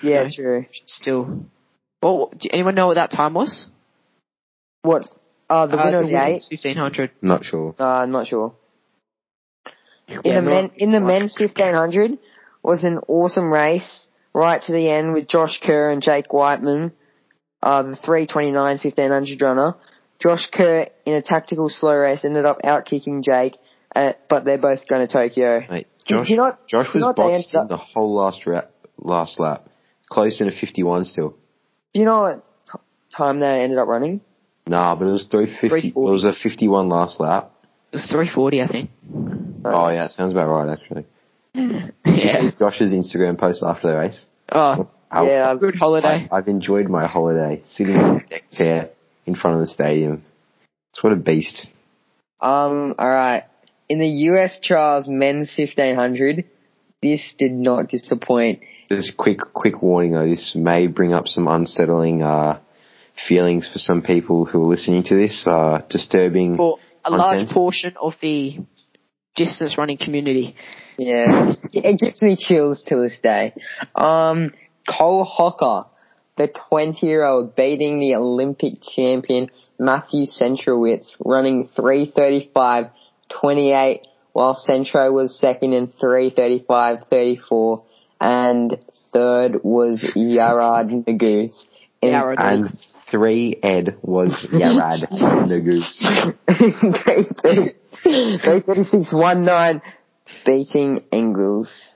Yeah, 0.02 0.28
true. 0.34 0.66
still. 0.86 1.46
Well, 2.03 2.30
do 2.38 2.49
anyone 2.53 2.74
know 2.74 2.86
what 2.88 2.94
that 2.94 3.11
time 3.11 3.34
was? 3.34 3.66
What? 4.82 5.09
Uh, 5.51 5.66
the 5.66 5.78
Uh, 5.78 5.84
winner 5.84 6.01
of 6.01 6.09
the 6.09 6.22
eight? 6.24 6.44
1500. 6.51 7.11
Not 7.22 7.44
sure. 7.44 7.74
Uh, 7.78 7.84
I'm 7.84 8.11
not 8.11 8.26
sure. 8.26 8.55
In 10.09 10.20
Yeah, 10.24 10.40
the 10.40 10.42
men, 10.42 10.70
in 10.76 10.92
the 10.92 11.01
men's 11.01 11.34
1500 11.38 12.18
was 12.62 12.84
an 12.84 12.99
awesome 13.09 13.53
race 13.53 14.09
right 14.32 14.61
to 14.62 14.72
the 14.72 14.90
end 14.90 15.12
with 15.12 15.26
Josh 15.28 15.61
Kerr 15.61 15.90
and 15.90 16.01
Jake 16.03 16.32
Wightman, 16.32 16.92
uh, 17.62 17.82
the 17.82 17.96
329 17.96 18.78
1500 18.78 19.42
runner. 19.42 19.74
Josh 20.20 20.49
Kerr 20.51 20.86
in 21.05 21.14
a 21.14 21.22
tactical 21.22 21.68
slow 21.68 21.94
race 21.94 22.24
ended 22.24 22.44
up 22.46 22.59
outkicking 22.64 23.22
Jake, 23.22 23.57
uh, 23.94 24.12
but 24.28 24.44
they're 24.44 24.59
both 24.59 24.86
going 24.88 25.07
to 25.07 25.12
Tokyo. 25.12 25.62
Mate, 25.68 25.86
Do 26.07 26.14
you 26.14 26.20
Josh, 26.20 26.30
know 26.30 26.42
what- 26.42 26.66
Josh 26.68 26.86
do 26.92 26.99
you 26.99 27.01
know 27.01 27.07
was 27.09 27.16
what 27.16 27.30
boxed 27.32 27.55
in 27.55 27.68
the 27.68 27.76
whole 27.76 28.14
last 28.14 28.46
rap, 28.46 28.70
last 28.99 29.38
lap. 29.40 29.68
Close 30.09 30.40
in 30.40 30.49
a 30.49 30.53
51 30.53 31.05
still. 31.05 31.34
Do 31.95 32.01
you 32.01 32.07
know 32.07 32.20
what 32.20 32.45
t- 32.70 32.78
time 33.16 33.41
they 33.41 33.62
ended 33.62 33.78
up 33.78 33.89
running? 33.89 34.20
Nah, 34.66 34.95
but 34.95 35.07
it 35.09 35.12
was 35.12 35.26
350. 35.30 35.89
It 35.89 35.95
was 35.97 36.24
a 36.24 36.32
51 36.32 36.89
last 36.89 37.18
lap. 37.20 37.53
It 37.93 37.97
was 37.97 38.05
340, 38.07 38.62
I 38.62 38.66
think. 38.68 38.91
Oh 39.64 39.89
yeah, 39.89 40.09
sounds 40.09 40.32
about 40.32 40.49
right 40.49 40.72
actually. 40.78 41.05
Yeah. 42.05 42.51
Josh's 42.59 42.93
Instagram 42.93 43.39
post 43.39 43.62
after 43.62 43.89
the 43.89 43.97
race. 43.97 44.26
Oh, 44.53 44.89
How- 45.09 45.26
Yeah, 45.26 45.55
good 45.59 45.76
holiday. 45.76 46.28
I, 46.30 46.36
I've 46.39 46.49
enjoyed 46.49 46.89
my 46.89 47.07
holiday 47.07 47.62
sitting 47.70 47.95
in 47.95 48.01
a 48.01 48.20
deck 48.28 48.45
chair 48.53 48.91
in 49.26 49.34
front 49.36 49.55
of 49.57 49.61
the 49.61 49.66
stadium. 49.72 50.24
It's 50.93 51.03
what 51.03 51.12
a 51.12 51.16
beast. 51.16 51.66
Um, 52.41 52.95
alright. 52.99 53.45
In 53.89 53.99
the 54.01 54.07
US 54.32 54.59
trials 54.62 55.07
men's 55.09 55.55
1500, 55.57 56.45
this 57.03 57.34
did 57.39 57.53
not 57.53 57.89
disappoint. 57.89 58.61
Just 58.89 59.16
quick, 59.16 59.39
quick 59.53 59.82
warning 59.82 60.12
though. 60.12 60.28
This 60.28 60.55
may 60.55 60.86
bring 60.86 61.12
up 61.12 61.28
some 61.28 61.47
unsettling 61.47 62.22
uh, 62.22 62.61
feelings 63.28 63.68
for 63.70 63.78
some 63.78 64.03
people 64.03 64.45
who 64.45 64.62
are 64.62 64.66
listening 64.66 65.05
to 65.05 65.14
this. 65.14 65.45
Uh, 65.47 65.82
disturbing. 65.91 66.57
For 66.57 66.78
a 67.05 67.11
large 67.11 67.49
portion 67.51 67.95
of 68.01 68.14
the 68.20 68.59
distance 69.36 69.78
running 69.78 69.99
community. 69.99 70.57
Yeah, 70.99 71.53
it 71.72 72.01
gives 72.01 72.22
me 72.22 72.36
chills 72.36 72.82
to 72.89 72.97
this 72.97 73.18
day. 73.22 73.55
Um, 73.95 74.53
Cole 74.89 75.24
Hocker, 75.24 75.89
the 76.36 76.49
20 76.68 77.07
year 77.07 77.24
old 77.24 77.55
beating 77.55 78.01
the 78.01 78.16
Olympic 78.16 78.82
champion 78.82 79.49
Matthew 79.78 80.24
Centrowitz, 80.24 81.14
running 81.24 81.68
335.28, 81.68 84.01
while 84.32 84.55
Centro 84.55 85.12
was 85.12 85.39
second 85.39 85.72
in 85.72 85.86
335.34, 85.86 87.84
and 88.20 88.76
third 89.12 89.60
was 89.62 90.02
Yared 90.16 91.04
Nuguse. 91.06 91.66
In 92.00 92.14
and 92.14 92.70
three 93.10 93.56
Ed 93.62 93.96
was 94.02 94.46
Yared 94.52 95.08
Nuguse. 95.10 96.00
336.19, 98.08 99.82
beating 100.44 101.04
Engels. 101.12 101.94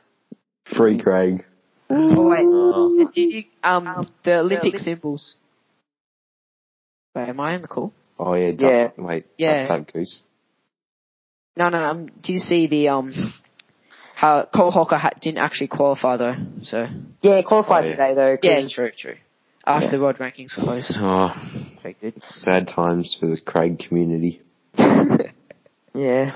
Free 0.76 0.98
Craig. 1.00 1.44
Oh 1.90 2.28
wait, 2.30 2.40
Oh. 2.44 3.10
did 3.12 3.30
you 3.30 3.44
um 3.62 4.06
the 4.24 4.38
Olympic 4.38 4.78
symbols? 4.78 5.34
Wait, 7.14 7.28
am 7.28 7.40
I 7.40 7.54
on 7.54 7.62
the 7.62 7.68
call? 7.68 7.92
Oh 8.18 8.32
yeah, 8.34 8.52
duck, 8.52 8.60
Yeah. 8.62 8.90
wait, 9.04 9.26
Yeah. 9.36 9.66
duck, 9.68 9.78
duck, 9.86 9.92
goose. 9.92 10.22
No, 11.56 11.68
no. 11.68 11.84
Um, 11.84 12.06
did 12.06 12.28
you 12.32 12.38
see 12.38 12.66
the 12.68 12.88
um 12.88 13.12
how 14.22 14.44
Cole 14.54 14.70
Hocker 14.70 14.96
ha- 14.96 15.10
didn't 15.20 15.38
actually 15.38 15.68
qualify 15.68 16.16
though? 16.16 16.36
So 16.62 16.86
Yeah, 17.22 17.42
qualified 17.42 17.84
Oh, 17.84 17.88
yeah. 17.88 17.92
today 17.96 18.14
though. 18.14 18.36
'cause- 18.36 18.62
yeah, 18.62 18.68
true, 18.68 18.90
true. 18.96 19.16
After 19.66 19.86
Yeah. 19.86 19.90
the 19.92 20.00
world 20.00 20.16
rankings 20.18 20.52
closed. 20.54 20.92
Oh, 20.96 21.32
Very 21.82 21.96
good. 22.00 22.14
sad 22.30 22.68
times 22.68 23.16
for 23.18 23.26
the 23.26 23.38
Craig 23.40 23.78
community. 23.78 24.40
Yeah. 25.94 26.34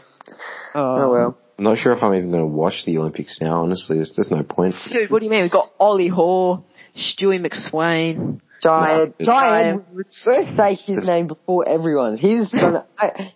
Oh, 0.74 0.96
Oh 1.00 1.10
well. 1.12 1.38
I'm 1.58 1.64
not 1.64 1.78
sure 1.78 1.94
if 1.94 2.02
I'm 2.02 2.14
even 2.14 2.30
going 2.30 2.42
to 2.42 2.46
watch 2.46 2.84
the 2.84 2.98
Olympics 2.98 3.38
now. 3.40 3.62
Honestly, 3.62 3.96
there's 3.96 4.10
just 4.10 4.30
no 4.30 4.42
point. 4.42 4.74
Dude, 4.92 5.10
what 5.10 5.20
do 5.20 5.24
you 5.24 5.30
mean? 5.30 5.40
We've 5.42 5.50
got 5.50 5.70
Ollie 5.80 6.08
Hoare, 6.08 6.62
Stewie 6.94 7.40
McSweyn. 7.40 8.40
Giant, 8.62 9.14
No, 9.20 9.26
Giant, 9.26 9.84
let's 9.94 10.24
say 10.24 10.74
his 10.74 10.96
Just- 10.96 11.08
name 11.08 11.26
before 11.26 11.68
everyone's. 11.68 12.20
He's 12.20 12.50
gonna, 12.50 12.86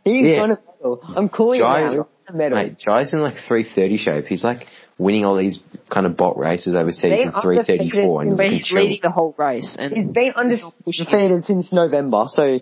he's 0.05 0.27
Yeah. 0.29 0.37
gonna 0.37 0.59
medal. 0.79 1.01
I'm 1.17 1.29
calling 1.29 1.61
Jye- 1.61 1.81
him 1.91 1.97
now. 1.99 2.07
Medal. 2.33 2.59
Mate, 2.59 2.77
Jye's 2.79 3.13
in 3.13 3.21
like 3.23 3.35
330 3.49 3.97
shape. 3.97 4.27
He's 4.27 4.45
like 4.45 4.67
winning 4.99 5.25
all 5.25 5.37
these 5.37 5.59
kind 5.91 6.07
of 6.07 6.17
bot 6.17 6.39
races 6.39 6.75
overseas 6.77 7.05
in 7.27 7.33
334 7.33 8.23
and 8.23 8.31
undefeated 8.33 8.37
But 8.37 8.45
you 8.45 8.49
can 8.51 8.59
he's 8.59 8.73
leading 8.73 9.01
the 9.03 9.11
whole 9.11 9.35
race, 9.37 9.77
And 9.79 9.93
he's 9.93 10.07
been 10.13 10.33
undefeated 10.37 11.45
since 11.45 11.73
November, 11.73 12.25
so 12.29 12.61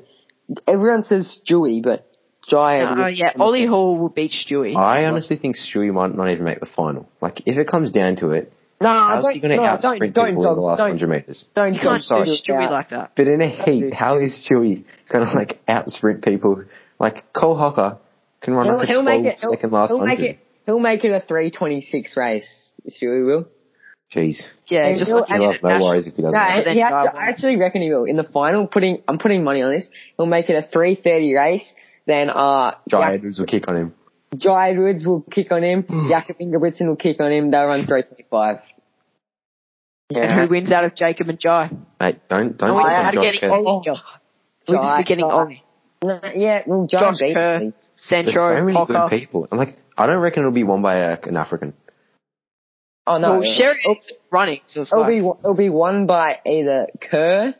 everyone 0.66 1.02
says 1.02 1.40
Stewie, 1.44 1.82
but 1.82 2.06
Giant. 2.48 2.98
uh, 2.98 3.06
yeah, 3.08 3.32
Ollie 3.38 3.66
Hoare 3.66 3.98
will 3.98 4.08
beat 4.08 4.30
Stewie. 4.32 4.74
I 4.74 5.04
honestly 5.04 5.36
think 5.36 5.56
Stewie 5.56 5.92
might 5.92 6.14
not 6.14 6.30
even 6.30 6.44
make 6.44 6.60
the 6.60 6.66
final. 6.66 7.06
Like, 7.20 7.42
if 7.46 7.58
it 7.58 7.68
comes 7.68 7.90
down 7.90 8.16
to 8.16 8.30
it, 8.30 8.50
no, 8.80 8.88
how's 8.88 9.24
don't, 9.24 9.34
he 9.34 9.40
going 9.40 9.50
to 9.50 9.56
no, 9.56 9.62
out 9.64 9.82
don't, 9.82 9.96
sprint 9.96 10.14
don't, 10.14 10.26
people 10.30 10.42
in 10.44 10.48
the 10.48 10.54
don't, 10.54 10.64
last 10.64 10.78
don't, 10.78 10.88
100 10.90 11.08
metres? 11.08 11.48
don't, 11.54 11.74
you 11.74 11.80
can't 11.80 12.02
don't 12.08 12.24
do 12.26 12.32
do 12.32 12.52
Stewie 12.52 12.66
that. 12.66 12.72
like 12.72 12.90
that. 12.90 13.12
But 13.16 13.28
in 13.28 13.40
a 13.40 13.48
heat, 13.64 13.92
how 13.94 14.18
is 14.18 14.46
Stewie 14.48 14.84
going 15.12 15.26
to 15.26 15.32
like 15.34 15.58
out 15.66 15.88
sprint 15.90 16.24
people? 16.24 16.64
Like, 17.00 17.32
Cole 17.32 17.56
Hocker 17.56 17.98
can 18.40 18.54
run 18.54 18.66
He'll, 18.66 18.76
like 18.78 18.88
a 18.88 18.92
he'll 18.92 19.02
12 19.02 19.22
make 19.22 19.32
it. 19.32 19.38
He'll, 19.40 19.50
second 19.52 19.72
last 19.72 19.90
he'll 19.90 19.98
100. 19.98 20.18
make 20.20 20.30
it. 20.30 20.38
He'll 20.66 20.78
make 20.80 21.04
it 21.04 21.12
a 21.12 21.20
326 21.20 22.16
race. 22.16 22.72
Stewie 22.88 23.24
will. 23.26 23.48
Jeez. 24.14 24.40
Yeah, 24.68 24.86
And 24.86 24.98
just 24.98 25.10
he'll- 25.10 25.20
like 25.20 25.28
He'll 25.28 25.52
no 25.70 25.84
worries 25.84 26.06
if 26.06 26.14
he 26.14 26.22
doesn't. 26.22 26.32
No, 26.32 26.40
he 26.40 26.78
Guy 26.78 26.80
actually, 26.80 26.92
won't. 26.92 27.14
I 27.16 27.28
actually 27.28 27.56
reckon 27.56 27.82
he 27.82 27.90
will. 27.90 28.04
In 28.04 28.16
the 28.16 28.24
final, 28.24 28.66
putting 28.66 29.02
I'm 29.06 29.18
putting 29.18 29.44
money 29.44 29.62
on 29.62 29.70
this. 29.70 29.86
He'll 30.16 30.26
make 30.26 30.48
it 30.48 30.54
a 30.54 30.66
330 30.66 31.34
race. 31.34 31.74
Then 32.06 32.30
uh, 32.30 32.72
Jye 32.88 33.14
Edwards 33.14 33.38
will 33.38 33.46
kick 33.46 33.68
on 33.68 33.76
him. 33.76 33.94
Jye 34.36 34.70
Edwards 34.70 35.06
will 35.06 35.22
kick 35.22 35.50
on 35.52 35.62
him. 35.62 35.82
Mm. 35.84 36.08
Jakob 36.10 36.36
Ingebrigtsen 36.38 36.86
will 36.86 36.96
kick 36.96 37.20
on 37.20 37.32
him. 37.32 37.50
They'll 37.50 37.64
run 37.64 37.86
325. 37.86 38.58
and 40.10 40.40
who 40.40 40.48
wins 40.48 40.72
out 40.72 40.84
of 40.84 40.94
Jacob 40.94 41.28
and 41.28 41.38
Jye? 41.38 41.70
Mate, 42.00 42.18
don't, 42.28 42.56
don't 42.56 42.70
Oh, 42.70 42.74
sleep 42.78 42.86
yeah, 42.86 43.08
on 43.08 43.14
Josh 43.14 43.22
getting 43.24 43.40
Kerr. 43.40 43.50
Ollie. 43.56 43.84
We're 43.86 43.94
just 43.94 44.04
Jye- 44.68 44.96
forgetting 45.02 45.24
Jye- 45.24 45.30
Ollie. 45.32 45.62
No, 46.04 46.20
yeah, 46.34 46.62
well, 46.66 46.86
Jye 46.86 47.00
Josh 47.00 47.18
beat 47.20 47.34
Kerr, 47.34 47.58
me. 47.58 47.64
There's 47.64 47.74
so 47.94 48.16
Centro, 48.32 48.64
many 48.64 48.72
Hocker. 48.76 48.92
good 48.92 49.18
people. 49.18 49.48
I'm 49.50 49.58
like, 49.58 49.76
I 49.96 50.06
don't 50.06 50.20
reckon 50.20 50.40
it'll 50.42 50.52
be 50.52 50.62
won 50.64 50.82
by 50.82 50.96
a, 50.96 51.18
an 51.22 51.36
African. 51.36 51.72
Oh 53.06 53.18
no, 53.18 53.38
Well, 53.38 53.42
Sheridan's 53.42 54.08
running, 54.30 54.60
so 54.66 54.82
it's 54.82 54.92
it'll 54.92 55.02
like, 55.02 55.10
be 55.10 55.16
it'll 55.18 55.54
be 55.54 55.70
won 55.70 56.06
by 56.06 56.38
either 56.46 56.88
Kerr, 57.00 57.54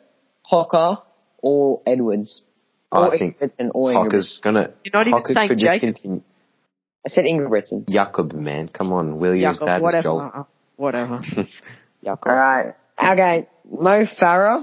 Hocker, 0.45 0.99
or 1.39 1.81
Edwards. 1.87 2.43
Or 2.93 3.13
I 3.15 3.19
think 3.19 3.39
Ingebrigtsen. 3.41 3.93
Hocker's 3.95 4.41
gonna. 4.45 4.71
You're 4.85 4.93
not 4.95 5.09
even 5.09 5.25
saying 5.27 5.59
Jacob. 5.59 5.95
continue. 5.95 6.23
I 7.07 7.11
said 7.11 7.25
Ingebrigtsen. 7.25 7.89
Jakob, 7.89 8.33
man, 8.33 8.69
come 8.69 8.93
on, 8.93 9.19
Willie 9.19 9.45
as 9.45 9.55
Jakob, 9.55 9.67
bad 9.67 9.77
as 9.77 9.83
whatever. 9.83 10.03
Joel. 10.03 10.31
uh, 10.35 10.43
Whatever. 10.77 11.21
Jakob. 12.05 12.33
Alright. 12.33 12.75
Okay. 13.03 13.49
Mo 13.71 14.05
Farah 14.21 14.63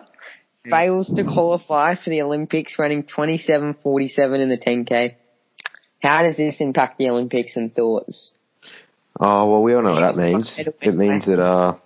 fails 0.70 1.12
to 1.16 1.24
qualify 1.24 1.96
for 1.96 2.10
the 2.10 2.22
Olympics 2.22 2.78
running 2.80 3.04
27.47 3.04 4.42
in 4.42 4.50
the 4.50 4.58
10k. 4.58 5.16
How 6.02 6.24
does 6.24 6.38
this 6.38 6.58
impact 6.60 6.98
the 6.98 7.10
Olympics 7.10 7.56
and 7.56 7.74
thoughts? 7.74 8.32
Oh 9.20 9.50
well, 9.50 9.62
we 9.64 9.74
all 9.74 9.82
know 9.82 9.94
what 9.94 10.16
that 10.16 10.22
means. 10.22 10.54
It 10.58 10.96
means 10.96 11.26
that 11.28 11.40
uh, 11.40 11.78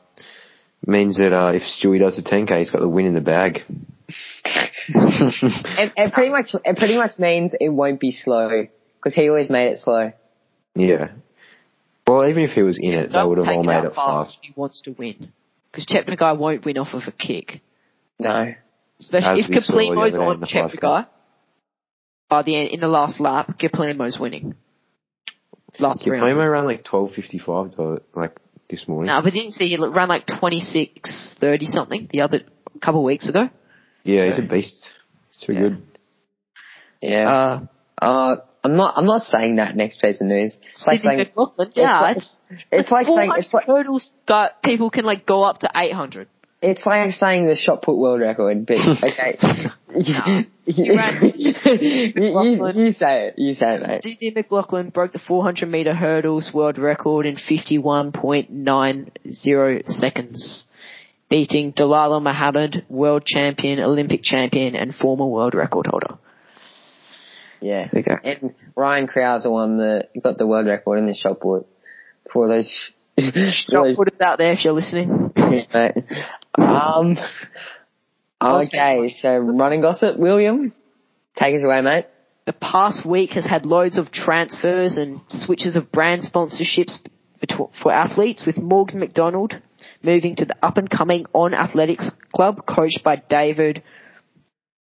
means 0.85 1.17
that 1.19 1.31
uh, 1.31 1.51
if 1.53 1.61
Stewie 1.61 1.99
does 1.99 2.15
the 2.15 2.23
10k, 2.23 2.59
he's 2.59 2.71
got 2.71 2.79
the 2.79 2.89
win 2.89 3.05
in 3.05 3.13
the 3.13 3.21
bag. 3.21 3.59
It, 4.91 5.93
it 5.95 6.13
pretty 6.13 6.31
much 6.31 6.55
it 6.65 6.77
pretty 6.77 6.97
much 6.97 7.19
means 7.19 7.53
it 7.59 7.69
won't 7.69 7.99
be 7.99 8.11
slow 8.11 8.65
because 8.95 9.13
he 9.13 9.29
always 9.29 9.49
made 9.49 9.67
it 9.73 9.79
slow. 9.79 10.11
Yeah. 10.75 11.09
Well, 12.07 12.27
even 12.27 12.43
if 12.43 12.51
he 12.51 12.63
was 12.63 12.79
in 12.81 12.93
it, 12.93 13.11
they 13.11 13.23
would 13.23 13.37
have 13.37 13.47
all 13.47 13.63
made 13.63 13.83
it 13.83 13.93
fast 13.93 13.95
fast. 13.95 14.37
if 14.41 14.47
he 14.47 14.53
wants 14.55 14.81
to 14.83 14.91
win. 14.91 15.31
Because 15.71 15.85
Chepnogay 15.85 16.37
won't 16.37 16.65
win 16.65 16.77
off 16.79 16.93
of 16.93 17.03
a 17.07 17.11
kick. 17.11 17.61
No. 18.17 18.53
Especially 18.99 19.41
As 19.41 19.45
if 19.45 19.49
we 19.49 19.59
saw 19.61 19.73
the 19.73 19.77
Kiplimo's 19.79 19.97
other 19.97 20.09
day 20.09 20.15
in 20.15 20.29
on 20.29 20.39
the 20.39 20.45
5K. 20.47 21.07
By 22.29 22.43
the 22.43 22.55
end, 22.59 22.69
in 22.71 22.79
the 22.79 22.87
last 22.87 23.19
lap, 23.19 23.57
Kiplimo's 23.59 24.19
winning. 24.19 24.55
Last 25.79 26.05
round. 26.07 26.23
Kiplimo 26.23 26.51
ran 26.51 26.65
like 26.65 26.83
12.55 26.83 27.77
though, 27.77 27.99
like 28.15 28.37
this 28.69 28.87
morning. 28.87 29.07
No, 29.13 29.21
but 29.21 29.33
didn't 29.33 29.51
see 29.51 29.67
he 29.67 29.77
ran 29.77 30.09
like 30.09 30.25
26, 30.39 31.35
30 31.39 31.65
something 31.67 32.09
the 32.11 32.21
other 32.21 32.41
couple 32.81 33.01
of 33.01 33.05
weeks 33.05 33.29
ago. 33.29 33.49
yeah, 34.03 34.29
he's 34.29 34.39
a 34.39 34.47
beast. 34.47 34.87
He's 35.29 35.45
too 35.45 35.53
Yeah. 35.53 35.59
good. 35.59 35.81
Yeah. 37.01 37.29
Uh, 37.29 37.65
Uh, 38.01 38.35
I'm 38.63 38.75
not. 38.75 38.95
I'm 38.97 39.05
not 39.05 39.21
saying 39.21 39.55
that 39.57 39.75
next 39.75 40.01
piece 40.01 40.19
of 40.19 40.27
news. 40.27 40.55
It's 40.71 40.85
like 40.85 40.99
saying. 41.01 41.17
McLaughlin, 41.19 41.71
yeah, 41.75 42.01
like- 42.01 42.17
it's, 42.17 42.37
It's 42.71 42.91
like 42.91 43.07
saying. 43.07 43.31
It's 43.37 43.53
like, 43.53 43.65
hurdles 43.65 44.11
got 44.27 44.61
people 44.61 44.89
can 44.89 45.05
like 45.05 45.25
go 45.25 45.43
up 45.43 45.59
to 45.59 45.69
800. 45.75 46.27
it's 46.61 46.85
like 46.85 47.09
saying 47.13 47.47
the 47.47 47.55
shot 47.55 47.81
put 47.81 47.95
world 47.95 48.19
record, 48.19 48.65
but 48.65 48.75
okay. 49.03 49.37
No. 49.95 50.43
you, 50.65 50.93
ran- 50.95 51.31
you, 51.35 51.53
you, 51.63 52.11
you 52.75 52.91
say 52.91 53.27
it. 53.27 53.35
You 53.37 53.53
say 53.53 53.75
it, 53.75 53.81
mate. 53.81 54.03
Sydney 54.03 54.31
McLaughlin 54.35 54.89
broke 54.89 55.13
the 55.13 55.19
400 55.19 55.69
meter 55.69 55.95
hurdles 55.95 56.51
world 56.53 56.77
record 56.77 57.25
in 57.25 57.37
51.90 57.37 59.85
seconds, 59.87 60.65
beating 61.29 61.71
Dalila 61.73 62.21
Muhammad, 62.21 62.85
world 62.89 63.25
champion, 63.25 63.79
Olympic 63.79 64.21
champion, 64.21 64.75
and 64.75 64.93
former 64.93 65.25
world 65.25 65.55
record 65.55 65.87
holder. 65.87 66.17
Yeah. 67.61 67.87
There 67.91 68.03
go. 68.03 68.15
And 68.23 68.55
Ryan 68.75 69.07
Crouser 69.07 69.51
won 69.51 69.77
the 69.77 70.07
got 70.21 70.37
the 70.37 70.47
world 70.47 70.67
record 70.67 70.99
in 70.99 71.07
the 71.07 71.13
shot 71.13 71.39
put 71.39 71.67
for 72.31 72.47
those. 72.47 72.91
Shot 73.19 73.95
putters 73.97 74.21
out 74.21 74.37
there 74.37 74.53
if 74.53 74.63
you're 74.63 74.73
listening. 74.73 75.33
Mate. 75.73 75.97
um. 76.57 77.17
Okay, 78.41 79.13
so 79.19 79.37
running 79.37 79.81
gossip, 79.81 80.17
William, 80.17 80.71
take 81.35 81.55
us 81.55 81.63
away, 81.65 81.81
mate. 81.81 82.05
The 82.45 82.53
past 82.53 83.05
week 83.05 83.31
has 83.31 83.45
had 83.45 83.65
loads 83.65 83.97
of 83.97 84.13
transfers 84.13 84.95
and 84.95 85.19
switches 85.27 85.75
of 85.75 85.91
brand 85.91 86.21
sponsorships 86.21 86.99
for 87.83 87.91
athletes, 87.91 88.45
with 88.45 88.57
Morgan 88.57 88.99
McDonald 89.01 89.55
moving 90.01 90.37
to 90.37 90.45
the 90.45 90.55
up 90.61 90.77
and 90.77 90.89
coming 90.89 91.25
On 91.33 91.53
Athletics 91.53 92.09
Club, 92.33 92.65
coached 92.65 93.03
by 93.03 93.17
David 93.17 93.83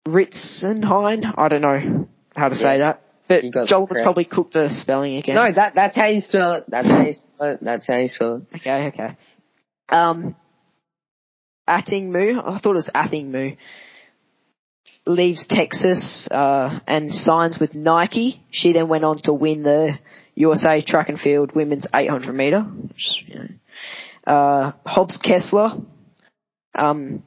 Ritzenhein. 0.07 1.33
I 1.37 1.47
don't 1.49 1.61
know 1.61 2.07
how 2.35 2.49
to 2.49 2.55
say 2.55 2.79
that, 2.79 3.01
but 3.27 3.43
Joel 3.67 3.87
has 3.87 4.01
probably 4.03 4.25
cooked 4.25 4.53
the 4.53 4.69
spelling 4.69 5.17
again. 5.17 5.35
No, 5.35 5.51
that 5.51 5.75
that's 5.75 5.95
how 5.95 6.07
you 6.07 6.21
spell 6.21 6.53
it. 6.53 6.65
That's 6.67 6.87
how 6.87 7.03
you 7.05 7.13
spell 7.13 7.47
it. 7.51 7.59
That's 7.61 7.87
how 7.87 7.97
you 7.97 8.09
spell 8.09 8.35
it. 8.37 8.57
Okay, 8.57 8.87
okay. 8.87 9.17
Um, 9.89 10.35
Attingmu, 11.67 12.41
I 12.43 12.59
thought 12.59 12.71
it 12.71 12.75
was 12.75 12.89
Attingmu, 12.93 13.57
leaves 15.05 15.45
Texas 15.47 16.27
uh, 16.31 16.79
and 16.87 17.13
signs 17.13 17.59
with 17.59 17.75
Nike. 17.75 18.43
She 18.51 18.73
then 18.73 18.87
went 18.87 19.03
on 19.03 19.21
to 19.23 19.33
win 19.33 19.63
the 19.63 19.99
USA 20.35 20.81
Track 20.81 21.09
and 21.09 21.19
Field 21.19 21.53
Women's 21.55 21.85
800 21.93 22.33
meter. 22.33 22.61
Which, 22.61 23.23
you 23.27 23.35
know. 23.35 23.47
uh, 24.25 24.71
Hobbs 24.85 25.17
Kessler 25.17 25.73
um, 26.77 27.23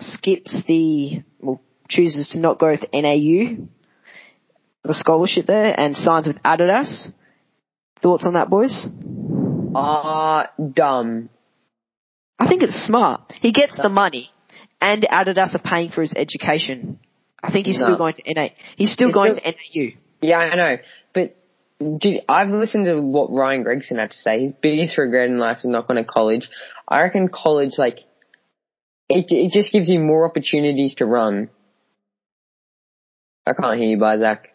skips 0.00 0.54
the, 0.66 1.22
well, 1.40 1.62
chooses 1.88 2.30
to 2.30 2.40
not 2.40 2.58
go 2.58 2.68
with 2.70 2.84
NAU, 2.92 3.66
the 4.84 4.94
scholarship 4.94 5.46
there, 5.46 5.78
and 5.78 5.96
signs 5.96 6.26
with 6.26 6.42
Adidas. 6.42 7.12
Thoughts 8.02 8.26
on 8.26 8.34
that, 8.34 8.48
boys? 8.48 8.86
Ah, 9.74 10.50
dumb. 10.72 11.28
I 12.38 12.46
think 12.48 12.62
it's 12.62 12.74
smart. 12.86 13.32
He 13.40 13.52
gets 13.52 13.76
the 13.76 13.88
money, 13.88 14.30
and 14.80 15.02
Adidas 15.02 15.54
are 15.54 15.58
paying 15.62 15.90
for 15.90 16.02
his 16.02 16.14
education. 16.14 16.98
I 17.42 17.50
think 17.52 17.66
he's 17.66 17.80
No. 17.80 17.86
still 17.86 17.96
going 17.98 18.14
to 18.14 18.22
NA. 18.34 18.48
He's 18.76 18.92
still 18.92 19.08
He's 19.08 19.14
going 19.14 19.34
still- 19.34 19.52
to 19.52 19.58
NAU. 19.58 19.90
Yeah, 20.20 20.38
I 20.38 20.54
know, 20.56 20.78
but 21.12 21.36
dude, 21.80 22.20
I've 22.28 22.48
listened 22.50 22.86
to 22.86 23.00
what 23.00 23.30
Ryan 23.30 23.62
Gregson 23.62 23.98
had 23.98 24.10
to 24.12 24.16
say. 24.16 24.42
His 24.42 24.52
biggest 24.52 24.98
regret 24.98 25.28
in 25.28 25.38
life 25.38 25.58
is 25.58 25.66
not 25.66 25.86
going 25.86 26.02
to 26.02 26.08
college. 26.08 26.48
I 26.88 27.02
reckon 27.02 27.28
college, 27.28 27.78
like, 27.78 28.00
it 29.08 29.26
it 29.30 29.52
just 29.52 29.72
gives 29.72 29.88
you 29.88 30.00
more 30.00 30.28
opportunities 30.28 30.96
to 30.96 31.06
run. 31.06 31.50
I 33.46 33.52
can't 33.54 33.78
hear 33.80 33.90
you, 33.90 33.98
Izak. 33.98 34.46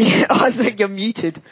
Yeah, 0.08 0.28
Izak, 0.28 0.78
you're 0.78 0.88
muted. 0.88 1.42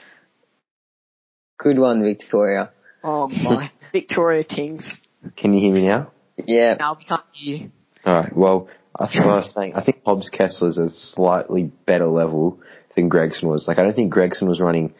Good 1.58 1.78
one, 1.78 2.02
Victoria. 2.02 2.70
Oh 3.04 3.28
my, 3.28 3.70
Victoria 3.92 4.44
Tings. 4.44 4.88
Can 5.36 5.52
you 5.52 5.60
hear 5.60 5.74
me 5.74 5.86
now? 5.86 6.12
Yeah. 6.36 6.74
Now 6.78 6.96
we 6.98 7.04
can't 7.04 7.22
hear 7.32 7.56
you. 7.56 7.70
Alright, 8.06 8.34
well, 8.36 8.68
I 8.98 9.06
think 9.08 9.24
what 9.24 9.34
I 9.34 9.38
was 9.38 9.52
saying, 9.54 9.74
I 9.74 9.84
think 9.84 10.02
Hobbs 10.04 10.30
Kessler's 10.30 10.78
a 10.78 10.88
slightly 10.88 11.64
better 11.86 12.06
level 12.06 12.60
than 12.96 13.08
Gregson 13.08 13.48
was. 13.48 13.66
Like, 13.68 13.78
I 13.78 13.82
don't 13.82 13.94
think 13.94 14.12
Gregson 14.12 14.48
was 14.48 14.60
running 14.60 14.94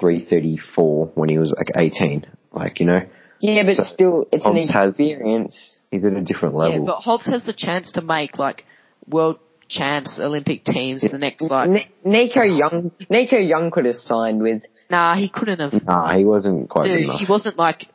334 0.00 1.12
when 1.14 1.28
he 1.28 1.38
was 1.38 1.54
like 1.56 1.68
18. 1.76 2.26
Like, 2.52 2.80
you 2.80 2.86
know, 2.86 3.00
Yeah, 3.38 3.62
but 3.64 3.76
So, 3.76 3.82
still, 3.84 4.26
it's 4.32 4.44
an 4.44 4.56
Hobbs 4.56 4.70
has- 4.70 4.88
experience. 4.90 5.76
he's 5.90 6.04
at 6.04 6.12
a 6.12 6.20
different 6.20 6.54
Yeah, 6.56 6.60
level. 6.60 6.86
but 6.86 6.96
Hobbs 7.00 7.26
has 7.26 7.44
the 7.44 7.54
chance 7.54 7.92
to 7.92 8.02
make 8.02 8.38
like 8.38 8.64
world 9.06 9.38
champs, 9.72 10.20
Olympic 10.20 10.64
teams. 10.64 11.00
The 11.02 11.18
next 11.18 11.42
like, 11.50 11.68
Ni- 11.70 11.88
Nico 12.04 12.42
Young, 12.42 12.92
Nico 13.08 13.36
Young 13.36 13.70
could 13.70 13.86
have 13.86 13.96
signed 13.96 14.40
with. 14.42 14.62
nah, 14.90 15.16
he 15.16 15.28
couldn't 15.28 15.60
have. 15.60 15.84
nah, 15.84 16.16
he 16.16 16.24
wasn't 16.24 16.68
quite 16.68 16.84
Dude, 16.86 17.04
enough. 17.04 17.20
he 17.20 17.26
wasn't 17.28 17.56
like 17.58 17.86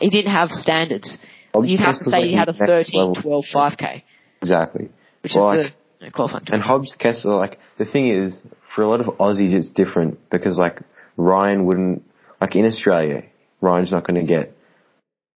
he 0.00 0.10
didn't 0.10 0.32
have 0.34 0.50
standards. 0.50 1.18
Hobbs 1.54 1.68
You'd 1.68 1.80
have 1.80 1.94
to 1.96 2.10
say 2.10 2.22
he 2.28 2.34
had 2.34 2.48
a 2.48 2.52
next 2.52 2.66
13, 2.92 2.98
level. 3.00 3.14
12, 3.14 3.44
5k. 3.54 4.02
Exactly. 4.40 4.88
which 5.22 5.32
Well, 5.36 5.52
is 5.52 5.58
like- 5.66 5.72
the 6.00 6.04
you 6.04 6.06
know, 6.06 6.10
qualifying. 6.12 6.44
And 6.50 6.62
Hobbs 6.62 6.96
Kessler, 6.98 7.36
like 7.36 7.58
the 7.78 7.84
thing 7.84 8.08
is, 8.08 8.36
for 8.74 8.82
a 8.82 8.88
lot 8.88 9.00
of 9.00 9.06
Aussies, 9.18 9.52
it's 9.54 9.70
different 9.70 10.18
because 10.30 10.58
like 10.58 10.80
Ryan 11.16 11.64
wouldn't 11.66 12.02
like 12.40 12.56
in 12.56 12.64
Australia, 12.64 13.22
Ryan's 13.60 13.92
not 13.92 14.04
going 14.06 14.20
to 14.20 14.26
get 14.26 14.56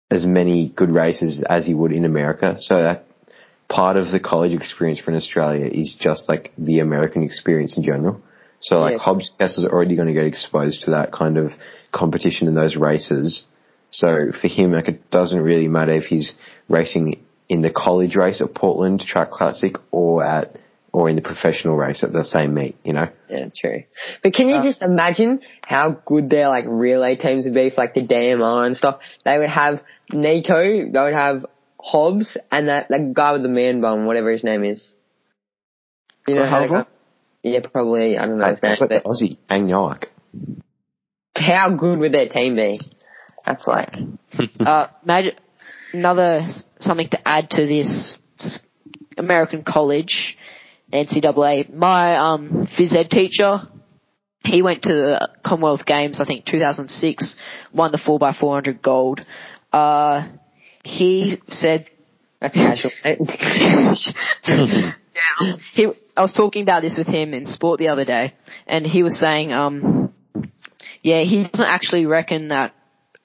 as 0.10 0.26
many 0.26 0.70
good 0.76 0.90
races 0.90 1.44
as 1.48 1.66
he 1.66 1.74
would 1.74 1.92
in 1.92 2.06
America. 2.06 2.56
So 2.60 2.82
that 2.82 3.06
part 3.70 3.98
of 3.98 4.12
the 4.12 4.20
college 4.20 4.54
experience 4.54 5.00
for 5.00 5.12
in 5.12 5.18
Australia 5.18 5.66
is 5.66 5.96
just 6.00 6.30
like 6.30 6.52
the 6.58 6.80
American 6.80 7.24
experience 7.24 7.78
in 7.78 7.84
general. 7.84 8.22
So 8.60 8.80
like 8.80 8.94
Yeah. 8.94 8.98
Hobbs 9.00 9.32
Kessler's 9.40 9.68
already 9.68 9.96
going 9.96 10.08
to 10.08 10.14
get 10.14 10.26
exposed 10.26 10.84
to 10.84 10.92
that 10.92 11.12
kind 11.12 11.38
of 11.38 11.52
competition 11.92 12.48
in 12.48 12.56
those 12.56 12.76
races. 12.76 13.44
So 13.92 14.32
for 14.40 14.48
him, 14.48 14.72
like 14.72 14.88
it 14.88 15.10
doesn't 15.10 15.40
really 15.40 15.68
matter 15.68 15.94
if 15.94 16.06
he's 16.06 16.34
racing 16.68 17.24
in 17.48 17.62
the 17.62 17.72
college 17.72 18.16
race 18.16 18.42
at 18.42 18.54
Portland 18.54 19.02
Track 19.02 19.30
Classic 19.30 19.76
or 19.92 20.24
at 20.24 20.58
or 20.92 21.10
in 21.10 21.18
the 21.18 21.22
professional 21.22 21.76
race 21.76 22.06
at 22.06 22.14
the 22.14 22.24
same 22.24 22.54
meet. 22.54 22.78
You 22.86 22.94
know, 22.94 23.10
Yeah, 23.30 23.50
true. 23.56 23.84
But 24.24 24.34
can 24.34 24.48
you 24.48 24.56
uh, 24.56 24.64
just 24.64 24.82
imagine 24.82 25.42
how 25.62 25.92
good 26.06 26.30
their 26.30 26.48
like 26.48 26.64
relay 26.68 27.18
teams 27.18 27.44
would 27.44 27.54
be 27.54 27.70
for 27.70 27.82
like 27.82 27.94
the 27.94 28.08
DMR 28.08 28.66
and 28.66 28.78
stuff? 28.78 29.00
They 29.26 29.38
would 29.38 29.50
have 29.50 29.84
Nico, 30.12 30.90
they 30.90 31.00
would 31.02 31.14
have 31.14 31.46
Hobbs, 31.80 32.38
and 32.52 32.68
that 32.70 32.88
that 32.90 33.14
guy 33.14 33.34
with 33.34 33.44
the 33.44 33.50
man 33.50 33.82
bun, 33.82 34.06
whatever 34.06 34.32
his 34.32 34.44
name 34.44 34.64
is. 34.64 34.94
You 36.28 36.36
know 36.36 36.46
how 36.46 36.60
that 36.62 36.70
guy- 36.70 36.86
Yeah, 37.44 37.60
probably. 37.72 38.18
I 38.18 38.26
don't 38.26 38.40
know 38.40 38.50
his 38.50 38.62
name. 38.64 38.78
but 38.80 38.90
the 38.90 39.02
But 39.04 39.12
Aussie 39.12 39.38
Agnoak. 39.50 40.06
how 41.36 41.70
good 41.76 42.00
would 42.00 42.14
their 42.14 42.30
team 42.30 42.56
be? 42.56 42.80
That's 43.46 43.68
like 43.68 43.94
uh, 44.60 44.88
another 45.94 46.48
something 46.80 47.10
to 47.10 47.28
add 47.28 47.50
to 47.52 47.66
this 47.68 48.18
American 49.18 49.64
college 49.64 50.38
NCAA. 50.92 51.74
My 51.74 52.16
um, 52.18 52.68
phys 52.78 52.94
ed 52.96 53.10
teacher, 53.12 53.62
he 54.44 54.62
went 54.62 54.84
to 54.84 54.90
the 54.90 55.30
Commonwealth 55.46 55.86
Games, 55.86 56.20
I 56.20 56.26
think 56.26 56.46
2006, 56.46 57.36
won 57.74 57.92
the 57.92 57.98
4x400 57.98 58.82
gold. 58.82 59.22
Uh, 59.72 60.28
he 60.86 61.42
said 61.50 61.90
that's 62.40 62.54
casual. 62.54 62.92
yeah, 63.04 63.14
he, 65.74 65.88
I 66.16 66.22
was 66.22 66.34
talking 66.34 66.62
about 66.64 66.82
this 66.82 66.98
with 66.98 67.08
him 67.08 67.34
in 67.34 67.46
sport 67.46 67.80
the 67.80 67.90
other 67.90 68.06
day, 68.06 68.34
and 68.68 68.86
he 68.86 69.04
was 69.04 69.20
saying, 69.20 69.52
um, 69.52 70.14
yeah, 71.02 71.24
he 71.24 71.48
doesn't 71.48 71.68
actually 71.68 72.06
reckon 72.06 72.50
that 72.50 72.74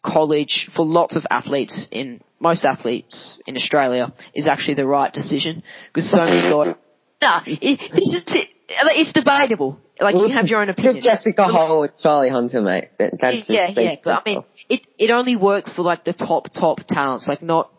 college 0.03 0.71
for 0.75 0.87
lots 0.87 1.17
of 1.17 1.27
athletes 1.31 1.87
in 1.91 2.23
most 2.39 2.65
athletes 2.65 3.39
in 3.47 3.57
Australia 3.57 4.15
is 4.35 4.47
actually 4.47 4.75
the 4.75 4.87
right 4.87 5.13
decision 5.13 5.63
because 5.93 6.11
so 6.11 6.19
many 6.19 6.51
guys. 6.51 6.75
Nah, 7.23 7.43
it, 7.45 7.59
it's 7.61 8.13
just 8.13 8.31
it, 8.31 8.49
it's 8.69 9.13
debatable. 9.13 9.79
Like 10.01 10.15
you 10.15 10.29
have 10.35 10.47
your 10.47 10.63
own 10.63 10.71
opinion. 10.71 11.03
Jessica 11.03 11.43
and 11.43 11.91
Charlie 11.99 12.31
Hunter, 12.31 12.63
mate. 12.63 12.89
That's 12.99 13.37
just 13.37 13.51
yeah, 13.51 13.69
yeah, 13.77 13.97
but 14.03 14.15
I 14.15 14.21
mean. 14.25 14.45
It 14.71 14.81
it 14.99 15.11
only 15.11 15.37
works 15.37 15.73
for 15.75 15.83
like 15.83 16.05
the 16.05 16.12
top 16.14 16.53
top 16.55 16.79
talents, 16.89 17.27
like 17.29 17.43
not 17.43 17.71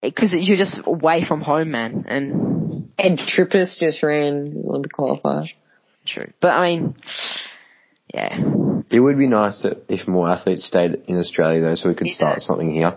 because 0.00 0.32
you're 0.32 0.56
just 0.56 0.80
away 0.86 1.24
from 1.26 1.40
home, 1.42 1.70
man, 1.72 2.04
and 2.08 2.90
Ed 2.98 3.18
Trippas 3.18 3.78
just 3.78 4.02
ran 4.02 4.54
Olympic 4.66 4.92
qualifier. 4.92 5.46
true. 6.06 6.30
But 6.40 6.50
I 6.52 6.68
mean, 6.70 6.94
yeah, 8.14 8.36
It 8.90 9.00
would 9.00 9.18
be 9.18 9.26
nice 9.26 9.62
that 9.62 9.84
if 9.88 10.06
more 10.08 10.28
athletes 10.28 10.66
stayed 10.66 11.02
in 11.08 11.18
Australia 11.18 11.60
though, 11.60 11.74
so 11.74 11.88
we 11.88 11.94
could 11.94 12.06
Yeah. 12.08 12.14
start 12.14 12.40
something 12.42 12.70
here. 12.72 12.96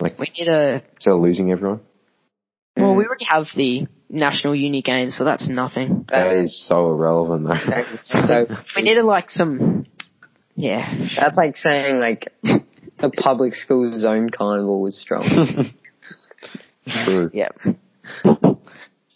Like 0.00 0.18
we 0.18 0.30
need 0.38 0.48
a. 0.48 0.82
instead 0.94 1.12
of 1.12 1.20
losing 1.20 1.50
everyone. 1.52 1.80
Well, 2.76 2.92
Mm. 2.92 2.98
we 2.98 3.04
already 3.06 3.26
have 3.30 3.46
the 3.54 3.86
national 4.10 4.54
uni 4.54 4.82
games, 4.82 5.16
so 5.16 5.24
that's 5.24 5.48
nothing. 5.48 6.04
That 6.10 6.32
is 6.32 6.66
so 6.66 6.90
irrelevant 6.90 7.46
though. 7.48 7.70
That's 7.70 8.26
so 8.28 8.46
We 8.76 8.82
needed 8.82 9.04
like 9.04 9.30
some, 9.30 9.75
yeah, 10.56 11.06
That's 11.16 11.36
like 11.36 11.56
saying 11.56 11.98
like 12.00 12.32
the 12.42 13.10
public 13.10 13.54
school 13.54 13.96
zone 13.98 14.30
carnival 14.30 14.80
was 14.80 14.98
strong. 14.98 15.24
True. 17.04 17.30
yeah. 17.32 17.48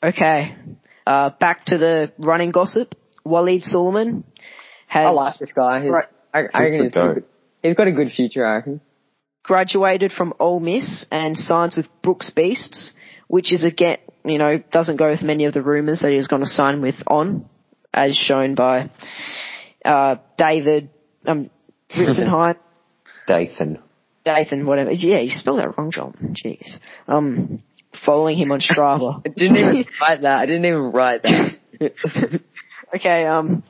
Okay, 0.02 0.54
uh, 1.06 1.30
back 1.40 1.66
to 1.66 1.78
the 1.78 2.12
running 2.18 2.50
gossip. 2.50 2.94
Waleed 3.26 3.62
Suliman 3.68 4.24
has 4.86 5.06
I 5.06 5.10
like 5.10 5.38
this 5.38 5.52
guy. 5.52 5.82
He's, 5.82 5.90
Right. 5.90 6.06
I, 6.32 6.38
I 6.38 6.42
He's 6.42 6.72
reckon 6.72 6.82
he's, 6.82 6.92
got, 6.92 7.16
he's 7.62 7.74
got 7.74 7.86
a 7.88 7.92
good 7.92 8.10
future. 8.10 8.46
I 8.46 8.56
reckon. 8.56 8.80
graduated 9.42 10.12
from 10.12 10.32
Ole 10.38 10.60
Miss 10.60 11.06
and 11.10 11.36
signs 11.36 11.76
with 11.76 11.86
Brooks 12.02 12.30
Beasts, 12.30 12.92
which 13.28 13.52
is 13.52 13.64
again, 13.64 13.98
you 14.24 14.38
know, 14.38 14.58
doesn't 14.72 14.96
go 14.96 15.10
with 15.10 15.22
many 15.22 15.44
of 15.44 15.54
the 15.54 15.62
rumours 15.62 16.00
that 16.00 16.10
he 16.10 16.16
was 16.16 16.28
going 16.28 16.42
to 16.42 16.48
sign 16.48 16.80
with 16.82 16.96
On, 17.06 17.48
as 17.92 18.16
shown 18.16 18.54
by 18.54 18.90
uh, 19.84 20.16
David 20.38 20.90
um, 21.26 21.50
Ritzenhein, 21.90 22.56
Dathan. 23.28 23.78
Dathan, 24.24 24.66
whatever. 24.66 24.92
Yeah, 24.92 25.20
you 25.20 25.30
spelled 25.30 25.58
that 25.60 25.76
wrong, 25.76 25.90
John. 25.90 26.34
Jeez. 26.44 26.78
Um, 27.08 27.62
following 28.04 28.38
him 28.38 28.52
on 28.52 28.60
Strava. 28.60 29.22
I 29.26 29.28
didn't 29.28 29.56
even 29.56 29.84
write 30.00 30.22
that. 30.22 30.38
I 30.40 30.46
didn't 30.46 30.64
even 30.64 30.92
write 30.92 31.22
that. 31.22 32.40
okay, 32.94 33.26
um, 33.26 33.62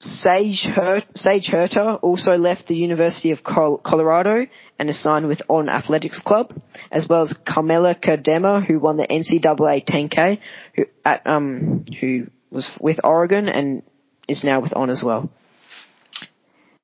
Sage 0.00 0.66
Hurt, 0.74 1.04
Sage 1.14 1.48
Hurta 1.50 1.98
also 2.02 2.32
left 2.32 2.68
the 2.68 2.74
University 2.76 3.30
of 3.30 3.42
Col- 3.42 3.78
Colorado 3.78 4.46
and 4.78 4.90
is 4.90 5.00
signed 5.02 5.26
with 5.28 5.40
On 5.48 5.68
Athletics 5.68 6.20
Club, 6.20 6.52
as 6.90 7.06
well 7.08 7.22
as 7.22 7.34
Carmela 7.46 7.94
Cardama, 7.94 8.64
who 8.64 8.78
won 8.80 8.96
the 8.96 9.06
NCAA 9.06 9.86
10K, 9.88 10.38
who 10.76 10.84
at 11.04 11.26
um 11.26 11.84
who 12.00 12.26
was 12.50 12.70
with 12.80 13.00
Oregon 13.02 13.48
and 13.48 13.82
is 14.28 14.44
now 14.44 14.60
with 14.60 14.74
On 14.74 14.90
as 14.90 15.02
well. 15.02 15.30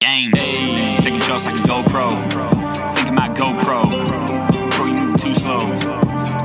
Games. 0.01 0.57
Taking 1.03 1.21
shots 1.21 1.45
like 1.45 1.55
a 1.55 1.63
GoPro. 1.63 2.09
Think 2.93 3.09
I 3.09 3.11
might 3.11 3.35
GoPro. 3.35 3.83
Bro, 4.71 4.87
you 4.87 4.95
moving 4.95 5.19
too 5.19 5.35
slow. 5.35 5.59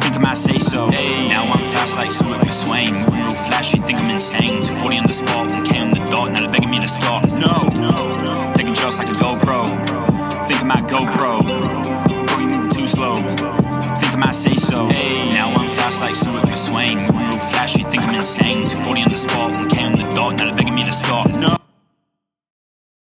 Think 0.02 0.16
I 0.16 0.20
might 0.20 0.38
say 0.38 0.58
so. 0.60 0.88
Now 0.90 1.46
I'm 1.52 1.64
fast 1.66 1.96
like 1.96 2.12
Stewart 2.12 2.42
McSweyn. 2.42 2.92
Moving 2.92 3.24
real 3.24 3.36
flashy, 3.36 3.80
think 3.80 4.00
I'm 4.00 4.10
insane. 4.10 4.62
240 4.62 4.98
on 4.98 5.08
the 5.08 5.14
spot, 5.14 5.50
1K 5.50 5.82
on 5.82 5.92
the 5.92 6.00
dot. 6.12 6.32
Now 6.34 6.42
they're 6.42 6.52
begging 6.52 6.70
me 6.70 6.80
to 6.80 6.88
stop. 6.88 7.26
No. 7.32 8.54
Taking 8.56 8.74
shots 8.74 8.98
like 8.98 9.10
a 9.10 9.14
GoPro. 9.14 9.64
Think 10.46 10.62
I 10.62 10.64
might 10.64 10.84
GoPro. 10.88 11.40
Bro, 12.28 12.40
you 12.40 12.48
moving 12.48 12.72
too 12.72 12.88
slow. 12.88 13.16
Think 13.16 14.14
I 14.14 14.18
might 14.18 14.36
say 14.36 14.56
so. 14.56 14.88
Now 15.34 15.54
I'm 15.56 15.70
fast 15.70 16.02
like 16.02 16.16
Stewart 16.16 16.44
McSweyn. 16.46 16.98
Moving 17.08 17.30
real 17.30 17.40
flashy, 17.40 17.84
think 17.84 18.04
I'm 18.04 18.16
insane. 18.16 18.62
240 18.64 19.02
on 19.02 19.12
the 19.12 19.18
spot, 19.18 19.54
1K 19.54 19.86
on 19.86 19.94
the 19.94 20.14
dot. 20.14 20.38
Now 20.38 20.46
they're 20.46 20.56
begging 20.56 20.76
me 20.76 20.84
to 20.84 20.94
stop. 20.94 21.30
No. 21.30 21.65